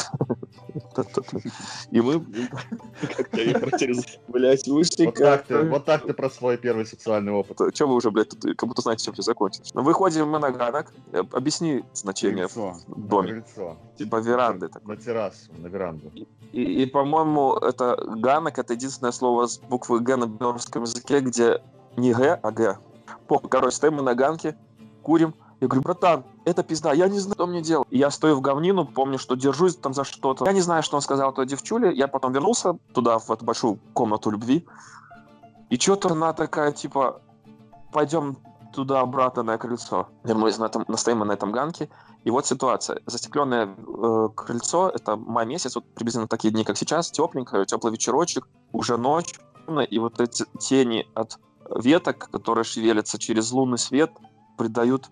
И 1.92 2.02
мы 2.02 2.26
как-то 3.16 3.80
через, 3.80 4.20
блядь, 4.28 4.68
вышли 4.68 5.06
Вот 5.06 5.16
так, 5.16 5.46
ты, 5.46 5.64
вот 5.64 5.86
так 5.86 6.06
ты 6.06 6.14
про 6.14 6.30
свой 6.30 6.58
первый 6.58 6.86
сексуальный 6.86 7.32
опыт. 7.32 7.74
Че 7.74 7.88
вы 7.88 7.96
уже, 7.96 8.12
блядь, 8.12 8.30
тут 8.30 8.58
как 8.58 8.68
будто 8.68 8.82
знаете, 8.82 9.06
чем 9.06 9.14
все 9.14 9.24
закончилось. 9.24 9.72
Ну, 9.74 9.84
выходим 9.84 10.30
мы 10.30 10.40
на 10.40 10.52
ганок. 10.52 10.92
Э, 11.12 11.24
Объясни 11.32 11.84
значение 11.94 12.48
доме. 12.88 13.44
Типа 13.98 14.18
веранды. 14.18 14.70
На 14.84 14.98
террасу, 14.98 15.52
на 15.58 15.68
веранду. 15.68 16.12
И, 16.52 16.84
и, 16.84 16.86
по-моему, 16.88 17.54
это 17.54 17.96
ганок, 18.18 18.58
это 18.58 18.74
единственное 18.74 19.12
слово 19.12 19.46
с 19.46 19.60
буквы 19.60 20.00
Г 20.00 20.16
на 20.16 20.26
белорусском 20.26 20.84
языке, 20.84 21.20
где 21.20 21.62
не 21.96 22.14
Г, 22.14 22.40
а 22.42 22.52
Г. 22.52 22.78
Похуй, 23.30 23.48
короче, 23.48 23.76
стоим 23.76 23.94
мы 23.94 24.02
на 24.02 24.16
ганке, 24.16 24.58
курим. 25.04 25.36
Я 25.62 25.68
говорю, 25.68 25.84
братан, 25.84 26.24
это 26.46 26.64
пизда, 26.64 26.94
я 26.94 27.08
не 27.08 27.20
знаю, 27.20 27.36
что 27.36 27.46
мне 27.46 27.62
делать. 27.62 27.88
И 27.92 27.98
я 27.98 28.10
стою 28.10 28.36
в 28.36 28.42
говнину, 28.42 28.86
помню, 28.86 29.20
что 29.20 29.36
держусь 29.36 29.76
там 29.76 29.94
за 29.94 30.04
что-то. 30.04 30.46
Я 30.46 30.52
не 30.52 30.62
знаю, 30.62 30.82
что 30.82 30.96
он 30.96 31.02
сказал 31.02 31.32
той 31.32 31.46
девчуле. 31.46 31.94
Я 31.94 32.08
потом 32.08 32.34
вернулся 32.34 32.80
туда, 32.94 33.20
в 33.20 33.30
эту 33.30 33.46
большую 33.46 33.78
комнату 33.94 34.32
любви. 34.32 34.66
И 35.70 35.78
что-то 35.78 36.10
она 36.10 36.34
такая, 36.34 36.72
типа, 36.72 37.22
пойдем 37.94 38.38
туда 38.74 39.02
обратно 39.02 39.44
на 39.44 39.60
крыльцо. 39.60 40.08
Вернулись 40.24 40.58
на 40.58 40.66
этом, 40.66 40.86
настоим 40.88 41.20
мы 41.20 41.26
на 41.26 41.34
этом 41.34 41.52
ганке. 41.52 41.88
И 42.24 42.32
вот 42.32 42.48
ситуация. 42.48 43.00
Застекленное 43.06 43.68
э, 43.68 44.30
крыльцо, 44.36 44.90
это 44.90 45.18
май 45.18 45.46
месяц, 45.46 45.76
вот 45.76 45.86
приблизительно 45.94 46.28
такие 46.28 46.52
дни, 46.52 46.64
как 46.64 46.78
сейчас, 46.78 47.12
тепленько, 47.12 47.64
теплый 47.66 47.92
вечерочек, 47.92 48.48
уже 48.72 48.98
ночь. 48.98 49.40
И 49.92 50.00
вот 50.00 50.20
эти 50.20 50.46
тени 50.60 51.08
от 51.14 51.38
веток, 51.76 52.30
которые 52.32 52.64
шевелятся 52.64 53.18
через 53.18 53.52
лунный 53.52 53.78
свет, 53.78 54.12
придают 54.58 55.10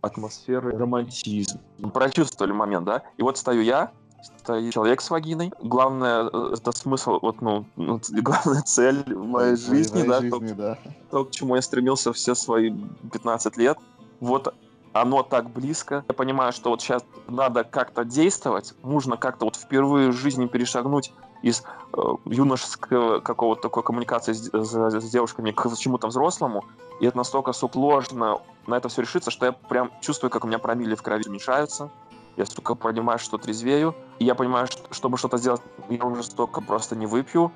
атмосферы 0.00 0.76
романтизм. 0.76 1.60
Ну, 1.78 1.90
Прочувствовали 1.90 2.52
момент, 2.52 2.86
да? 2.86 3.02
И 3.16 3.22
вот 3.22 3.38
стою 3.38 3.62
я, 3.62 3.92
стоит 4.22 4.72
человек 4.72 5.00
с 5.00 5.10
вагиной. 5.10 5.52
Главное, 5.60 6.28
э, 6.32 6.54
это 6.54 6.72
смысл, 6.72 7.18
вот, 7.20 7.40
ну, 7.40 7.66
ну, 7.76 8.00
главная 8.10 8.62
цель 8.62 9.04
моей 9.14 9.56
жизни, 9.56 10.02
да, 10.02 10.20
то, 10.20 10.22
жизни, 10.22 10.52
да. 10.52 10.78
то, 11.10 11.24
к 11.24 11.30
чему 11.30 11.56
я 11.56 11.62
стремился 11.62 12.12
все 12.12 12.34
свои 12.34 12.72
15 13.12 13.56
лет. 13.56 13.78
Вот 14.20 14.54
оно 14.92 15.22
так 15.22 15.50
близко. 15.50 16.04
Я 16.08 16.14
понимаю, 16.14 16.52
что 16.52 16.70
вот 16.70 16.80
сейчас 16.80 17.04
надо 17.28 17.64
как-то 17.64 18.04
действовать, 18.04 18.74
нужно 18.82 19.16
как-то 19.16 19.44
вот 19.44 19.56
впервые 19.56 20.10
в 20.10 20.14
жизни 20.14 20.46
перешагнуть 20.46 21.12
из 21.46 21.62
э, 21.92 22.00
юношеского 22.24 23.20
какого-то 23.20 23.62
такой 23.62 23.84
коммуникации 23.84 24.32
с, 24.32 24.50
с- 24.52 25.00
с 25.00 25.10
девушками 25.10 25.52
к 25.52 25.76
чему-то 25.76 26.08
взрослому. 26.08 26.64
И 27.00 27.06
это 27.06 27.16
настолько 27.16 27.52
сложно 27.52 28.40
на 28.66 28.76
это 28.76 28.88
все 28.88 29.02
решиться, 29.02 29.30
что 29.30 29.46
я 29.46 29.52
прям 29.52 29.92
чувствую, 30.00 30.30
как 30.30 30.44
у 30.44 30.48
меня 30.48 30.58
промили 30.58 30.96
в 30.96 31.02
крови 31.02 31.22
уменьшаются. 31.28 31.88
Я, 32.36 32.46
сука, 32.46 32.74
понимаю, 32.74 33.18
что 33.18 33.38
трезвею. 33.38 33.94
И 34.18 34.24
я 34.24 34.34
понимаю, 34.34 34.66
что, 34.66 34.92
чтобы 34.92 35.18
что-то 35.18 35.38
сделать, 35.38 35.62
я 35.88 36.04
уже 36.04 36.24
столько 36.24 36.60
просто 36.60 36.96
не 36.96 37.06
выпью. 37.06 37.52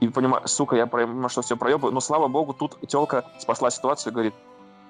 И 0.00 0.08
понимаю, 0.08 0.46
сука, 0.46 0.76
я 0.76 0.86
понимаю, 0.86 1.28
что 1.28 1.42
все 1.42 1.56
проебаю. 1.56 1.92
Но, 1.92 2.00
слава 2.00 2.28
богу, 2.28 2.52
тут 2.52 2.78
телка 2.86 3.24
спасла 3.40 3.70
ситуацию 3.70 4.12
и 4.12 4.14
говорит, 4.14 4.34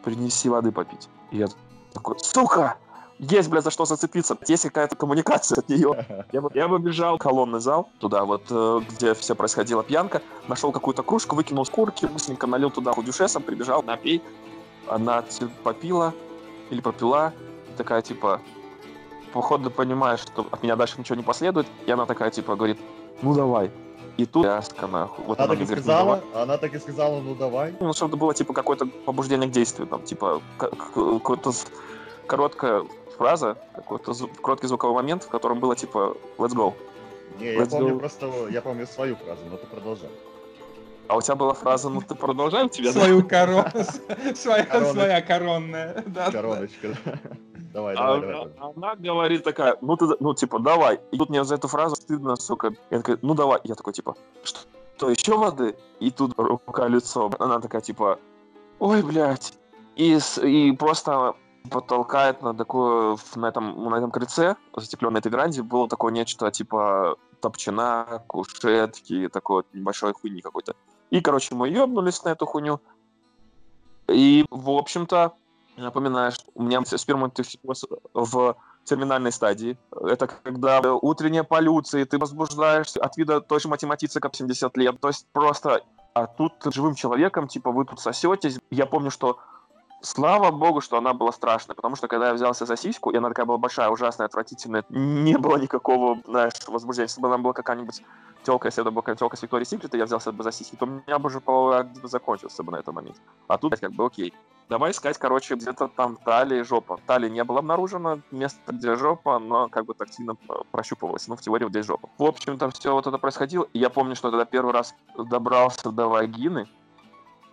принеси 0.04 0.50
воды 0.50 0.72
попить. 0.72 1.08
И 1.30 1.38
я 1.38 1.48
такой, 1.94 2.18
сука, 2.18 2.76
есть, 3.22 3.48
блядь, 3.48 3.62
за 3.64 3.70
что 3.70 3.84
зацепиться. 3.84 4.36
Есть 4.48 4.64
какая-то 4.64 4.96
коммуникация 4.96 5.58
от 5.58 5.68
нее. 5.68 6.06
Я 6.32 6.40
бы, 6.40 6.50
я 6.54 6.66
бы 6.68 6.78
бежал 6.78 7.16
в 7.16 7.18
колонный 7.18 7.60
зал, 7.60 7.88
туда 8.00 8.24
вот, 8.24 8.42
э, 8.50 8.80
где 8.90 9.14
все 9.14 9.34
происходила 9.34 9.82
пьянка, 9.84 10.22
нашел 10.48 10.72
какую-то 10.72 11.02
кружку, 11.02 11.36
выкинул 11.36 11.64
с 11.64 11.70
курки, 11.70 12.06
быстренько 12.06 12.46
налил 12.46 12.70
туда 12.70 12.92
дюшесом, 12.96 13.42
прибежал, 13.42 13.82
напей. 13.82 14.22
Она 14.88 15.22
т- 15.22 15.46
попила 15.62 16.12
или 16.70 16.80
попила, 16.80 17.32
такая, 17.76 18.02
типа, 18.02 18.40
походу 19.32 19.70
понимаешь, 19.70 20.20
что 20.20 20.46
от 20.50 20.62
меня 20.62 20.74
дальше 20.76 20.96
ничего 20.98 21.16
не 21.16 21.22
последует, 21.22 21.66
и 21.86 21.90
она 21.90 22.06
такая, 22.06 22.30
типа, 22.30 22.56
говорит, 22.56 22.78
ну 23.22 23.34
давай. 23.34 23.70
И 24.16 24.26
тут 24.26 24.44
яска, 24.44 24.86
нахуй. 24.86 25.24
Вот 25.26 25.38
Она 25.38 25.52
она 25.52 25.54
так 25.54 25.62
и 25.62 25.64
говорит, 25.64 25.86
«Ну, 25.86 25.92
давай». 25.92 26.18
сказала, 26.18 26.42
она 26.42 26.58
так 26.58 26.74
и 26.74 26.78
сказала, 26.78 27.20
ну 27.20 27.34
давай. 27.34 27.74
Ну, 27.80 27.92
чтобы 27.92 28.16
было, 28.16 28.34
типа, 28.34 28.52
какое-то 28.52 28.86
побуждение 28.86 29.48
к 29.48 29.52
действию, 29.52 29.86
там, 29.86 30.02
типа, 30.02 30.42
какое-то 30.58 31.52
короткая 32.26 32.84
фраза, 33.16 33.56
какой-то 33.74 34.12
зву- 34.12 34.30
короткий 34.40 34.66
звуковой 34.68 34.94
момент, 34.96 35.24
в 35.24 35.28
котором 35.28 35.60
было, 35.60 35.76
типа, 35.76 36.16
let's 36.38 36.54
go. 36.54 36.74
Не, 37.38 37.52
я 37.54 37.60
Let's 37.62 37.70
помню 37.70 37.94
go. 37.94 37.98
просто, 37.98 38.30
я 38.50 38.60
помню 38.60 38.86
свою 38.86 39.16
фразу, 39.16 39.40
но 39.50 39.56
ты 39.56 39.66
продолжай. 39.66 40.10
А 41.08 41.16
у 41.16 41.20
тебя 41.22 41.34
была 41.34 41.52
фраза, 41.54 41.88
ну, 41.88 42.00
ты 42.00 42.14
продолжай, 42.14 42.64
у 42.64 42.68
тебя? 42.68 42.92
Свою 42.92 43.26
корону. 43.28 43.64
Своя, 44.34 45.20
коронная. 45.22 46.02
Да, 46.06 46.26
да. 46.26 46.30
Короночка. 46.32 46.88
Давай, 47.72 47.94
А 47.94 47.98
давай, 48.16 48.20
давай. 48.20 48.42
она, 48.42 48.72
она 48.76 48.96
говорит 48.96 49.44
такая, 49.44 49.78
ну 49.80 49.96
ты, 49.96 50.04
ну 50.20 50.34
типа, 50.34 50.58
давай. 50.58 51.00
И 51.10 51.16
тут 51.16 51.30
мне 51.30 51.42
за 51.42 51.54
эту 51.54 51.68
фразу 51.68 51.96
стыдно, 51.96 52.36
сука. 52.36 52.74
Я 52.90 52.98
такая, 52.98 53.18
ну 53.22 53.32
давай. 53.34 53.60
Я 53.64 53.74
такой, 53.76 53.94
типа, 53.94 54.14
что, 54.44 55.08
еще 55.08 55.38
воды? 55.38 55.74
И 55.98 56.10
тут 56.10 56.34
рука 56.36 56.86
лицо. 56.88 57.30
Она 57.38 57.60
такая, 57.60 57.80
типа, 57.80 58.18
ой, 58.78 59.02
блядь. 59.02 59.54
И, 59.96 60.18
и 60.42 60.72
просто 60.72 61.34
потолкает 61.70 62.42
на 62.42 62.54
такое, 62.54 63.16
в- 63.16 63.36
на 63.36 63.46
этом, 63.46 63.90
на 63.90 63.96
этом 63.96 64.10
крыльце, 64.10 64.56
застекленной 64.76 65.20
этой 65.20 65.30
веранде, 65.30 65.62
было 65.62 65.88
такое 65.88 66.12
нечто, 66.12 66.50
типа, 66.50 67.16
топчина, 67.40 68.22
кушетки, 68.26 69.28
такой 69.28 69.64
небольшой 69.72 70.12
хуйни 70.12 70.40
какой-то. 70.40 70.74
И, 71.10 71.20
короче, 71.20 71.54
мы 71.54 71.68
ебнулись 71.68 72.22
на 72.24 72.30
эту 72.30 72.46
хуйню. 72.46 72.80
И, 74.08 74.44
в 74.50 74.70
общем-то, 74.70 75.34
Напоминаю, 75.76 76.32
что 76.32 76.44
у 76.54 76.62
меня 76.62 76.82
сперматофилоз 76.84 77.86
в 78.12 78.56
терминальной 78.84 79.32
стадии. 79.32 79.78
Это 79.90 80.26
когда 80.26 80.80
утренняя 80.94 81.44
полюция, 81.44 82.04
ты 82.04 82.18
возбуждаешься 82.18 83.00
от 83.00 83.16
вида 83.16 83.40
той 83.40 83.58
же 83.58 83.68
математицы, 83.68 84.20
как 84.20 84.34
70 84.34 84.76
лет. 84.76 85.00
То 85.00 85.08
есть 85.08 85.26
просто... 85.32 85.82
А 86.14 86.26
тут 86.26 86.52
живым 86.74 86.94
человеком, 86.94 87.48
типа, 87.48 87.72
вы 87.72 87.86
тут 87.86 87.98
сосетесь. 88.00 88.58
Я 88.70 88.84
помню, 88.84 89.10
что 89.10 89.38
Слава 90.04 90.50
богу, 90.50 90.80
что 90.80 90.98
она 90.98 91.14
была 91.14 91.30
страшная, 91.30 91.76
потому 91.76 91.94
что 91.94 92.08
когда 92.08 92.28
я 92.28 92.34
взялся 92.34 92.66
за 92.66 92.76
сиську, 92.76 93.10
и 93.10 93.16
она 93.16 93.28
такая 93.28 93.46
была 93.46 93.56
большая, 93.56 93.88
ужасная, 93.88 94.26
отвратительная, 94.26 94.84
не 94.88 95.38
было 95.38 95.56
никакого, 95.56 96.20
знаешь, 96.26 96.54
возбуждения. 96.66 97.06
Если 97.06 97.20
бы 97.20 97.28
она 97.28 97.38
была 97.38 97.52
какая-нибудь 97.52 98.02
телка, 98.42 98.66
если 98.66 98.82
бы 98.82 98.90
была 98.90 99.02
какая-нибудь 99.02 99.20
телка 99.20 99.36
с 99.36 99.42
Викторией 99.42 99.66
Секрет, 99.66 99.94
и 99.94 99.98
я 99.98 100.04
взялся 100.04 100.32
бы 100.32 100.42
за 100.42 100.50
сиськи, 100.50 100.74
то 100.74 100.86
у 100.86 100.88
меня 100.88 101.18
бы 101.20 101.28
уже 101.28 101.40
половой 101.40 101.76
акт 101.76 101.90
закончился 102.02 102.64
бы 102.64 102.72
на 102.72 102.76
этом 102.76 102.96
моменте. 102.96 103.20
А 103.46 103.58
тут 103.58 103.78
как 103.78 103.92
бы 103.92 104.04
окей. 104.04 104.34
Давай 104.68 104.90
искать, 104.90 105.18
короче, 105.18 105.54
где-то 105.54 105.86
там 105.88 106.16
талия 106.16 106.60
и 106.60 106.64
жопа. 106.64 106.98
Талия 107.06 107.28
не 107.28 107.44
было 107.44 107.60
обнаружено, 107.60 108.20
место, 108.30 108.72
где 108.72 108.96
жопа, 108.96 109.38
но 109.38 109.68
как 109.68 109.84
бы 109.84 109.94
так 109.94 110.08
сильно 110.08 110.34
э, 110.48 110.52
прощупывалось. 110.70 111.28
Ну, 111.28 111.36
в 111.36 111.42
теории 111.42 111.64
вот 111.64 111.72
здесь 111.72 111.86
жопа. 111.86 112.08
В 112.16 112.24
общем-то, 112.24 112.70
все 112.70 112.92
вот 112.92 113.06
это 113.06 113.18
происходило. 113.18 113.68
И 113.72 113.78
я 113.78 113.90
помню, 113.90 114.16
что 114.16 114.30
тогда 114.30 114.46
первый 114.46 114.72
раз 114.72 114.94
добрался 115.16 115.90
до 115.92 116.08
вагины. 116.08 116.68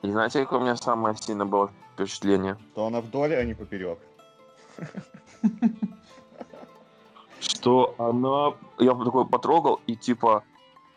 И 0.01 0.11
знаете, 0.11 0.41
какое 0.41 0.59
у 0.59 0.61
меня 0.61 0.75
самое 0.75 1.15
сильное 1.15 1.45
было 1.45 1.71
впечатление? 1.93 2.57
То 2.75 2.85
она 2.85 3.01
вдоль, 3.01 3.35
а 3.35 3.43
не 3.43 3.53
поперек. 3.53 3.99
Что 7.39 7.95
она... 7.97 8.53
Я 8.77 8.93
такой 8.93 9.25
потрогал, 9.25 9.81
и 9.87 9.95
типа, 9.95 10.43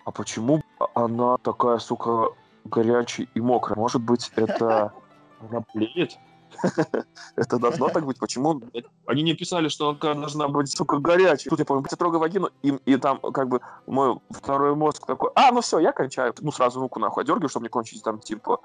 а 0.04 0.10
почему 0.10 0.62
она 0.94 1.36
такая, 1.38 1.78
сука, 1.78 2.30
горячая 2.64 3.28
и 3.34 3.40
мокрая? 3.40 3.78
Может 3.78 4.02
быть, 4.02 4.30
это 4.36 4.92
она 5.40 5.64
блеет? 5.74 6.18
Это 7.36 7.58
должно 7.58 7.88
так 7.88 8.04
быть? 8.04 8.18
Почему? 8.18 8.60
Они 9.06 9.22
не 9.22 9.34
писали, 9.34 9.68
что 9.68 9.96
она 10.00 10.14
должна 10.14 10.48
быть, 10.48 10.70
сука, 10.70 10.98
горячей. 10.98 11.48
Тут 11.48 11.58
я 11.58 11.64
помню, 11.64 11.84
я 11.90 11.96
трогаю 11.96 12.20
вагину, 12.20 12.50
и, 12.62 12.68
и 12.84 12.96
там 12.96 13.18
как 13.18 13.48
бы 13.48 13.60
мой 13.86 14.18
второй 14.30 14.74
мозг 14.74 15.06
такой, 15.06 15.30
а, 15.34 15.50
ну 15.50 15.60
все, 15.60 15.78
я 15.78 15.92
кончаю. 15.92 16.34
Ну, 16.40 16.52
сразу 16.52 16.80
руку 16.80 17.00
нахуй 17.00 17.24
отдергиваю, 17.24 17.48
чтобы 17.48 17.64
не 17.64 17.70
кончить 17.70 18.02
там, 18.02 18.18
типа, 18.18 18.60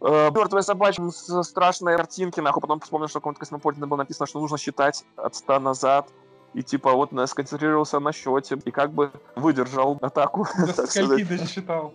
мертвая 0.00 0.62
собачка 0.62 1.10
с 1.10 1.42
страшной 1.42 1.96
картинки, 1.96 2.40
нахуй. 2.40 2.60
Потом 2.60 2.80
вспомнил, 2.80 3.08
что 3.08 3.18
в 3.18 3.22
каком-то 3.22 3.40
космополите 3.40 3.84
было 3.84 3.98
написано, 3.98 4.26
что 4.26 4.40
нужно 4.40 4.58
считать 4.58 5.04
от 5.16 5.34
100 5.34 5.60
назад. 5.60 6.08
И 6.54 6.62
типа 6.62 6.92
вот 6.92 7.10
сконцентрировался 7.28 8.00
на 8.00 8.12
счете 8.12 8.58
и 8.64 8.70
как 8.70 8.92
бы 8.92 9.12
выдержал 9.36 9.98
атаку. 10.00 10.46
До 10.58 10.86
скольки 10.86 11.24
досчитал? 11.24 11.92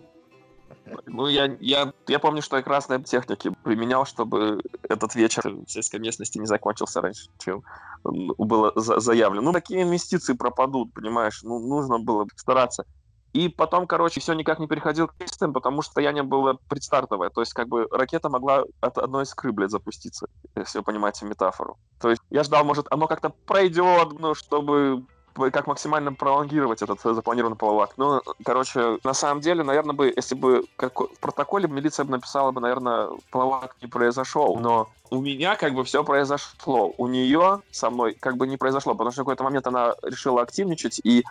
Ну, 1.06 1.28
я, 1.28 1.56
я, 1.60 1.94
я 2.08 2.20
помню, 2.20 2.42
что 2.42 2.58
я 2.58 2.64
красные 2.64 3.02
техники 3.04 3.52
применял, 3.64 4.06
чтобы 4.06 4.62
этот 4.84 5.16
вечер 5.16 5.50
в 5.50 5.68
сельской 5.68 6.00
местности 6.00 6.38
не 6.38 6.46
закончился 6.46 7.02
раньше, 7.02 7.30
чем 7.40 7.64
было 8.04 8.74
за- 8.76 9.00
заявлено. 9.00 9.42
Ну, 9.44 9.54
такие 9.54 9.84
инвестиции 9.84 10.34
пропадут, 10.34 10.94
понимаешь? 10.94 11.42
Ну, 11.44 11.60
нужно 11.60 12.00
было 12.00 12.28
стараться. 12.36 12.86
И 13.34 13.50
потом, 13.50 13.88
короче, 13.88 14.20
все 14.20 14.34
никак 14.34 14.60
не 14.60 14.68
переходил 14.68 15.08
к 15.08 15.18
действиям, 15.18 15.54
потому 15.54 15.82
что 15.82 15.90
состояние 15.90 16.24
было 16.24 16.58
предстартовое. 16.70 17.30
То 17.30 17.42
есть, 17.42 17.54
как 17.54 17.68
бы, 17.68 17.88
ракета 17.92 18.30
могла 18.30 18.64
от 18.80 18.98
одной 19.00 19.24
искры, 19.24 19.52
блядь, 19.52 19.72
запуститься, 19.72 20.28
если 20.56 20.78
вы 20.78 20.84
понимаете 20.84 21.26
метафору. 21.26 21.78
То 22.00 22.12
есть, 22.12 22.22
я 22.30 22.44
ждал, 22.44 22.64
может, 22.64 22.88
оно 22.92 23.08
как-то 23.08 23.30
пройдет, 23.30 24.20
ну, 24.20 24.36
чтобы 24.36 25.04
как 25.52 25.68
максимально 25.68 26.14
пролонгировать 26.14 26.82
этот 26.82 27.04
э, 27.06 27.14
запланированный 27.14 27.58
половой 27.58 27.86
акт. 27.86 27.94
Ну, 27.98 28.22
короче, 28.46 29.00
на 29.04 29.14
самом 29.14 29.42
деле, 29.42 29.64
наверное, 29.64 29.96
бы, 29.96 30.14
если 30.16 30.36
бы 30.36 30.64
как, 30.76 31.00
в 31.00 31.20
протоколе 31.20 31.68
милиция 31.68 32.04
бы 32.04 32.12
написала 32.12 32.52
бы, 32.52 32.62
наверное, 32.62 33.10
половой 33.32 33.60
акт 33.64 33.76
не 33.82 33.88
произошел, 33.88 34.58
но 34.60 34.90
у 35.10 35.22
меня 35.22 35.56
как 35.56 35.74
бы 35.74 35.84
все 35.84 36.04
произошло. 36.04 36.94
У 36.98 37.08
нее 37.08 37.62
со 37.72 37.90
мной 37.90 38.14
как 38.14 38.38
бы 38.38 38.48
не 38.48 38.58
произошло, 38.58 38.94
потому 38.94 39.12
что 39.12 39.22
в 39.22 39.26
какой-то 39.26 39.44
момент 39.44 39.66
она 39.68 39.96
решила 40.04 40.42
активничать 40.42 41.02
и 41.04 41.24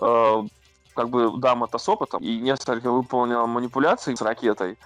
э, 0.00 0.42
как 0.96 1.10
бы 1.10 1.38
дама-то 1.38 1.78
с 1.78 1.88
опытом 1.88 2.22
и 2.22 2.38
несколько 2.38 2.90
выполнила 2.90 3.46
манипуляций 3.46 4.16
с 4.16 4.22
ракетой. 4.22 4.78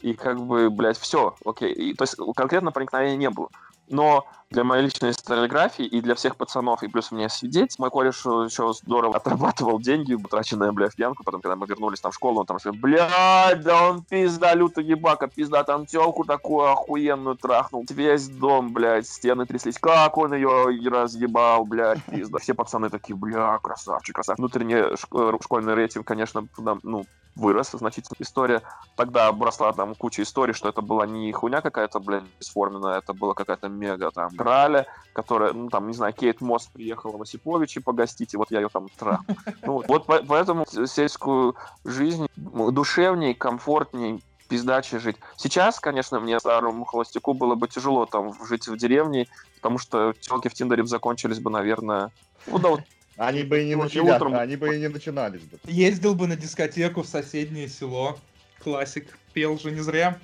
И 0.00 0.12
как 0.12 0.38
бы, 0.38 0.68
блядь, 0.68 0.98
все, 0.98 1.34
окей. 1.46 1.72
И, 1.72 1.94
то 1.94 2.02
есть 2.02 2.16
конкретно 2.36 2.72
проникновения 2.72 3.16
не 3.16 3.30
было. 3.30 3.48
Но 3.88 4.26
для 4.54 4.64
моей 4.64 4.84
личной 4.84 5.10
историографии 5.10 5.84
и 5.84 6.00
для 6.00 6.14
всех 6.14 6.36
пацанов, 6.36 6.82
и 6.82 6.88
плюс 6.88 7.10
мне 7.10 7.28
сидеть, 7.28 7.78
мой 7.78 7.90
кореш 7.90 8.24
еще 8.24 8.72
здорово 8.72 9.16
отрабатывал 9.16 9.80
деньги, 9.80 10.14
утраченные, 10.14 10.70
бля, 10.70 10.88
в 10.88 10.94
пьянку, 10.94 11.24
потом, 11.24 11.40
когда 11.40 11.56
мы 11.56 11.66
вернулись 11.66 12.00
там 12.00 12.12
в 12.12 12.14
школу, 12.14 12.40
он 12.40 12.46
там 12.46 12.60
сказал, 12.60 12.78
блядь, 12.80 13.62
да 13.62 13.90
он 13.90 14.02
пизда, 14.02 14.54
лютый 14.54 14.84
ебака, 14.84 15.26
пизда, 15.26 15.64
там 15.64 15.86
телку 15.86 16.24
такую 16.24 16.70
охуенную 16.70 17.36
трахнул, 17.36 17.84
весь 17.90 18.28
дом, 18.28 18.72
блядь, 18.72 19.08
стены 19.08 19.44
тряслись, 19.44 19.78
как 19.78 20.16
он 20.16 20.34
ее 20.34 20.66
разъебал, 20.88 21.64
блядь, 21.64 22.02
пизда. 22.04 22.38
Все 22.38 22.54
пацаны 22.54 22.90
такие, 22.90 23.16
бля, 23.16 23.58
красавчик, 23.58 24.14
красавчик. 24.14 24.38
Внутренний 24.38 24.74
э, 24.76 24.96
школьный 25.42 25.74
рейтинг, 25.74 26.06
конечно, 26.06 26.46
ну, 26.82 27.04
вырос 27.36 27.70
значительно. 27.72 28.16
История 28.18 28.62
тогда 28.96 29.30
бросла 29.32 29.72
там 29.72 29.94
куча 29.94 30.22
историй, 30.22 30.54
что 30.54 30.68
это 30.68 30.82
была 30.82 31.06
не 31.06 31.32
хуйня 31.32 31.60
какая-то, 31.60 32.00
блядь, 32.00 32.24
бесформенная, 32.38 32.98
это 32.98 33.12
была 33.12 33.34
какая-то 33.34 33.68
мега 33.68 34.10
там 34.10 34.30
краля, 34.44 34.86
которая, 35.12 35.52
ну 35.52 35.68
там, 35.70 35.88
не 35.88 35.94
знаю, 35.94 36.12
Кейт 36.12 36.40
Мост 36.40 36.70
приехала 36.72 37.16
в 37.16 37.22
Осиповичи 37.22 37.80
погостить, 37.80 38.34
и 38.34 38.36
вот 38.36 38.50
я 38.50 38.60
ее 38.60 38.68
там 38.68 38.88
трахнул. 38.98 39.36
Ну, 39.62 39.84
вот 39.86 40.06
поэтому 40.06 40.66
сельскую 40.66 41.56
жизнь 41.84 42.26
душевней, 42.36 43.34
комфортней, 43.34 44.22
пиздаче 44.48 44.98
жить. 44.98 45.16
Сейчас, 45.36 45.80
конечно, 45.80 46.20
мне 46.20 46.38
старому 46.38 46.84
холостяку 46.84 47.32
было 47.32 47.54
бы 47.54 47.68
тяжело 47.68 48.06
там 48.06 48.34
жить 48.46 48.68
в 48.68 48.76
деревне, 48.76 49.26
потому 49.56 49.78
что 49.78 50.12
телки 50.20 50.48
в 50.48 50.54
Тиндере 50.54 50.84
закончились 50.84 51.38
бы, 51.38 51.50
наверное, 51.50 52.10
ну 52.46 52.58
да, 52.58 52.68
вот 52.68 52.80
они 53.16 53.44
бы 53.44 53.62
и 53.62 53.66
не 53.66 53.76
начинали, 53.76 54.16
утром... 54.16 54.34
они 54.34 54.56
бы 54.56 54.74
и 54.74 54.80
не 54.80 54.88
начинались 54.88 55.42
бы. 55.42 55.58
Ездил 55.64 56.14
бы 56.14 56.26
на 56.26 56.36
дискотеку 56.36 57.02
в 57.02 57.06
соседнее 57.06 57.68
село. 57.68 58.18
Классик. 58.62 59.18
Пел 59.32 59.58
же 59.58 59.70
не 59.70 59.80
зря. 59.80 60.18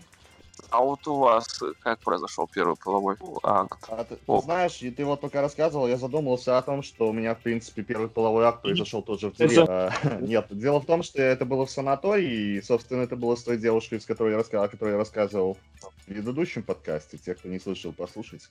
А 0.71 0.81
вот 0.81 1.07
у 1.07 1.17
вас 1.17 1.63
как 1.81 1.99
произошел 2.01 2.49
первый 2.53 2.77
половой 2.77 3.17
акт? 3.43 3.79
А 3.89 4.05
ты, 4.05 4.17
ты 4.17 4.41
знаешь, 4.41 4.83
и 4.83 4.91
ты 4.91 5.05
вот 5.05 5.21
пока 5.21 5.41
рассказывал, 5.41 5.89
я 5.89 5.97
задумался 5.97 6.59
о 6.59 6.63
том, 6.63 6.83
что 6.83 7.09
у 7.09 7.13
меня, 7.13 7.35
в 7.35 7.41
принципе, 7.41 7.83
первый 7.83 8.09
половой 8.09 8.45
акт 8.45 8.63
произошел 8.63 9.03
тоже 9.03 9.31
в 9.31 9.37
деревне. 9.37 9.65
А, 9.69 9.91
нет, 10.21 10.47
дело 10.51 10.81
в 10.81 10.87
том, 10.87 11.03
что 11.03 11.23
это 11.23 11.45
было 11.45 11.67
в 11.67 11.71
санатории, 11.71 12.57
и, 12.57 12.63
собственно, 12.63 13.03
это 13.03 13.17
было 13.17 13.37
с 13.37 13.43
той 13.43 13.59
девушкой, 13.59 14.01
с 14.01 14.07
которой 14.07 14.33
я, 14.33 14.37
раска... 14.37 14.63
о 14.63 14.69
которой 14.69 14.93
я 14.93 14.99
рассказывал 14.99 15.57
в 15.81 16.07
предыдущем 16.07 16.63
подкасте. 16.63 17.19
Те, 17.19 17.35
кто 17.35 17.49
не 17.49 17.59
слышал, 17.59 17.93
послушайте. 17.93 18.49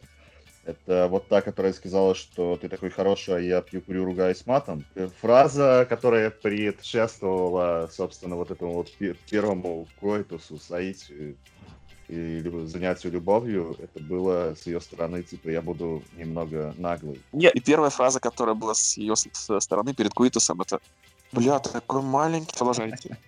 Это 0.66 1.08
вот 1.08 1.28
та, 1.28 1.42
которая 1.42 1.74
сказала, 1.74 2.14
что 2.14 2.58
ты 2.58 2.70
такой 2.70 2.90
хороший, 2.90 3.38
а 3.38 3.40
я 3.40 3.62
пью, 3.62 3.82
курю, 3.82 4.06
ругаюсь 4.06 4.46
матом. 4.46 4.86
Фраза, 5.22 5.88
которая 5.90 6.30
предшествовала, 6.30 7.90
собственно, 7.92 8.36
вот 8.36 8.52
этому 8.52 8.74
вот 8.74 8.92
первому 9.30 9.88
койтусу, 10.00 10.60
соитию 10.60 11.38
или 12.10 12.66
занятию 12.66 13.14
любовью, 13.14 13.76
это 13.80 14.04
было 14.04 14.56
с 14.56 14.66
ее 14.66 14.82
стороны, 14.82 15.22
типа, 15.24 15.50
я 15.50 15.62
буду 15.62 16.04
немного 16.18 16.74
наглый. 16.78 17.22
Нет, 17.32 17.56
и 17.56 17.60
первая 17.60 17.92
фраза, 17.92 18.20
которая 18.20 18.56
была 18.56 18.74
с 18.74 18.98
ее 18.98 19.16
стороны 19.16 19.94
перед 19.94 20.14
коитусом, 20.14 20.62
это 20.62 20.80
«Бля, 21.32 21.60
ты 21.60 21.70
такой 21.70 22.02
маленький». 22.02 22.54
Продолжайте. 22.58 23.18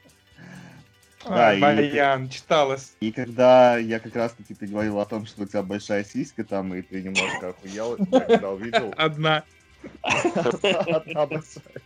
Да, 1.24 1.56
Баян, 1.56 2.26
и, 2.26 2.30
читалось. 2.32 2.94
И 3.00 3.12
когда 3.12 3.78
я 3.78 4.00
как 4.00 4.16
раз-таки 4.16 4.56
ты 4.56 4.66
говорил 4.66 5.00
о 5.00 5.06
том, 5.06 5.28
что 5.28 5.44
у 5.44 5.46
тебя 5.46 5.62
большая 5.62 6.04
сиська 6.04 6.44
там, 6.44 6.74
и 6.74 6.82
ты 6.82 7.04
немножко 7.04 7.50
охуел, 7.50 7.96
я 8.12 8.20
когда 8.22 8.50
увидел... 8.50 8.92
Одна. 8.98 9.44
Одна 10.02 11.28
большая. 11.28 11.82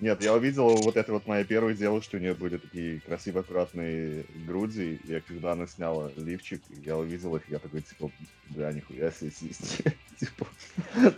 Нет, 0.00 0.22
я 0.22 0.32
увидел 0.32 0.76
вот 0.76 0.96
это 0.96 1.12
вот 1.12 1.26
моя 1.26 1.44
первая 1.44 1.74
девушка, 1.74 2.16
у 2.16 2.18
нее 2.18 2.34
были 2.34 2.56
такие 2.56 3.00
красивые, 3.00 3.42
аккуратные 3.42 4.24
груди, 4.46 4.98
и 5.04 5.20
когда 5.20 5.52
она 5.52 5.66
сняла 5.66 6.10
лифчик, 6.16 6.62
я 6.86 6.96
увидел 6.96 7.36
их, 7.36 7.42
я 7.50 7.58
такой, 7.58 7.82
типа, 7.82 8.10
да, 8.48 8.72
нихуя 8.72 9.10
себе 9.10 9.30
сиськи. 9.30 9.94
типа, 10.18 10.46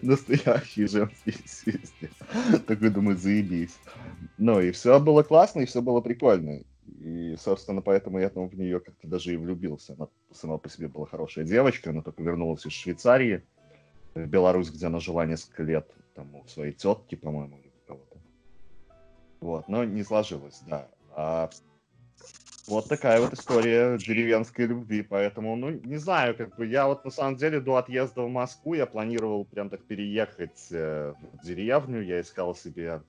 настоящие 0.02 0.88
женские 0.88 1.36
сиськи. 1.46 2.10
Такой, 2.66 2.90
думаю, 2.90 3.16
заебись. 3.16 3.78
Ну, 4.36 4.60
и 4.60 4.72
все 4.72 4.98
было 4.98 5.22
классно, 5.22 5.60
и 5.60 5.66
все 5.66 5.80
было 5.80 6.00
прикольно. 6.00 6.62
И, 6.98 7.36
собственно, 7.38 7.82
поэтому 7.82 8.18
я 8.18 8.30
там 8.30 8.48
в 8.48 8.58
нее 8.58 8.80
как-то 8.80 9.06
даже 9.06 9.32
и 9.32 9.36
влюбился. 9.36 9.94
Она 9.94 10.08
сама 10.32 10.58
по 10.58 10.68
себе 10.68 10.88
была 10.88 11.06
хорошая 11.06 11.44
девочка, 11.44 11.90
она 11.90 12.02
только 12.02 12.22
вернулась 12.24 12.66
из 12.66 12.72
Швейцарии, 12.72 13.44
в 14.14 14.26
Беларусь, 14.26 14.70
где 14.70 14.86
она 14.86 14.98
жила 14.98 15.24
несколько 15.24 15.62
лет, 15.62 15.88
там, 16.14 16.34
у 16.34 16.46
своей 16.48 16.72
тетки, 16.72 17.14
по-моему. 17.14 17.60
Вот, 19.42 19.68
но 19.68 19.84
не 19.84 20.04
сложилось, 20.04 20.62
да. 20.66 20.86
А 21.16 21.50
вот 22.68 22.88
такая 22.88 23.20
вот 23.20 23.32
история 23.32 23.98
деревенской 23.98 24.66
любви, 24.66 25.02
поэтому, 25.02 25.56
ну, 25.56 25.70
не 25.70 25.96
знаю, 25.96 26.36
как 26.36 26.56
бы, 26.56 26.64
я 26.64 26.86
вот 26.86 27.04
на 27.04 27.10
самом 27.10 27.36
деле 27.36 27.60
до 27.60 27.76
отъезда 27.76 28.22
в 28.22 28.28
Москву 28.28 28.74
я 28.74 28.86
планировал 28.86 29.44
прям 29.44 29.68
так 29.68 29.82
переехать 29.84 30.68
э, 30.70 31.12
в 31.32 31.44
деревню, 31.44 32.02
я 32.02 32.20
искал 32.20 32.54
себе 32.54 33.02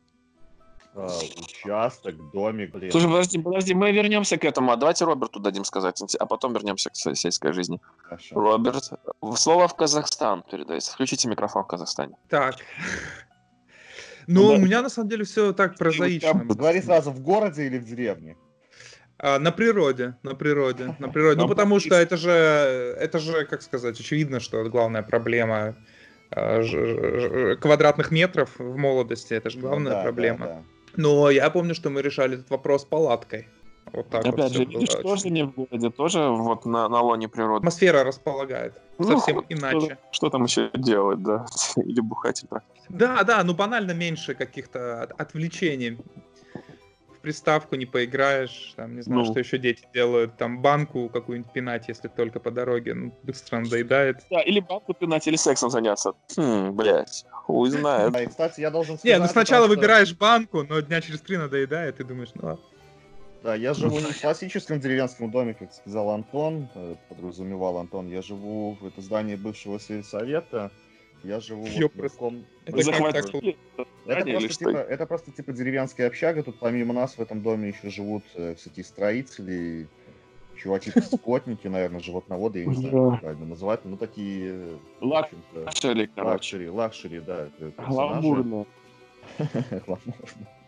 а, 0.96 1.08
участок, 1.40 2.16
домик, 2.32 2.72
блин. 2.72 2.92
Слушай, 2.92 3.10
подожди, 3.10 3.40
подожди, 3.40 3.74
мы 3.76 3.92
вернемся 3.92 4.38
к 4.38 4.44
этому. 4.44 4.72
А 4.72 4.76
давайте 4.76 5.06
Роберту 5.06 5.40
дадим 5.40 5.66
сказать, 5.66 6.02
а 6.16 6.26
потом 6.26 6.54
вернемся 6.54 6.90
к 6.90 6.96
сельской 6.96 7.54
жизни. 7.54 7.80
Хорошо. 7.98 8.36
Роберт, 8.36 8.92
слово 9.36 9.68
в 9.68 9.76
Казахстан 9.76 10.44
передается. 10.50 10.94
Включите 10.94 11.28
микрофон 11.28 11.64
в 11.64 11.68
Казахстане. 11.68 12.16
Так. 12.28 12.56
Ну, 14.28 14.48
ну 14.48 14.54
у 14.54 14.58
меня 14.58 14.82
на 14.82 14.90
самом 14.90 15.10
деле 15.10 15.24
все 15.24 15.54
так 15.54 15.78
прозаично. 15.78 16.34
Говори 16.46 16.82
сразу, 16.82 17.12
в 17.12 17.20
городе 17.20 17.66
или 17.66 17.78
в 17.78 17.86
деревне? 17.86 18.38
А, 19.18 19.40
на 19.40 19.52
природе, 19.52 20.16
на 20.24 20.36
природе, 20.36 20.96
на 21.00 21.10
природе. 21.10 21.40
Ну, 21.42 21.48
потому 21.48 21.80
что 21.80 21.96
это 21.96 22.18
же, 22.18 22.30
это 22.30 23.20
же, 23.20 23.46
как 23.46 23.62
сказать, 23.62 24.00
очевидно, 24.00 24.40
что 24.40 24.64
главная 24.70 25.04
проблема 25.04 25.76
а, 26.32 27.56
квадратных 27.56 28.12
метров 28.12 28.50
в 28.58 28.76
молодости, 28.78 29.34
это 29.34 29.50
же 29.50 29.60
ну 29.60 29.68
главная 29.68 29.94
да, 29.94 30.04
проблема. 30.04 30.46
Да, 30.46 30.54
да. 30.54 30.64
Но 30.96 31.30
я 31.30 31.50
помню, 31.50 31.74
что 31.74 31.90
мы 31.90 32.02
решали 32.02 32.36
этот 32.36 32.50
вопрос 32.50 32.86
палаткой. 32.86 33.48
Вот 33.94 34.10
так 34.10 34.26
Опять 34.26 34.36
вот 34.36 34.54
же, 34.54 34.66
видишь, 34.66 34.94
было. 34.94 35.04
тоже 35.04 35.30
не 35.30 35.44
в 35.44 35.54
городе, 35.54 35.92
тоже 35.92 36.28
вот 36.28 36.66
на, 36.66 36.90
на 36.90 37.02
лоне 37.02 37.30
природы. 37.30 37.60
Атмосфера 37.60 38.04
располагает. 38.04 38.82
Ну, 38.98 39.20
совсем 39.20 39.46
иначе. 39.50 39.80
Что, 39.80 39.98
что 40.12 40.30
там 40.32 40.46
еще 40.46 40.72
делать, 40.74 41.22
да? 41.22 41.46
Или 41.76 42.02
бухать 42.02 42.44
и 42.44 42.48
Да, 42.90 43.24
да, 43.24 43.44
ну 43.44 43.54
банально 43.54 43.92
меньше 43.92 44.34
каких-то 44.34 45.04
отвлечений. 45.04 46.00
В 47.16 47.20
приставку 47.20 47.76
не 47.76 47.86
поиграешь, 47.86 48.74
там, 48.76 48.96
не 48.96 49.02
знаю, 49.02 49.22
ну. 49.22 49.26
что 49.32 49.40
еще 49.40 49.58
дети 49.58 49.88
делают, 49.94 50.36
там 50.38 50.62
банку 50.62 51.08
какую-нибудь 51.08 51.54
пинать, 51.54 51.88
если 51.88 52.10
только 52.10 52.40
по 52.40 52.52
дороге, 52.52 52.96
ну, 52.96 53.14
быстро 53.24 53.60
надоедает. 53.60 54.18
Да, 54.30 54.42
или 54.42 54.60
банку 54.60 54.94
пинать, 54.94 55.26
или 55.28 55.38
сексом 55.38 55.70
заняться. 55.70 56.14
Хм, 56.36 56.76
блядь. 56.76 57.26
Хуй 57.32 57.70
знает. 57.70 58.12
Да, 58.12 58.24
и, 58.24 58.26
кстати, 58.26 58.60
я 58.60 58.72
должен 58.72 58.98
сказать... 58.98 59.18
Не, 59.18 59.24
ну 59.24 59.30
сначала 59.30 59.68
выбираешь 59.68 60.14
банку, 60.14 60.64
но 60.64 60.82
дня 60.82 61.00
через 61.00 61.22
три 61.22 61.38
надоедает, 61.38 62.00
и 62.00 62.04
думаешь, 62.04 62.32
ну 62.34 62.48
ладно. 62.48 62.64
Да, 63.44 63.56
я 63.56 63.74
живу 63.74 64.00
не 64.00 64.12
в 64.12 64.22
классическом 64.22 64.80
деревенском 64.80 65.30
доме, 65.30 65.54
как 65.54 65.74
сказал 65.74 66.12
Антон, 66.12 66.70
э, 66.76 66.96
подразумевал 67.10 67.78
Антон. 67.78 68.08
Я 68.08 68.22
живу 68.22 68.78
в 68.80 68.86
это 68.88 69.02
здание 69.02 69.36
бывшего 69.36 69.82
сельсовета. 69.82 70.72
Я 71.24 71.42
живу 71.42 71.66
вот 71.66 71.94
в 71.94 72.02
таком... 72.02 72.46
Это, 72.66 72.80
это, 72.80 74.32
просто, 74.32 74.50
типа, 74.50 74.70
это 74.70 75.06
просто 75.06 75.32
типа 75.32 75.52
деревенская 75.52 76.08
общага. 76.08 76.42
Тут 76.44 76.58
помимо 76.60 76.94
нас 76.94 77.18
в 77.18 77.22
этом 77.22 77.42
доме 77.42 77.70
еще 77.70 77.90
живут 77.90 78.24
э, 78.36 78.56
всякие 78.56 78.86
строители, 78.86 79.88
чуваки-скотники, 80.56 81.68
наверное, 81.68 82.00
животноводы, 82.00 82.60
я 82.60 82.66
не 82.66 82.76
знаю, 82.76 83.12
как 83.12 83.22
правильно 83.22 83.46
называть, 83.46 83.82
ну 83.84 83.98
такие... 83.98 84.78
Лакшери, 85.02 86.10
Лакшери, 86.16 86.70
лакшери, 86.70 87.20
да. 87.20 87.50
Гламурно. 87.78 88.66
Гламурно. 89.86 90.14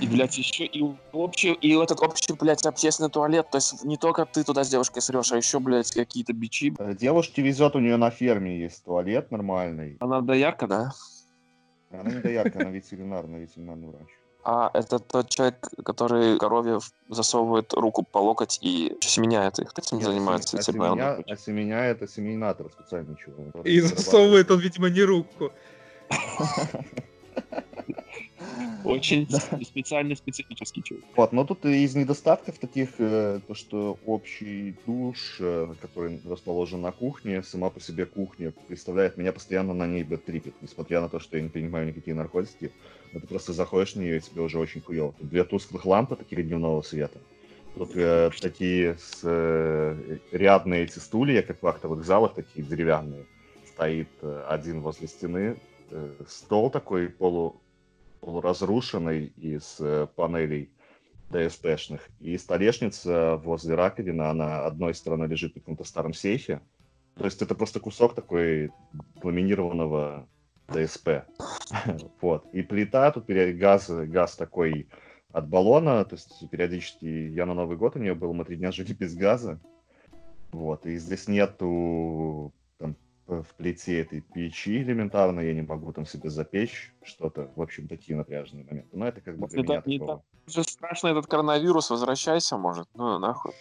И, 0.00 0.06
блядь, 0.06 0.36
еще 0.38 0.64
и 0.64 0.84
общий, 1.12 1.52
и 1.52 1.74
этот 1.76 2.00
общий, 2.00 2.32
блядь, 2.34 2.64
общественный 2.66 3.10
туалет. 3.10 3.50
То 3.50 3.58
есть 3.58 3.84
не 3.84 3.96
только 3.96 4.26
ты 4.26 4.44
туда 4.44 4.64
с 4.64 4.68
девушкой 4.68 5.00
срешь, 5.00 5.32
а 5.32 5.36
еще, 5.36 5.58
блядь, 5.58 5.90
какие-то 5.90 6.32
бичи. 6.32 6.74
Э, 6.78 6.94
девушке 6.94 7.42
везет, 7.42 7.74
у 7.74 7.80
нее 7.80 7.96
на 7.96 8.10
ферме 8.10 8.60
есть 8.60 8.84
туалет 8.84 9.30
нормальный. 9.30 9.96
Она 10.00 10.20
доярка, 10.20 10.66
да? 10.66 10.92
Она 11.90 12.10
не 12.10 12.20
доярка, 12.20 12.60
она 12.60 12.70
ветеринарная, 12.70 13.40
ветеринарный 13.40 13.88
врач. 13.88 14.08
А 14.44 14.70
это 14.72 14.98
тот 14.98 15.28
человек, 15.28 15.68
который 15.84 16.38
корове 16.38 16.78
засовывает 17.08 17.72
руку 17.74 18.02
по 18.02 18.18
локоть 18.18 18.58
и 18.62 18.96
семеняет 19.00 19.58
их. 19.58 19.72
Этим 19.76 19.98
Нет, 19.98 20.06
занимается 20.06 20.58
а 20.58 20.62
семеня, 20.62 21.22
а 21.26 21.36
семеня 21.36 21.84
это 21.84 22.06
семенатор 22.06 22.70
специальный 22.70 23.16
человек. 23.16 23.54
И 23.64 23.80
засовывает 23.80 24.50
он, 24.50 24.60
видимо, 24.60 24.88
не 24.88 25.02
руку. 25.02 25.50
Очень 28.84 29.28
специально 29.64 30.14
специфический 30.14 30.82
человек. 30.82 31.06
Вот, 31.16 31.32
но 31.32 31.44
тут 31.44 31.64
из 31.64 31.94
недостатков 31.94 32.58
таких, 32.58 32.90
э, 32.98 33.40
то, 33.46 33.54
что 33.54 33.98
общий 34.06 34.74
душ, 34.86 35.36
э, 35.40 35.74
который 35.80 36.20
расположен 36.24 36.80
на 36.80 36.92
кухне, 36.92 37.42
сама 37.42 37.70
по 37.70 37.80
себе 37.80 38.06
кухня 38.06 38.52
представляет 38.68 39.16
меня 39.16 39.32
постоянно 39.32 39.74
на 39.74 39.86
ней 39.86 40.04
бэтрипет, 40.04 40.54
несмотря 40.60 41.00
на 41.00 41.08
то, 41.08 41.18
что 41.18 41.36
я 41.36 41.42
не 41.42 41.48
принимаю 41.48 41.88
никакие 41.88 42.14
наркотики. 42.14 42.72
Но 43.12 43.20
ты 43.20 43.26
просто 43.26 43.52
заходишь 43.52 43.94
на 43.94 44.00
нее, 44.00 44.18
и 44.18 44.20
тебе 44.20 44.42
уже 44.42 44.58
очень 44.58 44.80
хуево. 44.80 45.14
Две 45.20 45.44
тусклых 45.44 45.84
лампы, 45.84 46.16
такие 46.16 46.42
дневного 46.42 46.82
света. 46.82 47.18
Тут 47.74 47.92
э, 47.94 48.30
такие 48.40 48.96
с, 48.98 49.20
э, 49.22 50.18
рядные 50.32 50.84
эти 50.84 50.98
стулья, 50.98 51.42
как 51.42 51.62
в 51.62 51.66
актовых 51.66 52.04
залах, 52.04 52.34
такие 52.34 52.66
деревянные. 52.66 53.24
Стоит 53.66 54.08
э, 54.22 54.44
один 54.48 54.80
возле 54.80 55.06
стены, 55.06 55.56
э, 55.90 56.14
стол 56.28 56.70
такой 56.70 57.08
полу, 57.08 57.60
полуразрушенный 58.20 59.26
из 59.36 59.76
э, 59.80 60.06
панелей 60.14 60.70
DSP-шных. 61.30 62.00
И 62.20 62.36
столешница 62.38 63.36
возле 63.36 63.74
раковины, 63.74 64.22
она 64.22 64.64
одной 64.64 64.94
стороной 64.94 65.28
лежит 65.28 65.52
в 65.52 65.54
каком-то 65.54 65.84
старом 65.84 66.14
сейфе. 66.14 66.60
То 67.14 67.24
есть 67.24 67.42
это 67.42 67.54
просто 67.54 67.80
кусок 67.80 68.14
такой 68.14 68.70
ламинированного 69.22 70.28
DSP. 70.68 71.24
вот. 72.20 72.46
И 72.52 72.62
плита, 72.62 73.10
тут 73.10 73.26
газ, 73.26 73.90
газ 73.90 74.36
такой 74.36 74.88
от 75.32 75.48
баллона, 75.48 76.04
то 76.04 76.16
есть 76.16 76.48
периодически 76.50 77.04
я 77.04 77.44
на 77.44 77.54
Новый 77.54 77.76
год 77.76 77.96
у 77.96 77.98
нее 77.98 78.14
был, 78.14 78.32
мы 78.32 78.44
три 78.44 78.56
дня 78.56 78.72
жили 78.72 78.92
без 78.92 79.14
газа. 79.14 79.60
Вот, 80.52 80.86
и 80.86 80.96
здесь 80.96 81.28
нету 81.28 82.54
в 83.28 83.54
плите 83.56 84.00
этой 84.00 84.22
печи 84.22 84.78
элементарно, 84.78 85.40
я 85.40 85.54
не 85.54 85.60
могу 85.60 85.92
там 85.92 86.06
себе 86.06 86.30
запечь 86.30 86.94
что-то. 87.08 87.50
В 87.56 87.62
общем, 87.62 87.88
такие 87.88 88.16
напряженные 88.16 88.64
моменты. 88.64 88.96
Но 88.96 89.08
это 89.08 89.20
как 89.20 89.38
бы 89.38 89.48
для 89.48 89.62
меня 89.62 89.82
не 89.84 89.98
такого. 89.98 90.22
Уже 90.46 90.62
страшно 90.62 91.08
этот 91.08 91.26
коронавирус, 91.26 91.90
возвращайся, 91.90 92.56
может. 92.56 92.88
Ну, 92.94 93.18
нахуй. 93.18 93.52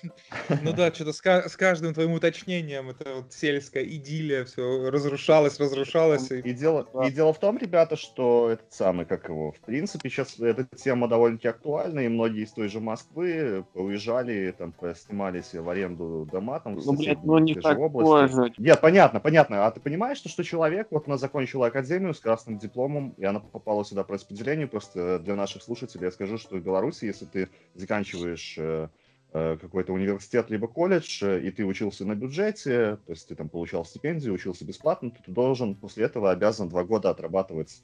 Ну 0.62 0.74
да, 0.74 0.94
что-то 0.94 1.12
с 1.14 1.58
каждым 1.58 1.94
твоим 1.94 2.14
уточнением 2.14 2.90
это 2.90 3.16
вот 3.16 3.34
сельская 3.34 3.84
идиллия, 3.84 4.46
все 4.46 4.90
разрушалось, 4.90 5.60
разрушалось. 5.60 6.32
И 6.32 6.54
дело, 6.54 6.88
и 7.06 7.12
дело 7.12 7.34
в 7.34 7.40
том, 7.40 7.58
ребята, 7.58 7.96
что 7.96 8.50
этот 8.50 8.72
самый, 8.72 9.06
как 9.06 9.28
его, 9.28 9.52
в 9.52 9.60
принципе, 9.60 10.10
сейчас 10.10 10.40
эта 10.40 10.66
тема 10.76 11.08
довольно-таки 11.08 11.50
актуальна, 11.50 12.02
и 12.02 12.08
многие 12.08 12.44
из 12.44 12.52
той 12.52 12.70
же 12.70 12.80
Москвы 12.80 13.66
уезжали, 13.74 14.56
там, 14.58 14.74
снимали 14.96 15.42
себе 15.42 15.62
в 15.62 15.70
аренду 15.70 16.28
дома, 16.32 16.60
там, 16.60 16.76
ну, 16.76 16.94
блядь, 16.94 17.24
ну 17.24 17.38
не 17.40 17.56
такое 17.56 18.28
же. 18.28 18.54
Нет, 18.58 18.80
понятно, 18.80 19.20
понятно. 19.20 19.66
А 19.66 19.72
ты 19.72 19.80
понимаешь, 19.82 20.18
что, 20.18 20.30
что 20.30 20.44
человек, 20.44 20.88
вот 20.92 21.08
она 21.08 21.18
закончила 21.18 21.68
академию 21.68 22.14
с 22.14 22.20
красным 22.20 22.58
дипломом, 22.58 23.14
и 23.18 23.26
она 23.26 23.37
попала 23.40 23.84
сюда 23.84 24.04
по 24.04 24.14
распределению, 24.14 24.70
просто 24.70 25.20
для 25.20 25.36
наших 25.36 25.64
слушателей 25.64 26.06
я 26.06 26.12
скажу, 26.12 26.38
что 26.38 26.58
в 26.58 26.62
Беларуси, 26.62 27.06
если 27.06 27.26
ты 27.26 27.50
заканчиваешь 27.76 28.56
э, 28.58 28.90
э, 29.34 29.58
какой-то 29.60 29.94
университет 29.94 30.50
либо 30.50 30.68
колледж, 30.68 31.24
э, 31.24 31.42
и 31.42 31.52
ты 31.52 31.66
учился 31.66 32.06
на 32.06 32.16
бюджете, 32.16 32.98
то 33.06 33.12
есть 33.12 33.28
ты 33.28 33.36
там 33.36 33.50
получал 33.50 33.86
стипендию, 33.86 34.34
учился 34.34 34.66
бесплатно, 34.66 35.12
то 35.12 35.22
ты 35.24 35.32
должен 35.32 35.76
после 35.76 36.06
этого 36.06 36.32
обязан 36.32 36.70
два 36.70 36.84
года 36.84 37.10
отрабатывать 37.10 37.82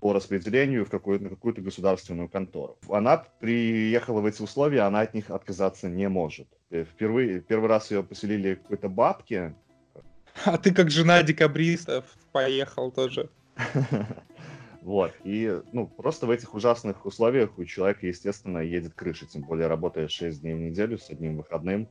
по 0.00 0.12
распределению 0.12 0.84
в 0.84 0.90
какую-то, 0.90 1.24
на 1.24 1.30
какую-то 1.30 1.60
государственную 1.60 2.28
контору. 2.28 2.78
Она 2.88 3.24
приехала 3.40 4.20
в 4.20 4.26
эти 4.26 4.40
условия, 4.42 4.82
она 4.82 5.00
от 5.00 5.14
них 5.14 5.30
отказаться 5.30 5.88
не 5.88 6.08
может. 6.08 6.46
Впервые, 6.70 7.40
первый 7.40 7.68
раз 7.68 7.90
ее 7.90 8.02
поселили 8.02 8.54
какой-то 8.54 8.88
бабке. 8.88 9.54
А 10.44 10.56
ты 10.56 10.72
как 10.72 10.90
жена 10.90 11.22
декабристов 11.22 12.04
поехал 12.32 12.92
тоже. 12.92 13.28
Вот. 14.88 15.12
И, 15.22 15.60
ну, 15.72 15.86
просто 15.86 16.24
в 16.24 16.30
этих 16.30 16.54
ужасных 16.54 17.04
условиях 17.04 17.58
у 17.58 17.64
человека, 17.66 18.06
естественно, 18.06 18.60
едет 18.60 18.94
крыша, 18.94 19.26
тем 19.26 19.42
более 19.42 19.66
работая 19.66 20.08
6 20.08 20.40
дней 20.40 20.54
в 20.54 20.60
неделю 20.60 20.96
с 20.96 21.10
одним 21.10 21.36
выходным. 21.36 21.90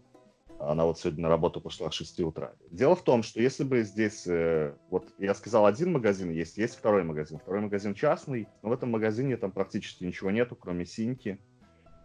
Она 0.60 0.84
вот 0.84 0.98
сегодня 0.98 1.22
на 1.22 1.30
работу 1.30 1.62
пошла 1.62 1.92
с 1.92 1.94
6 1.94 2.22
утра. 2.22 2.54
Дело 2.72 2.96
в 2.96 3.04
том, 3.04 3.22
что 3.22 3.40
если 3.40 3.64
бы 3.66 3.84
здесь, 3.84 4.26
э, 4.26 4.74
вот 4.90 5.14
я 5.20 5.36
сказал, 5.36 5.68
один 5.68 5.92
магазин 5.92 6.32
есть, 6.32 6.58
есть 6.58 6.76
второй 6.76 7.04
магазин. 7.04 7.38
Второй 7.38 7.62
магазин 7.62 7.94
частный, 7.94 8.48
но 8.64 8.70
в 8.70 8.74
этом 8.74 8.90
магазине 8.90 9.38
там 9.38 9.52
практически 9.52 10.04
ничего 10.04 10.32
нету, 10.32 10.56
кроме 10.56 10.84
синьки 10.84 11.38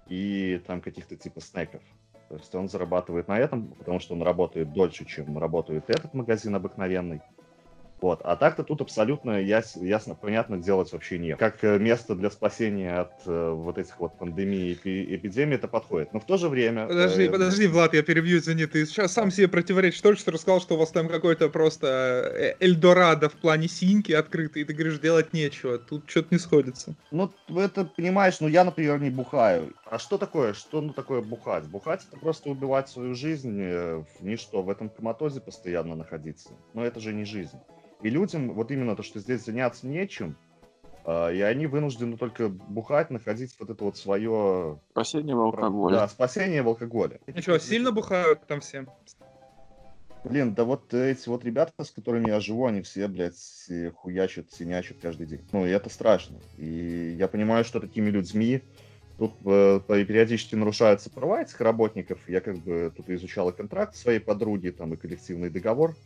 и 0.09 0.61
там 0.67 0.83
каких-то 0.83 1.17
типа 1.17 1.41
снеков. 1.41 1.83
То 2.29 2.37
есть 2.37 2.55
он 2.55 2.69
зарабатывает 2.69 3.29
на 3.29 3.39
этом, 3.39 3.69
потому 3.79 3.99
что 3.99 4.13
он 4.13 4.21
работает 4.21 4.75
дольше, 4.75 5.07
чем 5.07 5.39
работает 5.39 5.89
этот 5.89 6.13
магазин 6.13 6.55
обыкновенный. 6.55 7.23
Вот. 8.03 8.21
А 8.25 8.35
так-то 8.35 8.65
тут 8.65 8.81
абсолютно 8.81 9.41
яс, 9.41 9.77
ясно, 9.77 10.17
понятно 10.17 10.59
делать 10.59 10.93
вообще 10.93 11.19
нет. 11.19 11.39
Как 11.39 11.63
э, 11.63 11.79
место 11.79 12.17
для 12.17 12.31
спасения 12.31 12.93
от 12.99 13.13
э, 13.27 13.51
вот 13.51 13.79
этих 13.79 13.99
вот 14.01 14.19
пандемий 14.19 14.73
и 14.73 15.15
эпидемий 15.15 15.55
это 15.55 15.69
подходит. 15.69 16.13
Но 16.13 16.19
в 16.19 16.27
то 16.27 16.37
же 16.37 16.49
время... 16.49 16.89
Подожди, 16.89 17.25
э, 17.25 17.31
подожди, 17.31 17.69
Влад, 17.69 17.95
я 17.95 18.03
перебью, 18.03 18.39
извини, 18.39 18.67
ты 18.67 18.87
сейчас 18.87 19.13
сам 19.13 19.31
себе 19.31 19.47
противоречишь 19.47 20.01
только 20.01 20.19
что 20.19 20.33
рассказал, 20.33 20.61
что 20.61 20.75
у 20.75 20.79
вас 20.79 20.91
там 20.91 21.09
какой-то 21.09 21.49
просто 21.49 21.87
э, 22.35 22.55
Эльдорадо 22.59 23.29
в 23.29 23.35
плане 23.35 23.69
синьки 23.69 24.13
открытый, 24.13 24.63
и 24.63 24.65
ты 24.65 24.75
говоришь, 24.75 24.99
делать 24.99 25.33
нечего. 25.33 25.79
Тут 25.79 26.11
что-то 26.11 26.29
не 26.33 26.39
сходится. 26.41 26.97
Ну, 27.13 27.33
это, 27.57 27.85
понимаешь, 27.85 28.41
ну 28.41 28.49
я, 28.49 28.65
например, 28.65 29.01
не 29.01 29.11
бухаю. 29.11 29.75
А 29.85 30.01
что 30.01 30.19
такое? 30.19 30.55
Что 30.55 30.81
ну 30.81 30.93
такое 30.93 31.23
бухать? 31.23 31.69
Бухать 31.69 32.01
это 32.09 32.19
просто 32.19 32.51
убивать 32.51 32.89
свою 32.89 33.15
жизнь 33.15 33.63
в 33.63 34.07
ничто, 34.23 34.63
в 34.63 34.71
этом 34.71 34.89
коматозе 34.89 35.41
постоянно 35.41 35.95
находиться. 35.95 36.51
Но 36.75 36.85
это 36.85 36.99
же 36.99 37.13
не 37.13 37.25
жизнь. 37.25 37.59
И 38.03 38.11
людям 38.11 38.53
вот 38.53 38.71
именно 38.71 38.97
то, 38.97 39.03
что 39.03 39.21
здесь 39.21 39.45
заняться 39.45 39.87
нечем, 39.87 40.37
э, 41.05 41.37
и 41.37 41.41
они 41.41 41.67
вынуждены 41.67 42.17
только 42.17 42.49
бухать, 42.49 43.11
находить 43.11 43.55
вот 43.59 43.71
это 43.71 43.85
вот 43.85 43.97
свое... 43.97 44.81
Спасение 44.91 45.37
в 45.37 45.41
алкоголе. 45.41 45.97
Да, 45.97 46.09
спасение 46.09 46.63
в 46.63 46.69
алкоголе. 46.69 47.21
Ничего, 47.27 47.59
сильно 47.59 47.93
бухают 47.93 48.47
там 48.47 48.61
все? 48.61 48.87
Блин, 50.25 50.55
да 50.55 50.65
вот 50.65 50.95
эти 50.95 51.29
вот 51.29 51.45
ребята, 51.45 51.73
с 51.83 51.91
которыми 51.91 52.29
я 52.29 52.39
живу, 52.39 52.67
они 52.67 52.83
все, 52.83 53.09
блядь, 53.09 53.35
хуячат, 53.97 54.53
синячат 54.53 54.99
каждый 55.03 55.27
день. 55.27 55.41
Ну, 55.51 55.67
и 55.67 55.71
это 55.71 55.91
страшно. 55.91 56.39
И 56.59 57.17
я 57.19 57.27
понимаю, 57.27 57.65
что 57.65 57.81
такими 57.81 58.09
людьми 58.09 58.63
тут 59.19 59.33
э, 59.45 59.81
периодически 59.89 60.55
нарушаются 60.55 61.11
права 61.11 61.43
этих 61.43 61.61
работников. 61.61 62.21
Я 62.29 62.41
как 62.41 62.59
бы 62.59 62.93
тут 62.97 63.11
изучал 63.11 63.51
и 63.51 63.57
контракт 63.57 63.97
своей 63.97 64.21
подруги, 64.21 64.71
там 64.71 64.95
и 64.95 64.97
коллективный 64.97 65.51
договор 65.51 65.97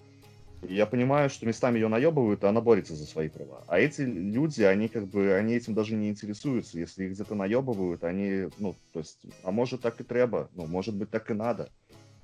я 0.68 0.86
понимаю, 0.86 1.30
что 1.30 1.46
местами 1.46 1.78
ее 1.78 1.88
наебывают, 1.88 2.44
и 2.44 2.46
она 2.46 2.60
борется 2.60 2.94
за 2.94 3.06
свои 3.06 3.28
права. 3.28 3.64
А 3.68 3.78
эти 3.78 4.02
люди, 4.02 4.62
они 4.62 4.88
как 4.88 5.06
бы, 5.06 5.34
они 5.34 5.54
этим 5.54 5.74
даже 5.74 5.94
не 5.94 6.10
интересуются. 6.10 6.78
Если 6.78 7.04
их 7.04 7.12
где-то 7.12 7.34
наебывают, 7.34 8.04
они, 8.04 8.48
ну, 8.58 8.74
то 8.92 9.00
есть, 9.00 9.20
а 9.42 9.50
может 9.50 9.82
так 9.82 10.00
и 10.00 10.04
треба, 10.04 10.48
ну, 10.54 10.66
может 10.66 10.94
быть 10.94 11.10
так 11.10 11.30
и 11.30 11.34
надо. 11.34 11.70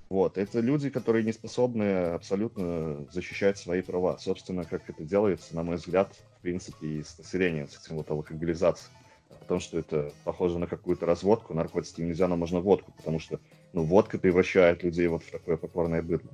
Вот, 0.09 0.37
это 0.37 0.61
люди, 0.61 0.90
которые 0.90 1.24
не 1.24 1.33
способны 1.33 2.12
абсолютно 2.12 3.07
защищать 3.11 3.57
свои 3.57 3.81
права. 3.81 4.18
Собственно, 4.18 4.64
как 4.64 4.90
это 4.90 5.05
делается, 5.05 5.57
на 5.57 5.62
мой 5.62 5.76
взгляд, 5.76 6.14
в 6.38 6.42
принципе, 6.42 6.87
и 6.87 7.02
с 7.02 7.18
населением, 7.18 7.66
с 7.66 7.83
этим 7.83 7.96
вот 7.96 8.11
алкоголизацией. 8.11 8.92
О 9.31 9.44
том, 9.44 9.59
что 9.59 9.78
это 9.78 10.12
похоже 10.24 10.59
на 10.59 10.66
какую-то 10.66 11.07
разводку, 11.07 11.55
наркотики 11.55 12.02
нельзя, 12.02 12.28
но 12.28 12.37
можно 12.37 12.61
водку, 12.61 12.92
потому 12.92 13.18
что, 13.18 13.40
ну, 13.72 13.85
водка 13.85 14.18
превращает 14.18 14.83
людей 14.83 15.09
вот 15.09 15.22
в 15.22 15.31
такое 15.31 15.57
покорное 15.57 16.02
быдло. 16.02 16.31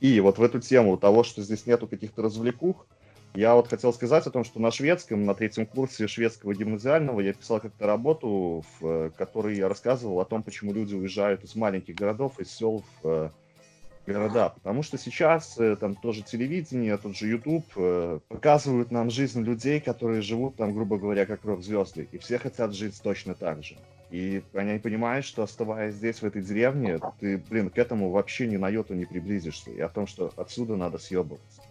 И 0.00 0.20
вот 0.20 0.38
в 0.38 0.42
эту 0.42 0.60
тему 0.60 0.96
того, 0.96 1.24
что 1.24 1.42
здесь 1.42 1.66
нету 1.66 1.86
каких-то 1.86 2.22
развлекух, 2.22 2.86
я 3.34 3.54
вот 3.54 3.68
хотел 3.68 3.92
сказать 3.92 4.26
о 4.26 4.30
том, 4.30 4.44
что 4.44 4.60
на 4.60 4.70
шведском, 4.70 5.26
на 5.26 5.34
третьем 5.34 5.66
курсе 5.66 6.06
шведского 6.06 6.54
гимназиального 6.54 7.20
я 7.20 7.34
писал 7.34 7.60
как-то 7.60 7.86
работу, 7.86 8.64
в 8.80 9.10
которой 9.10 9.56
я 9.56 9.68
рассказывал 9.68 10.20
о 10.20 10.24
том, 10.24 10.42
почему 10.42 10.72
люди 10.72 10.94
уезжают 10.94 11.44
из 11.44 11.54
маленьких 11.54 11.94
городов, 11.94 12.40
из 12.40 12.50
сел 12.50 12.82
в 13.02 13.06
э, 13.06 13.30
города. 14.06 14.50
Потому 14.50 14.82
что 14.82 14.96
сейчас 14.96 15.58
э, 15.58 15.76
там 15.76 15.96
тоже 15.96 16.22
телевидение, 16.22 16.96
тот 16.96 17.14
же 17.14 17.28
YouTube 17.28 17.66
э, 17.76 18.20
показывают 18.28 18.90
нам 18.90 19.10
жизнь 19.10 19.42
людей, 19.42 19.80
которые 19.80 20.22
живут 20.22 20.56
там, 20.56 20.72
грубо 20.72 20.96
говоря, 20.96 21.26
как 21.26 21.44
рок-звезды. 21.44 22.08
И 22.12 22.18
все 22.18 22.38
хотят 22.38 22.74
жить 22.74 22.98
точно 23.02 23.34
так 23.34 23.62
же. 23.62 23.76
И 24.10 24.42
они 24.54 24.78
понимают, 24.78 25.26
что 25.26 25.42
оставаясь 25.42 25.94
здесь, 25.94 26.22
в 26.22 26.24
этой 26.24 26.42
деревне, 26.42 27.00
ты, 27.18 27.38
блин, 27.38 27.70
к 27.70 27.78
этому 27.78 28.10
вообще 28.10 28.46
ни 28.46 28.56
на 28.56 28.68
йоту 28.68 28.94
не 28.94 29.04
приблизишься. 29.04 29.70
И 29.70 29.80
о 29.80 29.88
том, 29.88 30.06
что 30.06 30.32
отсюда 30.36 30.76
надо 30.76 30.98
съебываться. 30.98 31.62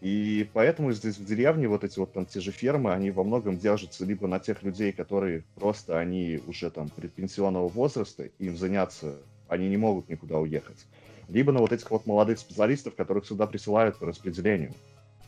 И 0.00 0.48
поэтому 0.52 0.92
здесь 0.92 1.18
в 1.18 1.24
деревне 1.24 1.66
вот 1.66 1.82
эти 1.82 1.98
вот 1.98 2.12
там 2.12 2.24
те 2.24 2.40
же 2.40 2.52
фермы, 2.52 2.92
они 2.92 3.10
во 3.10 3.24
многом 3.24 3.58
держатся 3.58 4.04
либо 4.04 4.28
на 4.28 4.38
тех 4.38 4.62
людей, 4.62 4.92
которые 4.92 5.44
просто 5.56 5.98
они 5.98 6.40
уже 6.46 6.70
там 6.70 6.88
предпенсионного 6.88 7.68
возраста, 7.68 8.28
им 8.38 8.56
заняться, 8.56 9.16
они 9.48 9.68
не 9.68 9.76
могут 9.76 10.08
никуда 10.08 10.38
уехать. 10.38 10.86
Либо 11.28 11.52
на 11.52 11.60
вот 11.60 11.72
этих 11.72 11.90
вот 11.90 12.06
молодых 12.06 12.38
специалистов, 12.38 12.94
которых 12.94 13.26
сюда 13.26 13.46
присылают 13.46 13.98
по 13.98 14.06
распределению. 14.06 14.72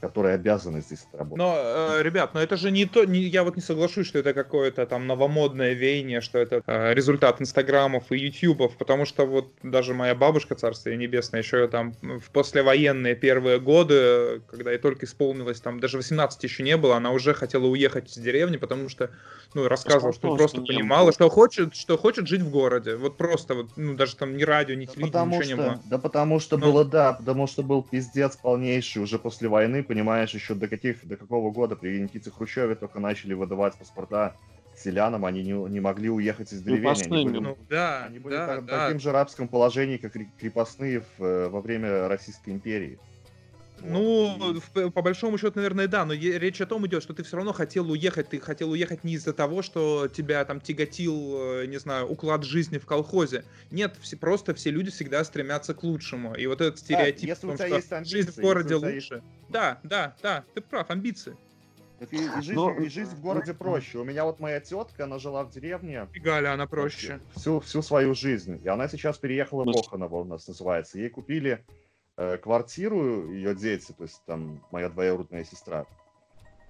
Которые 0.00 0.34
обязаны 0.34 0.80
здесь 0.80 1.06
работать. 1.12 1.38
Но, 1.38 1.54
э, 1.56 2.02
ребят, 2.02 2.34
но 2.34 2.40
это 2.40 2.56
же 2.56 2.70
не 2.70 2.86
то, 2.86 3.04
не, 3.04 3.20
я 3.20 3.44
вот 3.44 3.56
не 3.56 3.62
соглашусь, 3.62 4.06
что 4.06 4.18
это 4.18 4.32
какое-то 4.32 4.86
там 4.86 5.06
новомодное 5.06 5.74
веяние, 5.74 6.20
что 6.20 6.38
это 6.38 6.62
э, 6.66 6.94
результат 6.94 7.40
инстаграмов 7.40 8.10
и 8.10 8.16
ютубов, 8.16 8.76
потому 8.76 9.04
что 9.04 9.26
вот 9.26 9.52
даже 9.62 9.94
моя 9.94 10.14
бабушка, 10.14 10.54
царствие 10.54 10.96
небесное, 10.96 11.40
еще 11.40 11.68
там 11.68 11.94
в 12.02 12.30
послевоенные 12.30 13.14
первые 13.14 13.60
годы, 13.60 14.42
когда 14.50 14.72
ей 14.72 14.78
только 14.78 15.06
исполнилось, 15.06 15.60
там 15.60 15.80
даже 15.80 15.96
18 15.96 16.42
еще 16.42 16.62
не 16.62 16.76
было, 16.76 16.96
она 16.96 17.10
уже 17.10 17.34
хотела 17.34 17.66
уехать 17.66 18.10
из 18.10 18.14
деревни, 18.14 18.56
потому 18.56 18.88
что, 18.88 19.10
ну, 19.54 19.68
рассказывала, 19.68 20.12
что, 20.12 20.28
что 20.28 20.36
просто 20.36 20.62
понимала, 20.62 21.12
что 21.12 21.28
хочет, 21.28 21.74
что 21.74 21.98
хочет 21.98 22.26
жить 22.26 22.42
в 22.42 22.50
городе. 22.50 22.96
Вот 22.96 23.16
просто 23.16 23.54
вот, 23.54 23.70
ну, 23.76 23.94
даже 23.94 24.16
там 24.16 24.36
ни 24.36 24.42
радио, 24.42 24.74
ни 24.74 24.86
телевидение, 24.86 25.12
да 25.12 25.24
ничего 25.26 25.42
что, 25.42 25.50
не 25.50 25.56
было. 25.56 25.80
Да 25.84 25.98
потому 25.98 26.40
что 26.40 26.56
ну, 26.56 26.66
было, 26.66 26.84
да, 26.84 27.12
потому 27.14 27.46
что 27.46 27.62
был 27.62 27.82
пиздец 27.82 28.36
полнейший 28.36 29.02
уже 29.02 29.18
после 29.18 29.48
войны, 29.48 29.82
понимаешь, 29.90 30.32
еще 30.32 30.54
до 30.54 30.68
каких, 30.68 31.04
до 31.04 31.16
какого 31.16 31.50
года 31.50 31.74
при 31.74 31.98
Никите 31.98 32.30
Хрущеве 32.30 32.76
только 32.76 33.00
начали 33.00 33.34
выдавать 33.34 33.76
паспорта 33.76 34.36
селянам, 34.76 35.24
они 35.24 35.42
не, 35.42 35.50
не 35.68 35.80
могли 35.80 36.08
уехать 36.08 36.52
из 36.52 36.62
деревни. 36.62 36.86
Они 36.86 37.24
были, 37.24 37.38
ну, 37.40 37.58
да, 37.68 38.04
они 38.04 38.20
были 38.20 38.36
да, 38.36 38.46
так, 38.46 38.64
да. 38.66 38.76
в 38.76 38.86
таким 38.86 39.00
же 39.00 39.10
рабском 39.10 39.48
положении, 39.48 39.96
как 39.96 40.12
крепостные 40.38 41.00
в, 41.00 41.24
э, 41.24 41.48
во 41.48 41.60
время 41.60 42.06
Российской 42.06 42.50
империи. 42.50 43.00
Ну, 43.82 44.60
по 44.90 45.02
большому 45.02 45.38
счету, 45.38 45.52
наверное, 45.56 45.88
да, 45.88 46.04
но 46.04 46.14
речь 46.14 46.60
о 46.60 46.66
том 46.66 46.86
идет, 46.86 47.02
что 47.02 47.14
ты 47.14 47.22
все 47.22 47.36
равно 47.36 47.52
хотел 47.52 47.90
уехать, 47.90 48.28
ты 48.28 48.40
хотел 48.40 48.70
уехать 48.70 49.04
не 49.04 49.14
из-за 49.14 49.32
того, 49.32 49.62
что 49.62 50.08
тебя 50.08 50.44
там 50.44 50.60
тяготил, 50.60 51.62
э, 51.62 51.66
не 51.66 51.78
знаю, 51.78 52.06
уклад 52.08 52.44
жизни 52.44 52.78
в 52.78 52.86
колхозе. 52.86 53.44
Нет, 53.70 53.96
все, 54.00 54.16
просто 54.16 54.54
все 54.54 54.70
люди 54.70 54.90
всегда 54.90 55.24
стремятся 55.24 55.74
к 55.74 55.82
лучшему. 55.82 56.34
И 56.34 56.46
вот 56.46 56.60
этот 56.60 56.78
стереотип, 56.78 57.22
да, 57.22 57.28
если 57.28 57.40
том, 57.42 57.50
у 57.50 57.56
тебя 57.56 57.66
что 57.66 57.76
есть 57.76 57.92
амбиции, 57.92 58.16
жизнь 58.16 58.30
в 58.32 58.36
городе 58.38 58.74
лучше. 58.74 59.14
Есть... 59.14 59.24
Да, 59.48 59.80
да, 59.82 60.16
да, 60.22 60.44
ты 60.54 60.60
прав, 60.60 60.90
амбиции. 60.90 61.36
Так 62.00 62.14
и, 62.14 62.16
и, 62.16 62.28
жизнь, 62.36 62.54
Но... 62.54 62.72
и 62.78 62.88
жизнь 62.88 63.14
в 63.14 63.20
городе 63.20 63.52
проще. 63.52 63.98
У 63.98 64.04
меня 64.04 64.24
вот 64.24 64.40
моя 64.40 64.58
тетка, 64.60 65.04
она 65.04 65.18
жила 65.18 65.44
в 65.44 65.50
деревне. 65.50 66.08
И 66.14 66.18
Галя, 66.18 66.54
она 66.54 66.66
проще. 66.66 67.20
Всю, 67.36 67.60
всю 67.60 67.82
свою 67.82 68.14
жизнь. 68.14 68.58
И 68.64 68.68
она 68.68 68.88
сейчас 68.88 69.18
переехала 69.18 69.64
в 69.64 69.68
Оханово, 69.68 70.16
у 70.16 70.24
нас 70.24 70.48
называется. 70.48 70.98
Ей 70.98 71.10
купили 71.10 71.62
квартиру, 72.42 73.30
ее 73.32 73.54
дети, 73.54 73.92
то 73.92 74.04
есть 74.04 74.22
там 74.26 74.62
моя 74.70 74.88
двоюродная 74.88 75.44
сестра. 75.44 75.86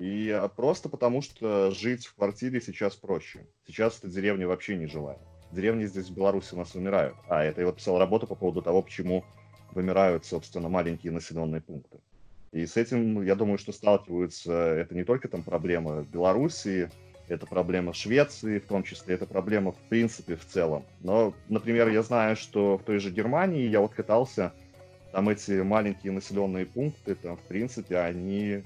И 0.01 0.30
а, 0.30 0.48
просто 0.48 0.88
потому, 0.88 1.20
что 1.20 1.70
жить 1.72 2.07
в 2.07 2.14
квартире 2.14 2.61
сейчас 2.61 2.96
проще. 2.96 3.46
Сейчас 3.66 3.98
эта 3.98 4.09
деревня 4.09 4.48
вообще 4.48 4.76
не 4.76 4.86
живая. 4.86 5.18
Деревни 5.53 5.84
здесь 5.84 6.09
в 6.09 6.14
Беларуси 6.14 6.55
у 6.55 6.57
нас 6.57 6.74
вымирают. 6.74 7.16
А, 7.28 7.44
это 7.44 7.61
я 7.61 7.66
вот 7.66 7.76
писал 7.76 7.98
работу 7.98 8.26
по 8.26 8.34
поводу 8.34 8.62
того, 8.62 8.80
почему 8.80 9.24
вымирают, 9.72 10.24
собственно, 10.24 10.70
маленькие 10.70 11.12
населенные 11.12 11.61
пункты. 11.61 11.98
И 12.53 12.64
с 12.64 12.76
этим, 12.76 13.22
я 13.22 13.34
думаю, 13.34 13.59
что 13.59 13.72
сталкиваются, 13.72 14.53
это 14.53 14.94
не 14.94 15.05
только 15.05 15.28
там 15.28 15.42
проблема 15.42 16.03
Белоруссии, 16.03 16.90
это 17.28 17.46
проблема 17.46 17.92
Швеции, 17.92 18.59
в 18.59 18.66
том 18.66 18.82
числе 18.82 19.14
это 19.14 19.26
проблема 19.26 19.72
в 19.72 19.78
принципе 19.88 20.34
в 20.34 20.44
целом. 20.46 20.84
Но, 21.01 21.34
например, 21.48 21.88
я 21.88 22.03
знаю, 22.03 22.36
что 22.36 22.78
в 22.78 22.82
той 22.82 22.98
же 22.98 23.11
Германии 23.11 23.68
я 23.68 23.80
вот 23.80 23.92
катался, 23.92 24.53
там 25.12 25.28
эти 25.28 25.61
маленькие 25.62 26.12
населенные 26.12 26.66
пункты, 26.66 27.14
там, 27.14 27.36
в 27.36 27.42
принципе, 27.42 27.98
они 27.98 28.62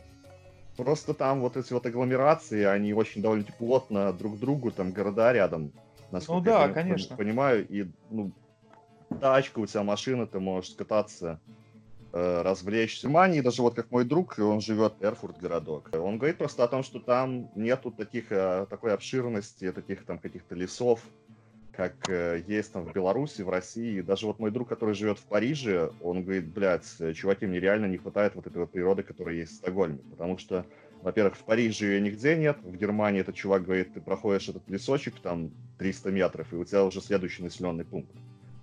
просто 0.77 1.15
там 1.15 1.41
вот 1.41 1.57
эти 1.57 1.73
вот 1.73 1.87
агломерации, 1.87 2.65
они 2.65 2.93
очень 2.93 3.23
довольно 3.23 3.47
плотно 3.59 4.13
друг 4.13 4.37
к 4.37 4.39
другу, 4.39 4.71
там 4.71 4.93
города 4.93 5.33
рядом, 5.33 5.73
насколько 6.11 6.51
ну, 6.51 6.57
да, 6.57 6.67
я 6.67 6.73
конечно. 6.73 7.17
понимаю, 7.17 7.67
и 7.69 7.87
ну, 8.11 8.33
тачка, 9.21 9.61
у 9.61 9.67
тебя 9.67 9.83
машина, 9.83 10.27
ты 10.27 10.41
можешь 10.41 10.75
кататься 10.75 11.41
э, 12.13 12.43
развлечься. 12.43 13.07
В 13.07 13.11
Германии 13.11 13.41
даже 13.41 13.63
вот 13.63 13.75
как 13.75 13.91
мой 13.91 14.05
друг, 14.05 14.39
он 14.39 14.61
живет 14.61 14.95
Эрфурт 15.01 15.39
городок. 15.39 15.91
Он 15.93 16.19
говорит 16.19 16.39
просто 16.39 16.65
о 16.65 16.69
том, 16.69 16.83
что 16.83 16.99
там 17.01 17.51
нету 17.55 17.91
таких, 17.91 18.31
э, 18.31 18.67
такой 18.69 18.93
обширности, 18.93 19.73
таких 19.73 20.05
там 20.05 20.19
каких-то 20.19 20.55
лесов, 20.55 21.01
как 21.77 22.09
э, 22.09 22.43
есть 22.47 22.73
там 22.73 22.85
в 22.85 22.93
Беларуси, 22.93 23.43
в 23.43 23.49
России. 23.49 24.01
Даже 24.01 24.27
вот 24.27 24.39
мой 24.39 24.51
друг, 24.51 24.69
который 24.69 24.95
живет 24.95 25.19
в 25.19 25.25
Париже, 25.25 25.91
он 26.01 26.23
говорит, 26.23 26.47
блядь, 26.47 26.87
чуваки, 27.15 27.47
мне 27.47 27.61
реально 27.61 27.87
не 27.87 27.99
хватает 27.99 28.35
вот 28.35 28.47
этой 28.47 28.59
вот 28.59 28.71
природы, 28.71 29.03
которая 29.03 29.35
есть 29.35 29.53
в 29.53 29.57
Стокгольме. 29.57 29.99
Потому 30.11 30.39
что, 30.39 30.65
во-первых, 31.03 31.37
в 31.37 31.45
Париже 31.45 31.87
ее 31.87 32.01
нигде 32.01 32.37
нет, 32.37 32.59
в 32.63 32.77
Германии 32.77 33.21
этот 33.21 33.35
чувак 33.35 33.65
говорит, 33.65 33.95
ты 33.95 34.01
проходишь 34.01 34.49
этот 34.49 34.69
лесочек 34.69 35.15
там 35.21 35.51
300 35.79 36.11
метров, 36.11 36.53
и 36.53 36.57
у 36.57 36.65
тебя 36.65 36.85
уже 36.85 37.01
следующий 37.01 37.43
населенный 37.43 37.85
пункт. 37.85 38.15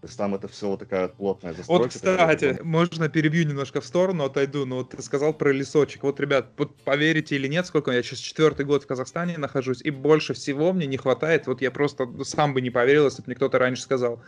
То 0.02 0.08
есть 0.08 0.18
там 0.18 0.34
это 0.34 0.48
все 0.48 0.68
вот 0.68 0.80
такая 0.80 1.10
плотная 1.10 1.54
застройка. 1.54 1.84
Вот, 1.84 1.94
кстати, 1.94 2.58
можно 2.64 3.08
перебью 3.08 3.46
немножко 3.46 3.82
в 3.82 3.86
сторону, 3.86 4.24
отойду, 4.24 4.66
но 4.66 4.78
вот 4.78 4.90
ты 4.90 5.02
сказал 5.04 5.32
про 5.32 5.52
лесочек. 5.52 6.02
Вот, 6.02 6.20
ребят, 6.20 6.48
вот 6.58 6.76
поверите 6.82 7.36
или 7.36 7.48
нет, 7.48 7.68
сколько 7.68 7.92
я 7.92 8.02
сейчас 8.02 8.18
четвертый 8.18 8.66
год 8.66 8.84
в 8.84 8.88
Казахстане 8.88 9.38
нахожусь, 9.38 9.80
и 9.84 9.92
больше 9.92 10.34
всего 10.34 10.74
мне 10.74 10.88
не 10.88 10.98
хватает, 10.98 11.46
вот 11.46 11.62
я 11.62 11.70
просто 11.70 12.10
сам 12.24 12.56
бы 12.56 12.62
не 12.62 12.72
поверил, 12.72 13.06
если 13.06 13.22
бы 13.22 13.28
мне 13.28 13.36
кто-то 13.36 13.60
раньше 13.60 13.84
сказал. 13.84 14.24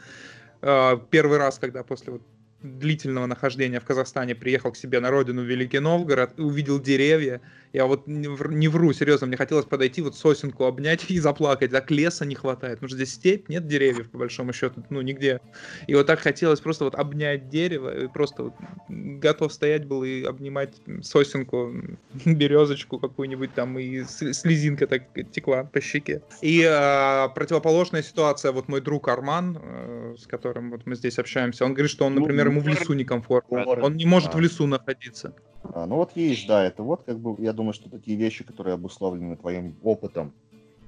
Первый 0.62 1.40
раз, 1.40 1.58
когда 1.58 1.84
после 1.84 2.14
вот 2.14 2.22
длительного 2.64 3.26
нахождения 3.26 3.80
в 3.80 3.86
Казахстане 3.86 4.36
приехал 4.36 4.72
к 4.72 4.78
себе 4.78 5.00
на 5.00 5.12
родину 5.12 5.42
в 5.42 5.46
Великий 5.46 5.80
Новгород, 5.80 6.40
увидел 6.40 6.80
деревья. 6.80 7.42
Я 7.74 7.88
вот 7.88 8.08
не 8.08 8.68
вру, 8.68 8.94
серьезно, 8.94 9.28
мне 9.28 9.36
хотелось 9.36 9.66
подойти, 9.66 10.02
вот 10.02 10.16
сосенку 10.16 10.66
обнять 10.66 11.06
и 11.10 11.20
заплакать. 11.20 11.72
Так 11.72 11.92
леса 11.92 12.26
не 12.26 12.36
хватает. 12.36 12.76
Потому 12.76 12.90
что 12.90 12.98
здесь 12.98 13.14
степь, 13.14 13.50
нет 13.50 13.68
деревьев, 13.68 14.10
по 14.10 14.18
большому 14.18 14.54
счету, 14.54 14.84
ну, 14.90 15.02
нигде. 15.02 15.42
И 15.88 15.96
вот 15.96 16.08
так 16.08 16.20
хотелось 16.20 16.62
просто 16.62 16.86
вот 16.86 16.96
обнять 16.96 17.50
дерево, 17.50 18.06
и 18.06 18.08
просто 18.08 18.44
вот 18.44 18.54
готов 18.88 19.52
стоять 19.52 19.86
был 19.86 20.04
и 20.04 20.24
обнимать 20.24 20.76
сосенку, 21.02 21.74
березочку 22.26 23.00
какую-нибудь 23.00 23.54
там, 23.54 23.78
и 23.78 24.04
слезинка 24.04 24.88
так 24.88 25.04
текла 25.32 25.66
по 25.66 25.82
щеке. 25.82 26.22
И 26.42 26.62
э, 26.62 27.30
противоположная 27.36 28.04
ситуация, 28.04 28.52
вот 28.52 28.70
мой 28.70 28.82
друг 28.82 29.08
Арман, 29.08 29.60
э, 29.62 30.16
с 30.18 30.28
которым 30.28 30.72
вот 30.72 30.86
мы 30.86 30.96
здесь 30.96 31.20
общаемся, 31.20 31.66
он 31.66 31.74
говорит, 31.74 31.92
что 31.92 32.06
он, 32.06 32.16
например, 32.16 32.53
ему 32.54 32.62
в 32.62 32.68
лесу 32.68 32.94
некомфортно. 32.94 33.66
Он 33.66 33.96
не 33.96 34.06
может 34.06 34.34
в 34.34 34.40
лесу 34.40 34.68
находиться. 34.68 35.34
А, 35.64 35.86
ну 35.86 35.96
вот 35.96 36.12
есть, 36.16 36.48
да, 36.48 36.66
это 36.66 36.84
вот 36.84 37.04
как 37.04 37.20
бы, 37.20 37.42
я 37.42 37.54
думаю, 37.54 37.74
что 37.74 37.90
такие 37.90 38.18
вещи, 38.18 38.44
которые 38.44 38.74
обусловлены 38.74 39.38
твоим 39.38 39.76
опытом 39.82 40.34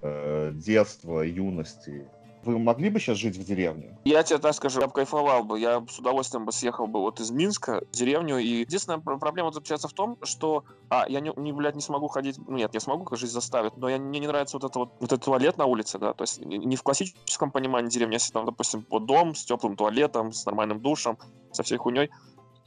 э, 0.02 0.52
детства, 0.54 1.22
юности. 1.22 2.08
Вы 2.46 2.60
могли 2.60 2.92
бы 2.92 3.00
сейчас 3.00 3.18
жить 3.18 3.36
в 3.38 3.44
деревне? 3.44 3.98
Я 4.06 4.22
тебе 4.22 4.38
так 4.38 4.54
скажу, 4.54 4.80
я 4.80 4.86
бы 4.86 4.94
кайфовал 4.94 5.44
бы. 5.44 5.60
Я 5.60 5.84
с 5.90 5.98
удовольствием 5.98 6.46
бы 6.46 6.52
съехал 6.52 6.86
бы 6.86 7.02
вот 7.02 7.20
из 7.20 7.32
Минска 7.32 7.82
в 7.92 7.96
деревню. 7.96 8.38
И 8.38 8.60
единственная 8.60 9.00
проблема 9.00 9.52
заключается 9.52 9.88
в 9.88 9.94
том, 9.94 10.18
что 10.22 10.64
а, 10.90 11.06
я 11.10 11.22
не, 11.22 11.34
не, 11.38 11.52
блядь, 11.52 11.74
не 11.74 11.82
смогу 11.82 12.08
ходить. 12.08 12.38
Ну, 12.48 12.56
нет, 12.56 12.72
я 12.76 12.80
смогу, 12.80 13.04
как 13.04 13.18
жизнь 13.18 13.34
заставит, 13.34 13.78
но 13.78 13.90
я, 13.90 13.98
мне 13.98 14.20
не 14.20 14.28
нравится 14.28 14.58
вот 14.58 14.70
это 14.70 14.78
вот, 14.78 14.90
вот 15.00 15.12
этот 15.12 15.26
туалет 15.26 15.58
на 15.58 15.66
улице, 15.66 15.98
да. 15.98 16.14
То 16.14 16.22
есть 16.22 16.40
не 16.40 16.76
в 16.76 16.84
классическом 16.84 17.50
понимании 17.50 17.90
деревни, 17.90 18.14
если 18.14 18.32
там, 18.32 18.46
допустим, 18.46 18.86
вот 18.92 19.08
дом 19.08 19.34
с 19.34 19.44
теплым 19.44 19.76
туалетом, 19.76 20.32
с 20.32 20.46
нормальным 20.46 20.80
душем, 20.80 21.18
со 21.52 21.64
всей 21.64 21.78
хуйней, 21.78 22.12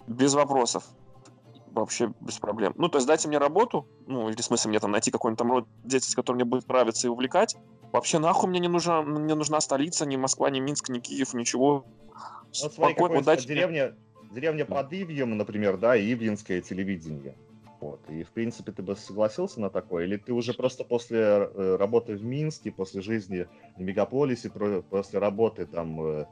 без 0.09 0.35
вопросов 0.35 0.85
вообще 1.73 2.13
без 2.21 2.39
проблем. 2.39 2.75
Ну, 2.77 2.89
то 2.89 2.99
есть 2.99 3.07
дайте 3.07 3.29
мне 3.29 3.39
работу, 3.39 3.87
ну, 4.07 4.29
или 4.29 4.41
в 4.41 4.45
смысле 4.45 4.71
мне 4.71 4.81
там 4.81 4.91
найти 4.91 5.11
какой-нибудь 5.11 5.39
там 5.39 5.51
род 5.53 5.67
деятельности, 5.85 6.17
который 6.17 6.37
мне 6.37 6.45
будет 6.45 6.69
нравиться 6.69 7.07
и 7.07 7.11
увлекать. 7.11 7.57
Вообще 7.93 8.19
нахуй 8.19 8.51
мне 8.51 8.61
не 8.61 8.69
нужна, 8.69 9.03
мне 9.03 9.35
нужна 9.35 9.61
столица, 9.61 10.07
ни 10.07 10.17
Москва, 10.17 10.51
ни 10.51 10.61
Минск, 10.61 10.89
ни 10.89 10.99
Киев, 10.99 11.35
ничего. 11.35 11.87
Ну, 12.15 12.53
Спокойно, 12.53 13.17
вот 13.17 13.25
дайте 13.25 13.47
деревня, 13.47 13.95
деревня 14.33 14.65
под 14.65 14.93
Ивьем, 14.93 15.37
например, 15.37 15.77
да, 15.77 15.97
и 15.97 16.13
Ивьинское 16.13 16.61
телевидение. 16.61 17.35
Вот. 17.81 18.01
И, 18.09 18.25
в 18.25 18.31
принципе, 18.31 18.73
ты 18.73 18.83
бы 18.83 18.97
согласился 18.97 19.61
на 19.61 19.71
такое? 19.71 20.05
Или 20.05 20.17
ты 20.17 20.33
уже 20.33 20.53
просто 20.53 20.85
после 20.85 21.19
э, 21.19 21.77
работы 21.79 22.17
в 22.17 22.25
Минске, 22.25 22.73
после 22.73 23.03
жизни 23.03 23.47
в 23.77 23.81
мегаполисе, 23.81 24.51
после 24.51 25.19
работы 25.21 25.65
там 25.65 26.01
э, 26.01 26.27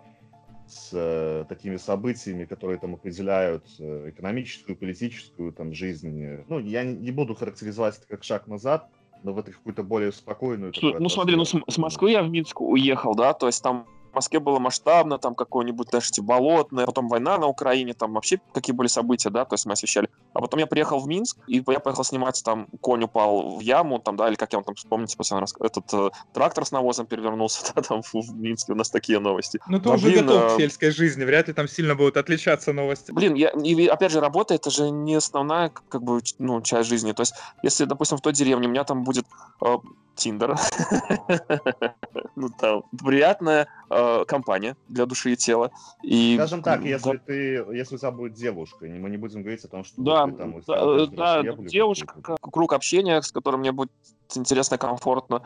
с 0.67 0.91
э, 0.93 1.45
такими 1.49 1.77
событиями, 1.77 2.47
которые 2.47 2.79
там 2.79 2.95
определяют 2.95 3.65
экономическую, 3.79 4.77
политическую 4.77 5.53
там 5.53 5.73
жизнь. 5.73 6.45
Ну, 6.49 6.59
я 6.59 6.83
не 6.83 7.13
буду 7.13 7.37
характеризовать 7.37 7.99
это 7.99 8.09
как 8.09 8.25
шаг 8.25 8.49
назад, 8.49 8.91
но 9.27 9.33
в 9.33 9.39
это 9.39 9.51
какую-то 9.51 9.83
более 9.83 10.13
спокойную. 10.13 10.73
Ну, 10.81 11.09
смотри, 11.09 11.35
ну 11.35 11.45
с, 11.45 11.55
с 11.69 11.79
Москвы 11.79 12.13
я 12.13 12.23
в 12.23 12.31
Минск 12.31 12.61
уехал, 12.61 13.15
да, 13.17 13.33
то 13.33 13.49
есть 13.49 13.61
там 13.63 13.87
Москве 14.17 14.41
было 14.41 14.59
масштабно, 14.59 15.19
там 15.19 15.35
какое-нибудь 15.35 15.89
даже 15.91 16.23
болотное, 16.23 16.87
потом 16.87 17.09
война 17.09 17.37
на 17.39 17.47
Украине, 17.47 17.93
там 17.93 18.15
вообще 18.15 18.41
какие 18.55 18.75
были 18.75 18.89
события, 18.89 19.31
да, 19.31 19.45
то 19.45 19.55
есть 19.55 19.67
мы 19.67 19.73
освещали. 19.73 20.09
А 20.37 20.41
потом 20.41 20.61
я 20.61 20.67
приехал 20.67 21.01
в 21.01 21.09
Минск, 21.09 21.39
и 21.47 21.63
я 21.67 21.81
поехал 21.81 22.05
снимать, 22.05 22.43
там 22.45 22.67
конь 22.83 23.05
упал 23.05 23.57
в 23.57 23.61
яму, 23.61 23.99
там, 23.99 24.17
да, 24.17 24.29
или 24.29 24.35
как 24.35 24.53
я 24.53 24.59
вам 24.59 24.65
там, 24.65 24.75
вспомните, 24.75 25.17
после 25.17 25.39
этот 25.61 25.95
э, 25.95 26.11
трактор 26.35 26.67
с 26.67 26.73
навозом 26.73 27.07
перевернулся, 27.07 27.73
да, 27.75 27.81
там 27.81 28.03
в, 28.03 28.13
в 28.13 28.37
Минске 28.37 28.73
у 28.73 28.77
нас 28.77 28.91
такие 28.91 29.19
новости. 29.19 29.59
Ну 29.67 29.81
ты 29.81 29.89
Но, 29.89 29.95
уже 29.95 30.09
блин, 30.09 30.27
готов 30.27 30.53
э... 30.53 30.55
к 30.55 30.61
сельской 30.61 30.91
жизни, 30.91 31.25
вряд 31.25 31.49
ли 31.49 31.55
там 31.55 31.69
сильно 31.69 31.95
будут 31.95 32.19
отличаться 32.19 32.75
новости. 32.75 33.13
Блин, 33.13 33.35
я, 33.35 33.49
и 33.49 33.87
опять 33.87 34.13
же, 34.13 34.21
работа 34.21 34.55
это 34.55 34.71
же 34.71 34.91
не 34.91 35.15
основная, 35.15 35.71
как 35.89 36.03
бы, 36.03 36.21
ну, 36.39 36.61
часть 36.61 36.89
жизни. 36.91 37.13
То 37.13 37.23
есть, 37.23 37.35
если, 37.63 37.87
допустим, 37.87 38.19
в 38.19 38.21
той 38.21 38.35
деревне 38.35 38.69
у 38.69 38.71
меня 38.71 38.85
там 38.85 39.05
будет 39.05 39.25
э, 39.65 39.77
Тиндер. 40.17 40.57
ну, 42.37 42.49
там, 42.49 42.83
приятная 43.05 43.69
э, 43.91 44.25
компания 44.27 44.77
для 44.89 45.07
души 45.07 45.35
и 45.35 45.37
тела. 45.37 45.71
И, 46.03 46.35
Скажем 46.37 46.63
так, 46.63 46.83
если 46.83 47.19
ты, 47.19 47.65
если 47.73 47.97
у 47.97 47.99
тебя 47.99 48.11
будет 48.11 48.33
девушка, 48.33 48.87
мы 48.87 49.11
не 49.11 49.19
будем 49.19 49.43
говорить 49.43 49.65
о 49.65 49.69
том, 49.69 49.85
что... 49.85 50.01
Да, 50.03 50.26
Да, 50.33 50.39
там, 50.39 50.53
да, 50.53 50.59
устал, 50.59 50.99
э, 50.99 51.07
да, 51.07 51.43
девушка, 51.43 52.15
круг 52.41 52.73
общения, 52.73 53.21
с 53.21 53.33
которым 53.33 53.61
мне 53.61 53.73
будет 53.73 53.91
интересно, 54.35 54.79
комфортно. 54.79 55.43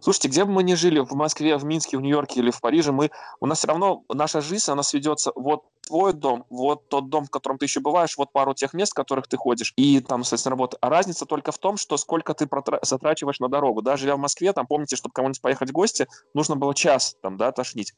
Слушайте, 0.00 0.28
где 0.28 0.44
бы 0.44 0.52
мы 0.52 0.62
ни 0.62 0.74
жили, 0.74 1.00
в 1.00 1.12
Москве, 1.12 1.56
в 1.56 1.64
Минске, 1.64 1.98
в 1.98 2.00
Нью-Йорке 2.00 2.40
или 2.40 2.50
в 2.50 2.60
Париже, 2.60 2.92
мы, 2.92 3.10
у 3.40 3.46
нас 3.46 3.58
все 3.58 3.68
равно 3.68 4.04
наша 4.12 4.40
жизнь, 4.40 4.70
она 4.70 4.82
сведется 4.82 5.32
вот 5.34 5.64
твой 5.86 6.12
дом, 6.12 6.46
вот 6.50 6.88
тот 6.88 7.08
дом, 7.08 7.24
в 7.24 7.30
котором 7.30 7.58
ты 7.58 7.66
еще 7.66 7.80
бываешь, 7.80 8.16
вот 8.16 8.32
пару 8.32 8.54
тех 8.54 8.72
мест, 8.74 8.92
в 8.92 8.94
которых 8.94 9.26
ты 9.26 9.36
ходишь, 9.36 9.72
и 9.76 10.00
там, 10.00 10.22
соответственно, 10.22 10.52
работа. 10.52 10.78
А 10.80 10.88
разница 10.88 11.26
только 11.26 11.52
в 11.52 11.58
том, 11.58 11.76
что 11.76 11.96
сколько 11.96 12.32
ты 12.32 12.48
затрачиваешь 12.82 13.40
на 13.40 13.48
дорогу. 13.48 13.82
Да, 13.82 13.96
живя 13.96 14.16
в 14.16 14.20
Москве, 14.20 14.52
там, 14.52 14.66
помните, 14.66 14.96
чтобы 14.96 15.12
кому-нибудь 15.12 15.42
поехать 15.42 15.70
в 15.70 15.72
гости, 15.72 16.06
нужно 16.32 16.56
было 16.56 16.74
час, 16.74 17.16
там, 17.22 17.36
да, 17.36 17.50
тошнить. 17.50 17.92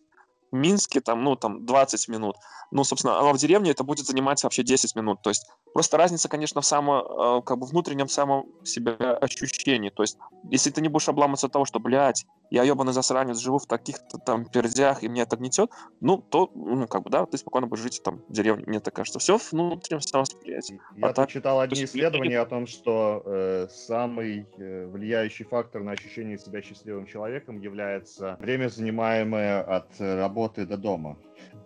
В 0.53 0.57
Минске, 0.57 1.01
там, 1.01 1.25
ну, 1.25 1.35
там, 1.35 1.67
20 1.67 2.09
минут. 2.09 2.37
Ну, 2.71 2.85
собственно, 2.85 3.19
а 3.19 3.33
в 3.33 3.39
деревне 3.39 3.71
это 3.71 3.85
будет 3.85 4.07
занимать 4.07 4.43
вообще 4.45 4.63
10 4.63 4.95
минут. 4.97 5.23
То 5.23 5.31
есть 5.31 5.47
просто 5.75 5.97
разница, 5.97 6.29
конечно, 6.29 6.61
в 6.61 6.67
само, 6.67 7.39
э, 7.39 7.43
как 7.47 7.59
бы 7.59 7.67
внутреннем 7.67 8.09
самом 8.09 8.45
себя 8.65 8.93
ощущении. 8.93 9.91
То 9.91 10.03
есть 10.03 10.19
если 10.51 10.71
ты 10.71 10.81
не 10.81 10.89
будешь 10.89 11.09
обламываться 11.09 11.47
от 11.47 11.53
того, 11.53 11.65
что, 11.65 11.81
блядь, 11.81 12.27
я 12.53 12.65
ебаный 12.65 12.93
засранец, 12.93 13.39
живу 13.39 13.59
в 13.59 13.67
таких-то 13.67 14.19
там 14.19 14.45
пердях, 14.45 15.03
и 15.03 15.09
меня 15.09 15.23
это 15.23 15.37
гнетет, 15.37 15.71
ну, 16.01 16.19
то, 16.19 16.51
ну, 16.55 16.87
как 16.87 17.03
бы, 17.03 17.11
да, 17.11 17.25
ты 17.25 17.39
спокойно 17.39 17.67
будешь 17.67 17.83
жить 17.83 18.03
там 18.05 18.23
в 18.29 18.33
деревне. 18.33 18.65
Мне 18.67 18.81
так 18.81 18.95
кажется. 18.95 19.19
Все 19.19 19.39
внутреннем 19.51 20.03
самовосприятии. 20.03 20.79
Я 20.97 21.09
А 21.09 21.13
так, 21.15 21.31
читал 21.31 21.61
одни 21.61 21.81
есть 21.81 21.95
исследования 21.95 22.39
о 22.41 22.47
том, 22.47 22.67
что 22.67 23.23
э, 23.25 23.69
самый 23.71 24.47
э, 24.59 24.87
влияющий 24.87 25.47
фактор 25.47 25.83
на 25.83 25.93
ощущение 25.93 26.37
себя 26.37 26.61
счастливым 26.61 27.07
человеком 27.07 27.59
является 27.59 28.37
время, 28.39 28.69
занимаемое 28.69 29.63
от 29.63 29.89
э, 29.99 30.17
работы 30.17 30.67
до 30.67 30.77
дома. 30.77 31.17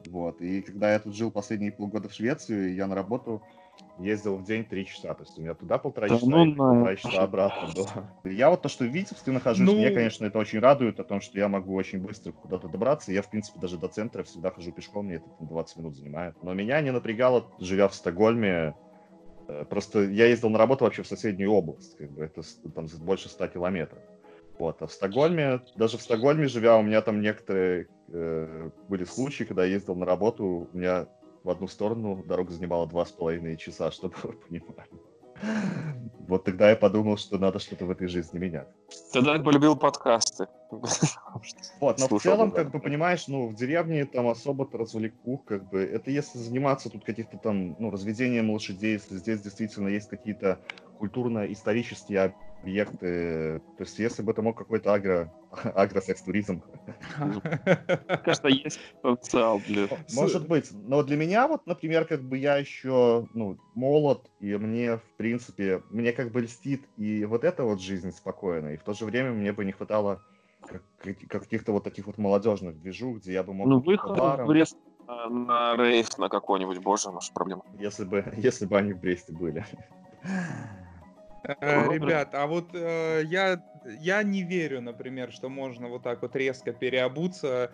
Вот. 0.07 0.41
И 0.41 0.63
когда 0.63 0.93
я 0.93 1.01
тут 1.01 1.17
жил 1.17 1.33
последние 1.33 1.73
полгода 1.73 2.09
в 2.09 2.13
Швеции, 2.13 2.71
я 2.75 2.87
на 2.87 2.95
работу 2.95 3.43
ездил 3.99 4.37
в 4.37 4.45
день 4.45 4.65
три 4.65 4.87
часа. 4.87 5.15
То 5.15 5.23
есть 5.23 5.39
у 5.39 5.43
меня 5.43 5.55
туда 5.55 5.79
полтора 5.79 6.09
Да 6.09 6.17
часа 6.17 6.27
ну 6.27 6.45
и 6.45 6.55
полтора 6.55 6.97
часа 6.97 7.23
обратно 7.23 7.69
было. 7.75 8.11
Я 8.25 8.51
вот 8.51 8.63
то, 8.63 8.69
что 8.69 8.85
в 8.85 8.89
Витебске 8.89 9.31
нахожусь, 9.31 9.67
Ну- 9.67 9.79
мне, 9.79 9.91
конечно, 9.91 10.25
это 10.25 10.39
очень 10.39 10.59
радует, 10.59 11.01
о 11.01 11.05
том, 11.05 11.21
что 11.21 11.39
я 11.39 11.49
могу 11.49 11.75
очень 11.75 12.01
быстро 12.01 12.33
куда-то 12.33 12.69
добраться. 12.69 13.13
Я, 13.13 13.23
в 13.23 13.31
принципе, 13.31 13.59
даже 13.59 13.79
до 13.79 13.89
центра 13.89 14.23
всегда 14.23 14.51
хожу 14.51 14.73
пешком, 14.73 15.07
мне 15.07 15.17
это 15.17 15.29
там 15.39 15.47
20 15.47 15.77
минут 15.79 15.97
занимает. 15.97 16.35
Но 16.43 16.53
меня 16.55 16.81
не 16.81 16.93
напрягало, 16.93 17.51
живя 17.59 17.89
в 17.89 17.95
Стокгольме, 17.95 18.75
Э, 19.49 19.65
Просто 19.69 20.05
я 20.05 20.27
ездил 20.27 20.51
на 20.51 20.59
работу 20.59 20.85
вообще 20.85 21.03
в 21.03 21.07
соседнюю 21.07 21.53
область, 21.53 21.97
как 21.97 22.11
бы 22.11 22.25
это 22.25 22.43
там 22.75 22.87
больше 23.01 23.29
100 23.29 23.49
километров. 23.49 24.03
Вот, 24.59 24.81
а 24.81 24.87
в 24.87 24.93
Стокгольме, 24.93 25.61
даже 25.75 25.99
в 25.99 26.03
Стокгольме 26.03 26.49
живя, 26.49 26.77
у 26.77 26.83
меня 26.83 27.03
там 27.03 27.21
некоторые 27.21 27.89
э, 28.09 28.71
были 28.89 29.05
случаи, 29.05 29.45
когда 29.45 29.65
я 29.65 29.73
ездил 29.73 29.95
на 29.95 30.07
работу, 30.07 30.69
у 30.73 30.77
меня 30.77 31.07
в 31.47 31.51
одну 31.51 31.69
сторону 31.69 32.25
дорога 32.27 32.53
занимала 32.53 32.87
два 32.89 33.07
с 33.07 33.13
половиной 33.13 33.57
часа, 33.57 33.91
чтобы 33.93 34.15
вы 34.23 34.33
понимали. 34.33 34.91
Вот 36.27 36.45
тогда 36.45 36.71
я 36.71 36.77
подумал, 36.77 37.19
что 37.19 37.39
надо 37.39 37.59
что-то 37.59 37.85
в 37.85 37.91
этой 37.91 38.09
жизни 38.09 38.39
менять. 38.39 38.67
Тогда 39.13 39.37
я 39.37 39.43
полюбил 39.43 39.77
подкасты. 39.77 40.49
Вот, 41.81 41.99
но 41.99 42.07
в 42.07 42.09
Слушал, 42.09 42.33
целом, 42.33 42.51
да. 42.51 42.57
как 42.57 42.71
бы, 42.71 42.81
понимаешь, 42.81 43.29
ну, 43.29 43.49
в 43.49 43.55
деревне 43.55 44.07
там 44.07 44.27
особо-то 44.27 44.79
развлекух, 44.79 45.45
как 45.45 45.69
бы, 45.69 45.81
это 45.81 46.11
если 46.11 46.39
заниматься 46.39 46.89
тут 46.89 47.05
каких-то 47.05 47.37
там, 47.37 47.77
ну, 47.79 47.91
разведением 47.91 48.51
лошадей, 48.51 48.95
если 48.95 49.17
здесь 49.19 49.43
действительно 49.43 49.89
есть 49.89 50.09
какие-то 50.09 50.59
культурно-исторические 50.99 52.21
объекты, 52.63 53.61
то 53.77 53.85
есть 53.85 53.99
если 53.99 54.23
бы 54.23 54.33
это 54.33 54.43
мог 54.43 54.57
какой-то 54.57 54.93
агро, 54.93 55.33
агросекс-туризм, 55.75 56.63
Кажется, 58.25 58.49
есть 58.49 58.81
потенциал 59.03 59.61
для... 59.67 59.89
может 60.15 60.49
быть, 60.49 60.71
но 60.73 61.03
для 61.03 61.17
меня 61.17 61.47
вот, 61.49 61.67
например, 61.67 62.05
как 62.07 62.23
бы 62.23 62.39
я 62.39 62.57
еще, 62.57 63.27
ну, 63.35 63.57
молод, 63.75 64.31
и 64.41 64.57
мне, 64.57 64.97
в 64.97 65.17
принципе, 65.17 65.83
мне 65.91 66.13
как 66.13 66.33
бы 66.33 66.43
льстит 66.43 66.85
и 66.97 67.25
вот 67.25 67.45
эта 67.45 67.65
вот 67.65 67.81
жизнь 67.81 68.11
спокойная, 68.11 68.75
и 68.75 68.79
в 68.79 68.83
то 68.83 68.93
же 68.95 69.05
время 69.05 69.33
мне 69.33 69.53
бы 69.53 69.65
не 69.65 69.73
хватало 69.73 70.23
как- 70.67 70.83
как- 70.99 71.43
каких-то 71.43 71.73
вот 71.73 71.85
таких 71.85 72.07
вот 72.07 72.19
молодежных 72.19 72.81
движух, 72.81 73.19
где 73.19 73.33
я 73.33 73.43
бы 73.43 73.55
мог 73.55 73.69
Ну, 73.69 73.81
выход 73.81 74.19
в 74.19 74.47
Брест 74.47 74.77
на- 75.07 75.77
рейв 75.77 76.19
на 76.19 76.29
какой-нибудь, 76.29 76.79
боже, 76.79 77.13
наша 77.13 77.33
проблема. 77.33 77.63
Если 77.79 78.05
бы, 78.05 78.25
если 78.37 78.67
бы 78.67 78.77
они 78.77 78.93
в 78.93 79.01
Бресте 79.01 79.33
были. 79.33 79.65
Э, 81.61 81.93
Ребят, 81.93 82.35
а 82.35 82.47
вот 82.47 82.71
э, 82.75 83.23
я, 83.25 83.63
я 83.85 84.23
не 84.23 84.43
верю, 84.43 84.81
например, 84.81 85.33
что 85.33 85.49
можно 85.49 85.89
вот 85.89 86.03
так 86.03 86.23
вот 86.23 86.35
резко 86.35 86.73
переобуться 86.73 87.71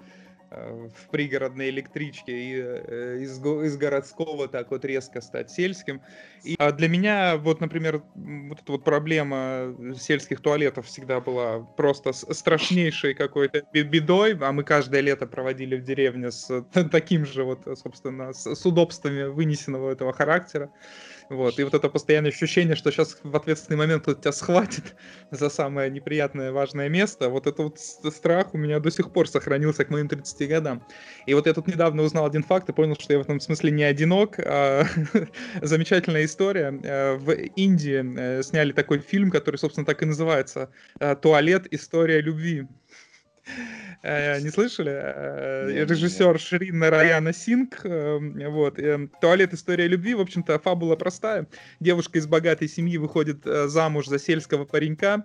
э, 0.51 0.89
в 0.95 1.11
пригородной 1.11 1.71
электричке 1.71 2.33
и 2.33 2.61
э, 2.61 3.19
из, 3.21 3.39
из 3.39 3.77
городского 3.77 4.49
так 4.49 4.71
вот 4.71 4.85
резко 4.85 5.21
стать 5.23 5.51
сельским. 5.51 6.03
И 6.45 6.55
а 6.59 6.73
для 6.73 6.89
меня 6.89 7.37
вот, 7.39 7.61
например, 7.61 8.03
вот 8.15 8.61
эта 8.61 8.73
вот 8.73 8.85
проблема 8.85 9.75
сельских 9.99 10.41
туалетов 10.41 10.87
всегда 10.87 11.21
была 11.21 11.61
просто 11.77 12.13
страшнейшей 12.13 13.15
какой-то 13.15 13.63
бе- 13.73 13.85
бедой, 13.85 14.37
а 14.39 14.53
мы 14.53 14.65
каждое 14.65 15.01
лето 15.01 15.27
проводили 15.27 15.77
в 15.77 15.83
деревне 15.83 16.31
с 16.31 16.63
таким 16.91 17.25
же 17.25 17.45
вот, 17.45 17.67
собственно, 17.79 18.35
с, 18.35 18.55
с 18.55 18.67
удобствами 18.67 19.23
вынесенного 19.25 19.93
этого 19.93 20.13
характера. 20.13 20.71
Вот, 21.33 21.59
и 21.59 21.65
вот 21.65 21.73
это 21.73 21.89
постоянное 21.89 22.31
ощущение, 22.31 22.77
что 22.77 22.91
сейчас 22.91 23.17
в 23.23 23.35
ответственный 23.35 23.79
момент 23.79 24.03
кто-то 24.03 24.21
тебя 24.21 24.33
схватит 24.33 24.95
за 25.31 25.49
самое 25.49 25.91
неприятное, 25.91 26.53
важное 26.53 26.91
место, 26.91 27.31
вот 27.31 27.47
это 27.47 27.63
вот 27.63 27.79
страх 27.79 28.53
у 28.53 28.59
меня 28.59 28.81
до 28.81 28.91
сих 28.91 29.11
пор 29.11 29.27
сохранился 29.27 29.87
к 29.87 29.91
моим 29.91 30.09
30 30.09 30.47
годам. 30.49 30.87
И 31.25 31.33
вот 31.33 31.47
я 31.47 31.55
тут 31.55 31.69
недавно 31.69 32.03
узнал 32.03 32.27
один 32.27 32.43
факт 32.43 32.69
и 32.69 32.75
понял, 32.75 32.97
что 33.01 33.15
я 33.15 33.19
в 33.19 33.23
этом 33.23 33.41
смысле 33.41 33.71
не 33.71 33.83
одинок. 33.83 34.39
а, 34.39 34.85
Замечательная 35.63 36.27
история. 36.27 36.79
Э, 36.83 37.17
В 37.17 37.33
Индии 37.33 38.05
э, 38.19 38.43
сняли 38.43 38.73
такой 38.73 38.99
фильм, 38.99 39.31
который, 39.31 39.57
собственно, 39.57 39.87
так 39.87 40.03
и 40.03 40.05
называется 40.07 40.69
э, 41.01 41.17
«Туалет. 41.17 41.67
История 41.71 42.21
любви». 42.21 42.67
Э, 44.03 44.41
Не 44.41 44.51
слышали? 44.51 44.91
Э. 44.93 45.85
Режиссер 45.85 46.39
Шрин 46.39 46.79
Нараяна 46.79 47.33
Синг. 47.33 47.81
э, 47.85 48.19
Вот. 48.49 48.79
э, 48.79 49.09
Туалет. 49.21 49.55
История 49.55 49.87
любви. 49.87 50.15
В 50.15 50.21
общем-то, 50.21 50.59
фабула 50.59 50.97
простая. 50.97 51.47
Девушка 51.79 52.19
из 52.19 52.27
богатой 52.27 52.69
семьи 52.69 52.97
выходит 52.97 53.47
э, 53.47 53.69
замуж 53.69 54.07
за 54.07 54.19
сельского 54.19 54.65
паренька, 54.65 55.25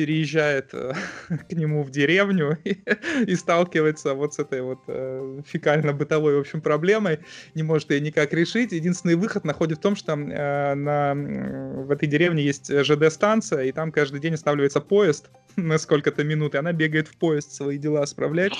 переезжает 0.00 0.70
э, 0.72 0.94
к 1.50 1.52
нему 1.52 1.82
в 1.82 1.90
деревню 1.90 2.56
и, 2.64 3.34
сталкивается 3.34 4.14
вот 4.14 4.32
с 4.32 4.38
этой 4.38 4.62
вот 4.62 4.78
э, 4.86 5.42
фекально-бытовой, 5.44 6.36
в 6.36 6.40
общем, 6.40 6.62
проблемой. 6.62 7.18
Не 7.54 7.62
может 7.62 7.90
ее 7.90 8.00
никак 8.00 8.32
решить. 8.32 8.72
Единственный 8.72 9.14
выход 9.14 9.44
находит 9.44 9.76
в 9.76 9.82
том, 9.82 9.96
что 9.96 10.14
э, 10.14 10.74
на, 10.74 11.12
в 11.14 11.90
этой 11.90 12.08
деревне 12.08 12.42
есть 12.42 12.72
ЖД-станция, 12.72 13.64
и 13.64 13.72
там 13.72 13.92
каждый 13.92 14.20
день 14.20 14.32
останавливается 14.32 14.80
поезд 14.80 15.28
на 15.56 15.76
сколько-то 15.76 16.24
минут, 16.24 16.54
и 16.54 16.58
она 16.58 16.72
бегает 16.72 17.06
в 17.06 17.18
поезд 17.18 17.52
свои 17.52 17.76
дела 17.76 18.06
справлять. 18.06 18.54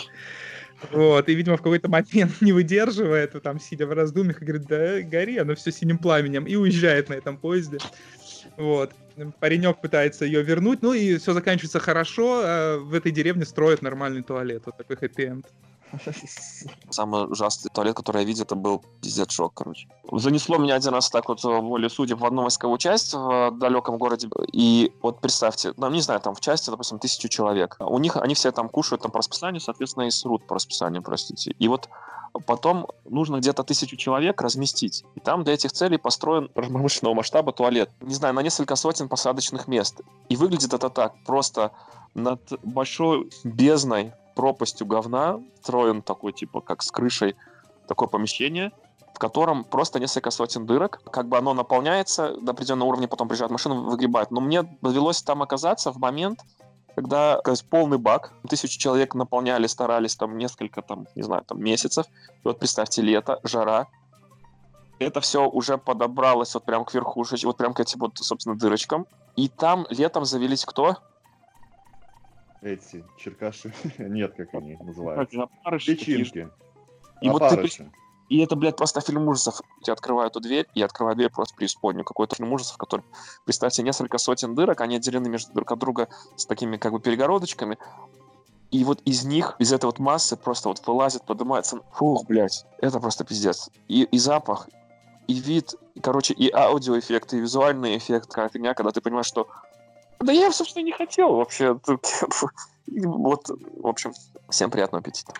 Вот, 0.91 1.27
и, 1.31 1.35
видимо, 1.35 1.57
в 1.57 1.63
какой-то 1.63 1.89
момент 1.89 2.43
не 2.43 2.53
выдерживает, 2.53 3.33
там, 3.43 3.59
сидя 3.61 3.87
в 3.87 3.93
раздумьях, 3.95 4.43
и 4.43 4.45
говорит, 4.45 4.67
да 4.67 5.01
гори, 5.01 5.39
оно 5.39 5.55
все 5.55 5.73
синим 5.73 5.97
пламенем, 5.97 6.45
и 6.45 6.57
уезжает 6.57 7.09
на 7.09 7.15
этом 7.15 7.39
поезде. 7.39 7.79
Вот. 8.59 8.93
Паренек 9.39 9.81
пытается 9.81 10.25
ее 10.25 10.43
вернуть, 10.43 10.83
ну 10.83 10.93
и 10.93 11.19
все 11.19 11.33
заканчивается 11.33 11.81
хорошо, 11.81 12.43
а 12.45 12.79
в 12.79 12.95
этой 12.95 13.13
деревне 13.13 13.45
строят 13.45 13.83
нормальный 13.83 14.23
туалет, 14.23 14.63
вот 14.67 14.77
такой 14.77 14.97
хэппи-энд. 14.97 15.47
Самый 16.91 17.31
ужасный 17.31 17.71
туалет, 17.73 17.97
который 17.97 18.23
я 18.23 18.25
видел, 18.25 18.45
это 18.45 18.55
был 18.55 18.83
пиздец 19.01 19.31
шок, 19.31 19.55
короче. 19.55 19.89
Занесло 20.13 20.59
меня 20.59 20.75
один 20.75 20.95
раз 20.95 21.11
так 21.11 21.29
вот 21.29 21.43
воле 21.43 21.89
судеб 21.89 22.19
в 22.21 22.25
одну 22.25 22.43
войсковую 22.43 22.79
часть 22.79 23.15
в 23.15 23.53
далеком 23.59 23.99
городе. 23.99 24.29
И 24.53 24.93
вот 25.03 25.21
представьте, 25.21 25.73
ну, 25.77 25.91
не 25.91 26.01
знаю, 26.01 26.21
там 26.21 26.35
в 26.35 26.41
части, 26.41 26.71
допустим, 26.71 26.99
тысячу 26.99 27.29
человек. 27.29 27.77
У 27.81 27.99
них, 27.99 28.17
они 28.17 28.35
все 28.35 28.53
там 28.53 28.69
кушают 28.69 29.03
там 29.03 29.11
по 29.11 29.19
расписанию, 29.19 29.61
соответственно, 29.61 30.05
и 30.05 30.11
срут 30.11 30.47
по 30.47 30.55
расписанию, 30.55 31.03
простите. 31.03 31.55
И 31.59 31.69
вот 31.69 31.89
потом 32.47 32.87
нужно 33.05 33.37
где-то 33.37 33.65
тысячу 33.65 33.97
человек 33.97 34.41
разместить. 34.41 35.05
И 35.15 35.21
там 35.21 35.45
для 35.45 35.55
этих 35.55 35.73
целей 35.73 35.99
построен 35.99 36.49
промышленного 36.49 37.15
масштаба 37.15 37.53
туалет. 37.53 37.91
Не 38.01 38.15
знаю, 38.15 38.35
на 38.35 38.43
несколько 38.43 38.77
сотен 38.77 39.09
посадочных 39.09 39.69
мест. 39.69 40.01
И 40.29 40.37
выглядит 40.37 40.73
это 40.73 40.91
так, 40.91 41.15
просто 41.25 41.73
над 42.15 42.41
большой 42.63 43.31
бездной, 43.45 44.13
пропастью 44.41 44.87
говна 44.87 45.39
строен 45.61 46.01
такой, 46.01 46.33
типа, 46.33 46.63
как 46.63 46.83
с 46.83 46.91
крышей, 46.91 47.37
такое 47.87 48.09
помещение, 48.09 48.73
в 49.15 49.19
котором 49.19 49.65
просто 49.65 50.01
несколько 50.01 50.31
сотен 50.31 50.65
дырок. 50.65 51.03
Как 51.13 51.29
бы 51.29 51.37
оно 51.37 51.53
наполняется 51.53 52.35
до 52.41 52.53
определенного 52.53 52.89
уровня, 52.89 53.07
потом 53.07 53.29
приезжает 53.29 53.51
машина, 53.51 53.75
выгребает. 53.75 54.31
Но 54.31 54.41
мне 54.41 54.63
довелось 54.81 55.21
там 55.21 55.43
оказаться 55.43 55.93
в 55.93 55.99
момент, 55.99 56.41
когда 56.95 57.39
то 57.43 57.51
есть, 57.51 57.69
полный 57.69 57.99
бак, 57.99 58.33
тысячу 58.49 58.79
человек 58.79 59.15
наполняли, 59.15 59.67
старались 59.67 60.17
там 60.17 60.39
несколько, 60.39 60.81
там, 60.81 61.07
не 61.15 61.23
знаю, 61.23 61.45
там 61.45 61.63
месяцев. 61.63 62.07
И 62.07 62.41
вот 62.49 62.59
представьте, 62.59 63.03
лето, 63.03 63.41
жара, 63.43 63.89
это 64.99 65.21
все 65.21 65.47
уже 65.47 65.77
подобралось 65.77 66.55
вот 66.55 66.65
прям 66.65 66.87
к 66.87 66.95
верхушечке, 66.95 67.47
вот 67.47 67.59
прям 67.59 67.75
к 67.75 67.81
этим 67.81 68.01
вот, 68.01 68.17
собственно, 68.17 68.57
дырочкам. 68.57 69.07
И 69.37 69.51
там 69.51 69.87
летом 69.91 70.25
завелись 70.25 70.65
кто? 70.65 70.97
Эти 72.63 73.05
черкаши, 73.19 73.73
нет, 73.99 74.35
как 74.37 74.55
они 74.55 74.77
называются. 74.77 75.43
опарыши. 75.43 75.93
Личинки. 75.93 76.49
И 77.23 77.29
вот 77.29 77.49
ты. 77.49 77.91
И 78.29 78.39
это, 78.39 78.55
блядь, 78.55 78.77
просто 78.77 79.01
фильм 79.01 79.27
ужасов. 79.27 79.61
Я 79.85 79.95
открываю 79.95 80.29
эту 80.29 80.41
дверь, 80.41 80.67
и 80.75 80.83
открываю 80.83 81.17
дверь 81.17 81.31
просто 81.31 81.57
преисподнюю. 81.57 82.05
Какой-то 82.05 82.37
фильм 82.37 82.53
ужасов, 82.53 82.77
который, 82.77 83.05
представьте, 83.45 83.83
несколько 83.83 84.19
сотен 84.19 84.55
дырок, 84.55 84.81
они 84.81 84.97
отделены 84.97 85.29
между 85.29 85.53
друг 85.53 85.73
от 85.73 85.81
друга 85.81 86.09
с 86.37 86.47
такими 86.47 86.77
как 86.77 86.93
бы 86.93 87.01
перегородочками. 87.01 87.77
И 88.71 88.85
вот 88.85 89.01
из 89.05 89.25
них, 89.25 89.57
из 89.59 89.73
этой 89.73 89.87
вот 89.87 89.99
массы 89.99 90.37
просто 90.37 90.69
вот 90.69 90.87
вылазит, 90.87 91.25
поднимается. 91.25 91.81
Фух, 91.95 92.25
блядь, 92.27 92.65
это 92.79 93.01
просто 93.01 93.25
пиздец. 93.25 93.69
И, 93.89 94.05
и 94.05 94.19
запах, 94.19 94.69
и 95.27 95.35
вид, 95.35 95.75
и, 95.97 96.01
короче, 96.01 96.33
и 96.35 96.53
аудиоэффект, 96.53 97.35
и 97.35 97.41
визуальный 97.41 97.99
эффект, 97.99 98.29
такая 98.29 98.49
фигня, 98.49 98.75
когда 98.75 98.93
ты 98.93 99.01
понимаешь, 99.01 99.27
что 99.27 99.49
да 100.21 100.33
я, 100.33 100.53
собственно, 100.53 100.85
не 100.85 100.93
хотел 100.93 101.35
вообще. 101.35 101.79
Вот, 102.93 103.47
в 103.49 103.87
общем, 103.87 104.13
всем 104.49 104.69
приятного 104.69 105.01
аппетита. 105.01 105.33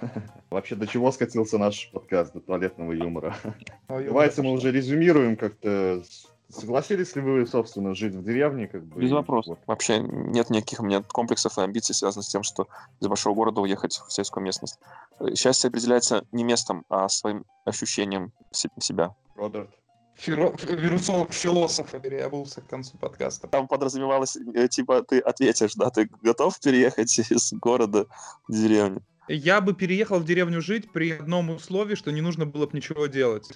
Вообще, 0.50 0.74
до 0.74 0.86
чего 0.86 1.10
скатился 1.12 1.58
наш 1.58 1.90
подкаст, 1.92 2.32
до 2.32 2.40
туалетного 2.40 2.92
юмора? 2.92 3.36
Давайте 3.88 4.42
мы 4.42 4.52
уже 4.52 4.70
резюмируем 4.70 5.36
как-то. 5.36 6.02
Согласились 6.48 7.14
ли 7.14 7.22
вы, 7.22 7.46
собственно, 7.46 7.94
жить 7.94 8.14
в 8.14 8.24
деревне? 8.24 8.66
Как 8.66 8.84
бы, 8.84 9.00
Без 9.00 9.12
вопросов. 9.12 9.58
Вот. 9.58 9.66
Вообще 9.68 10.00
нет 10.00 10.50
никаких 10.50 10.80
у 10.80 10.84
меня 10.84 11.02
комплексов 11.02 11.58
и 11.58 11.60
амбиций, 11.60 11.94
связанных 11.94 12.26
с 12.26 12.28
тем, 12.28 12.42
что 12.42 12.66
из 13.00 13.06
большого 13.06 13.34
города 13.34 13.60
уехать 13.60 14.00
в 14.06 14.12
сельскую 14.12 14.42
местность. 14.42 14.80
Счастье 15.36 15.68
определяется 15.68 16.24
не 16.32 16.42
местом, 16.42 16.84
а 16.88 17.08
своим 17.08 17.44
ощущением 17.64 18.32
себя. 18.52 19.14
Роберт? 19.36 19.70
Фиро... 20.16 20.54
Вирусолог 20.68 21.32
философа 21.32 21.98
переобулся 21.98 22.60
к 22.60 22.66
концу 22.66 22.98
подкаста. 22.98 23.48
Там 23.48 23.68
подразумевалось, 23.68 24.36
э, 24.36 24.68
типа, 24.68 25.02
ты 25.02 25.18
ответишь, 25.20 25.74
да, 25.74 25.90
ты 25.90 26.10
готов 26.22 26.60
переехать 26.60 27.18
из 27.30 27.52
города 27.54 28.06
в 28.46 28.52
деревню? 28.52 29.02
Я 29.28 29.60
бы 29.60 29.74
переехал 29.74 30.18
в 30.18 30.24
деревню 30.24 30.60
жить 30.60 30.92
при 30.92 31.12
одном 31.12 31.50
условии, 31.50 31.94
что 31.94 32.10
не 32.10 32.20
нужно 32.20 32.46
было 32.46 32.66
бы 32.66 32.76
ничего 32.76 33.06
делать. 33.06 33.48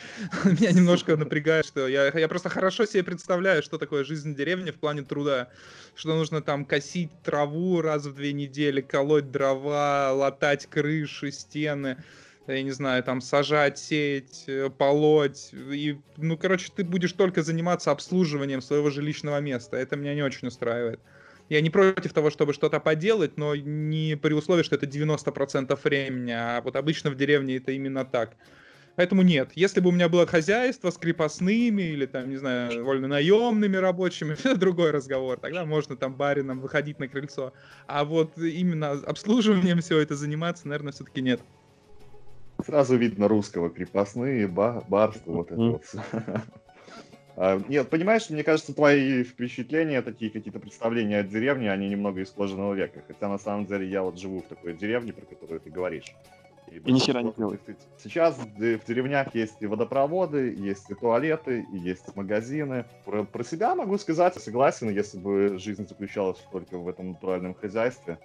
Меня 0.44 0.72
немножко 0.72 1.16
напрягает, 1.16 1.66
что 1.66 1.86
я, 1.88 2.06
я 2.06 2.28
просто 2.28 2.48
хорошо 2.48 2.86
себе 2.86 3.02
представляю, 3.02 3.62
что 3.62 3.78
такое 3.78 4.04
жизнь 4.04 4.32
в 4.32 4.36
деревне 4.36 4.72
в 4.72 4.78
плане 4.78 5.02
труда. 5.02 5.48
Что 5.94 6.14
нужно 6.14 6.40
там 6.40 6.64
косить 6.64 7.10
траву 7.22 7.80
раз 7.80 8.06
в 8.06 8.14
две 8.14 8.32
недели, 8.32 8.80
колоть 8.80 9.30
дрова, 9.30 10.12
латать 10.12 10.66
крыши, 10.66 11.32
стены 11.32 11.98
я 12.46 12.62
не 12.62 12.70
знаю, 12.70 13.02
там 13.02 13.20
сажать, 13.20 13.78
сеять, 13.78 14.44
э, 14.46 14.70
полоть. 14.70 15.50
И, 15.52 16.00
ну, 16.16 16.36
короче, 16.36 16.72
ты 16.74 16.84
будешь 16.84 17.12
только 17.12 17.42
заниматься 17.42 17.90
обслуживанием 17.90 18.60
своего 18.60 18.90
жилищного 18.90 19.40
места. 19.40 19.76
Это 19.76 19.96
меня 19.96 20.14
не 20.14 20.22
очень 20.22 20.48
устраивает. 20.48 21.00
Я 21.48 21.60
не 21.60 21.70
против 21.70 22.12
того, 22.12 22.30
чтобы 22.30 22.52
что-то 22.52 22.78
поделать, 22.78 23.36
но 23.36 23.56
не 23.56 24.16
при 24.16 24.34
условии, 24.34 24.62
что 24.62 24.76
это 24.76 24.86
90% 24.86 25.78
времени, 25.82 26.30
а 26.30 26.60
вот 26.62 26.76
обычно 26.76 27.10
в 27.10 27.16
деревне 27.16 27.56
это 27.56 27.72
именно 27.72 28.04
так. 28.04 28.36
Поэтому 28.96 29.22
нет. 29.22 29.50
Если 29.54 29.80
бы 29.80 29.88
у 29.88 29.92
меня 29.92 30.08
было 30.08 30.26
хозяйство 30.26 30.90
с 30.90 30.98
крепостными 30.98 31.82
или 31.82 32.06
там, 32.06 32.28
не 32.28 32.36
знаю, 32.36 32.84
вольно-наемными 32.84 33.76
рабочими, 33.76 34.32
это 34.34 34.56
другой 34.60 34.90
разговор. 34.90 35.38
Тогда 35.40 35.64
можно 35.64 35.96
там 35.96 36.14
барином 36.14 36.60
выходить 36.60 36.98
на 36.98 37.08
крыльцо. 37.08 37.52
А 37.86 38.04
вот 38.04 38.36
именно 38.38 38.92
обслуживанием 38.92 39.80
все 39.80 39.98
это 40.00 40.16
заниматься, 40.16 40.68
наверное, 40.68 40.92
все-таки 40.92 41.22
нет. 41.22 41.40
Сразу 42.64 42.96
видно 42.96 43.28
русского, 43.28 43.70
крепостные, 43.70 44.46
ба 44.46 44.84
барство, 44.88 45.32
вот 45.32 45.50
это 45.50 45.60
вот. 45.60 45.84
А, 47.36 47.58
нет, 47.68 47.88
понимаешь, 47.88 48.28
мне 48.28 48.44
кажется, 48.44 48.74
твои 48.74 49.24
впечатления, 49.24 50.02
такие 50.02 50.30
какие-то 50.30 50.60
представления 50.60 51.20
о 51.20 51.22
деревне, 51.22 51.72
они 51.72 51.88
немного 51.88 52.20
из 52.20 52.30
кожаного 52.30 52.74
века. 52.74 53.02
Хотя 53.06 53.28
на 53.28 53.38
самом 53.38 53.64
деле 53.64 53.88
я 53.88 54.02
вот 54.02 54.18
живу 54.18 54.40
в 54.40 54.46
такой 54.46 54.74
деревне, 54.74 55.14
про 55.14 55.24
которую 55.24 55.58
ты 55.60 55.70
говоришь. 55.70 56.14
И, 56.70 56.76
и 56.76 56.92
ни 56.92 56.98
хера 56.98 57.22
не 57.22 57.32
делает. 57.32 57.60
Сейчас 57.96 58.36
в 58.36 58.86
деревнях 58.86 59.34
есть 59.34 59.56
и 59.60 59.66
водопроводы, 59.66 60.54
есть 60.54 60.90
и 60.90 60.94
туалеты, 60.94 61.64
и 61.72 61.78
есть 61.78 62.14
магазины. 62.14 62.84
Про, 63.06 63.24
про 63.24 63.42
себя 63.42 63.74
могу 63.74 63.96
сказать, 63.96 64.34
согласен, 64.34 64.90
если 64.90 65.18
бы 65.18 65.56
жизнь 65.58 65.88
заключалась 65.88 66.38
только 66.52 66.76
в 66.76 66.88
этом 66.88 67.12
натуральном 67.12 67.54
хозяйстве 67.54 68.18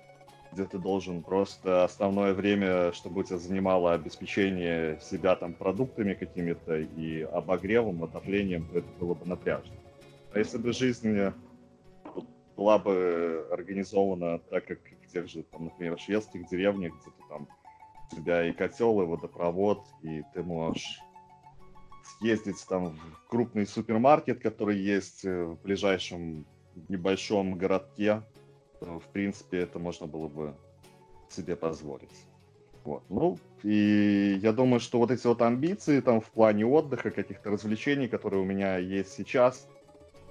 где 0.56 0.64
ты 0.64 0.80
должен 0.80 1.22
просто 1.22 1.84
основное 1.84 2.34
время, 2.34 2.94
чтобы 2.94 3.26
тебя 3.26 3.38
занимало 3.38 3.94
обеспечение 3.94 4.98
себя 5.02 5.36
там 5.36 5.54
продуктами 5.54 6.14
какими-то 6.14 6.78
и 6.78 7.24
обогревом, 7.24 8.06
отоплением, 8.06 8.66
то 8.72 8.80
это 8.80 8.88
было 8.98 9.16
бы 9.16 9.26
напряжно. 9.26 9.76
А 10.34 10.40
если 10.40 10.58
бы 10.58 10.72
жизнь 10.72 11.34
была 12.56 12.80
бы 12.80 13.46
организована 13.52 14.40
так, 14.50 14.66
как 14.66 14.80
в 14.80 15.12
тех 15.12 15.28
же, 15.28 15.44
там, 15.44 15.66
например, 15.66 16.00
шведских 16.00 16.48
деревнях, 16.48 16.94
где 17.02 17.12
ты 17.12 17.24
там 17.28 17.50
у 18.12 18.16
тебя 18.16 18.48
и 18.48 18.54
котел, 18.54 19.02
и 19.02 19.06
водопровод, 19.06 19.86
и 20.04 20.24
ты 20.34 20.42
можешь 20.42 21.02
съездить 22.18 22.66
там 22.70 22.92
в 22.92 23.28
крупный 23.28 23.68
супермаркет, 23.68 24.42
который 24.42 24.78
есть 24.78 25.26
в 25.26 25.58
ближайшем 25.64 26.46
небольшом 26.88 27.58
городке, 27.58 28.22
в 28.82 29.04
принципе, 29.14 29.60
это 29.60 29.80
можно 29.80 30.08
было 30.08 30.28
бы 30.28 30.54
себе 31.30 31.56
позволить. 31.56 32.26
Вот. 32.84 33.04
Ну, 33.10 33.40
и 33.64 34.38
я 34.42 34.54
думаю, 34.54 34.80
что 34.80 35.00
вот 35.00 35.10
эти 35.10 35.26
вот 35.26 35.42
амбиции 35.42 36.02
там 36.02 36.22
в 36.22 36.30
плане 36.30 36.66
отдыха, 36.68 37.10
каких-то 37.10 37.50
развлечений, 37.50 38.08
которые 38.08 38.44
у 38.44 38.46
меня 38.46 38.78
есть 38.78 39.12
сейчас, 39.12 39.68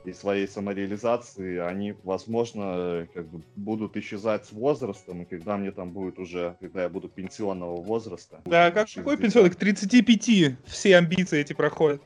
и 0.05 0.13
своей 0.13 0.47
самореализации, 0.47 1.59
они, 1.59 1.95
возможно, 2.05 3.09
как 3.15 3.27
бы 3.27 3.43
будут 3.57 3.97
исчезать 3.97 4.45
с 4.45 4.53
возрастом, 4.53 5.23
и 5.23 5.25
когда 5.25 5.57
мне 5.57 5.73
там 5.73 5.91
будет 5.93 6.19
уже, 6.19 6.57
когда 6.61 6.83
я 6.83 6.89
буду 6.89 7.09
пенсионного 7.09 7.81
возраста. 7.81 8.41
Да, 8.45 8.71
как 8.71 8.89
какой 8.95 9.17
пенсионный? 9.17 9.51
К 9.51 9.57
35 9.57 10.57
все 10.67 10.97
амбиции 10.97 11.41
эти 11.41 11.55
проходят. 11.55 12.03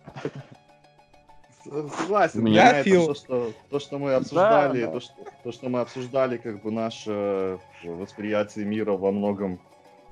Согласен. 1.70 2.46
Я 2.46 2.80
это 2.80 3.06
то, 3.06 3.14
что, 3.14 3.52
то, 3.70 3.78
что 3.78 3.98
мы 3.98 4.14
обсуждали, 4.14 4.84
да, 4.84 4.90
то, 4.92 5.00
что, 5.00 5.14
то, 5.44 5.52
что 5.52 5.68
мы 5.68 5.80
обсуждали, 5.80 6.36
как 6.38 6.62
бы 6.62 6.70
наше 6.70 7.58
восприятие 7.84 8.64
мира 8.64 8.92
во 8.92 9.12
многом 9.12 9.60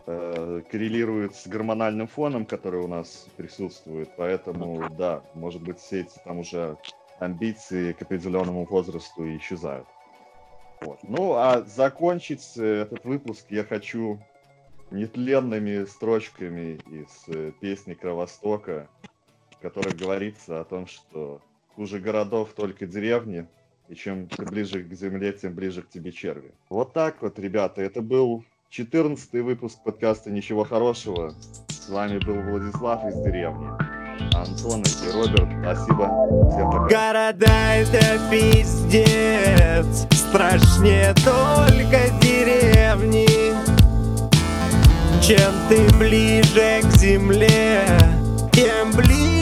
э, 0.07 0.63
коррелирует 0.71 1.35
с 1.35 1.47
гормональным 1.47 2.09
фоном, 2.09 2.45
который 2.47 2.81
у 2.81 2.89
нас 2.89 3.27
присутствует. 3.37 4.11
Поэтому, 4.17 4.89
да, 4.97 5.23
может 5.35 5.63
быть, 5.63 5.79
все 5.79 6.01
эти 6.01 6.19
там 6.25 6.41
уже 6.41 6.77
амбиции 7.19 7.93
к 7.93 8.03
определенному 8.03 8.67
возрасту 8.67 9.25
исчезают. 9.37 9.87
Вот. 10.83 10.99
Ну, 11.03 11.35
а 11.35 11.63
закончить 11.63 12.53
э, 12.57 12.83
этот 12.83 13.05
выпуск 13.05 13.47
я 13.49 13.65
хочу 13.65 14.19
нетленными 14.91 15.85
строчками 15.87 16.79
из 16.91 17.35
э, 17.35 17.53
песни 17.61 17.95
Кровостока 17.95 18.89
в 19.59 19.63
которых 19.63 19.97
говорится 19.97 20.61
о 20.61 20.65
том, 20.65 20.87
что 20.87 21.41
хуже 21.77 22.01
городов 22.01 22.55
только 22.57 22.87
деревни, 22.87 23.47
и 23.89 23.95
чем 23.95 24.27
ты 24.29 24.45
ближе 24.45 24.83
к 24.83 24.93
земле, 24.95 25.33
тем 25.33 25.55
ближе 25.55 25.83
к 25.83 25.89
тебе 25.91 26.11
черви. 26.11 26.53
Вот 26.71 26.95
так 26.95 27.21
вот, 27.21 27.39
ребята, 27.39 27.83
это 27.83 28.01
был 28.01 28.45
14 28.71 29.33
выпуск 29.45 29.79
подкаста 29.85 30.31
«Ничего 30.31 30.65
хорошего». 30.65 31.35
С 31.69 31.89
вами 31.89 32.19
был 32.19 32.41
Владислав 32.41 33.05
из 33.07 33.15
деревни. 33.23 33.69
Антон 34.35 34.83
и 34.83 35.13
Роберт, 35.13 35.49
спасибо. 35.63 36.09
Всем 36.51 36.71
пока. 36.71 36.89
Города 36.89 37.75
это 37.75 38.19
пиздец, 38.31 40.07
страшнее 40.11 41.15
только 41.23 42.11
деревни. 42.23 43.27
Чем 45.23 45.53
ты 45.69 45.99
ближе 45.99 46.81
к 46.83 46.97
земле, 46.97 47.85
тем 48.53 48.91
ближе. 48.93 49.36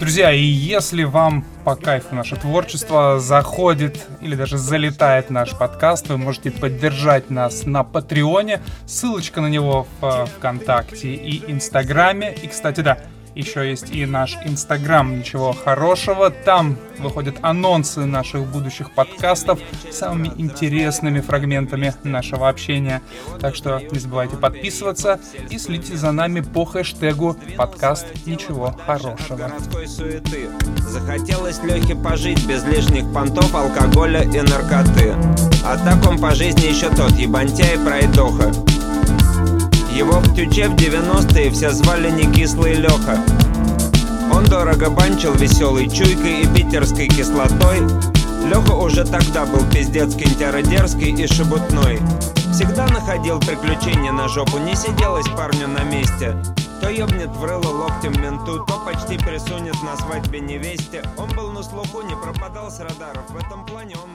Друзья, 0.00 0.32
и 0.32 0.40
если 0.40 1.02
вам 1.02 1.44
по 1.62 1.76
кайфу 1.76 2.14
наше 2.14 2.34
творчество 2.34 3.20
заходит 3.20 4.06
или 4.22 4.34
даже 4.34 4.56
залетает 4.56 5.28
наш 5.28 5.50
подкаст, 5.50 6.08
вы 6.08 6.16
можете 6.16 6.50
поддержать 6.50 7.28
нас 7.28 7.66
на 7.66 7.84
Патреоне. 7.84 8.62
Ссылочка 8.86 9.42
на 9.42 9.48
него 9.48 9.86
в 10.00 10.24
ВКонтакте 10.38 11.12
и 11.12 11.52
Инстаграме. 11.52 12.34
И, 12.42 12.46
кстати, 12.46 12.80
да, 12.80 12.96
еще 13.34 13.68
есть 13.68 13.90
и 13.90 14.06
наш 14.06 14.36
Инстаграм 14.44 15.18
«Ничего 15.18 15.52
хорошего». 15.52 16.30
Там 16.30 16.76
выходят 16.98 17.36
анонсы 17.42 18.00
наших 18.04 18.46
будущих 18.46 18.92
подкастов 18.92 19.60
с 19.90 19.96
самыми 19.96 20.32
интересными 20.36 21.20
фрагментами 21.20 21.94
нашего 22.04 22.48
общения. 22.48 23.02
Так 23.40 23.54
что 23.54 23.80
не 23.90 23.98
забывайте 23.98 24.36
подписываться 24.36 25.20
и 25.50 25.58
следите 25.58 25.96
за 25.96 26.12
нами 26.12 26.40
по 26.40 26.64
хэштегу 26.64 27.36
подкаст 27.56 28.06
«Ничего 28.26 28.76
хорошего». 28.86 29.52
Захотелось 30.88 31.62
Лехе 31.62 31.94
пожить 31.94 32.44
без 32.46 32.64
лишних 32.64 33.12
понтов, 33.12 33.54
алкоголя 33.54 34.22
и 34.22 34.40
наркоты. 34.40 35.14
А 35.64 35.76
так 35.84 36.06
он 36.08 36.18
по 36.18 36.34
жизни 36.34 36.66
еще 36.66 36.90
тот 36.90 37.12
ебантя 37.12 37.74
и 37.74 37.78
пройдоха. 37.78 38.52
Его 39.94 40.20
в 40.20 40.34
тюче 40.34 40.68
в 40.68 40.74
90-е 40.74 41.50
все 41.50 41.70
звали 41.70 42.10
не 42.10 42.32
кислый 42.32 42.74
Леха 42.74 43.18
Он 44.32 44.44
дорого 44.44 44.90
банчил 44.90 45.34
веселой 45.34 45.88
чуйкой 45.88 46.42
и 46.42 46.46
питерской 46.46 47.08
кислотой 47.08 47.80
Леха 48.46 48.72
уже 48.72 49.04
тогда 49.04 49.46
был 49.46 49.64
пиздец 49.70 50.14
кинтяро 50.14 50.62
дерзкий 50.62 51.10
и 51.10 51.26
шебутной 51.26 52.00
Всегда 52.52 52.86
находил 52.88 53.38
приключения 53.38 54.12
на 54.12 54.28
жопу, 54.28 54.58
не 54.58 54.74
сиделось 54.74 55.28
парню 55.28 55.68
на 55.68 55.82
месте. 55.84 56.36
То 56.80 56.90
ёбнет 56.90 57.30
в 57.30 57.44
рыло 57.44 57.68
локтем 57.68 58.12
менту, 58.20 58.64
то 58.66 58.80
почти 58.84 59.16
присунет 59.18 59.76
на 59.82 59.96
свадьбе 59.96 60.40
невесте. 60.40 61.02
Он 61.16 61.28
был 61.30 61.52
на 61.52 61.62
слуху, 61.62 62.02
не 62.02 62.16
пропадал 62.16 62.70
с 62.70 62.80
радаров. 62.80 63.30
В 63.30 63.36
этом 63.36 63.64
плане 63.64 63.94
он 64.02 64.10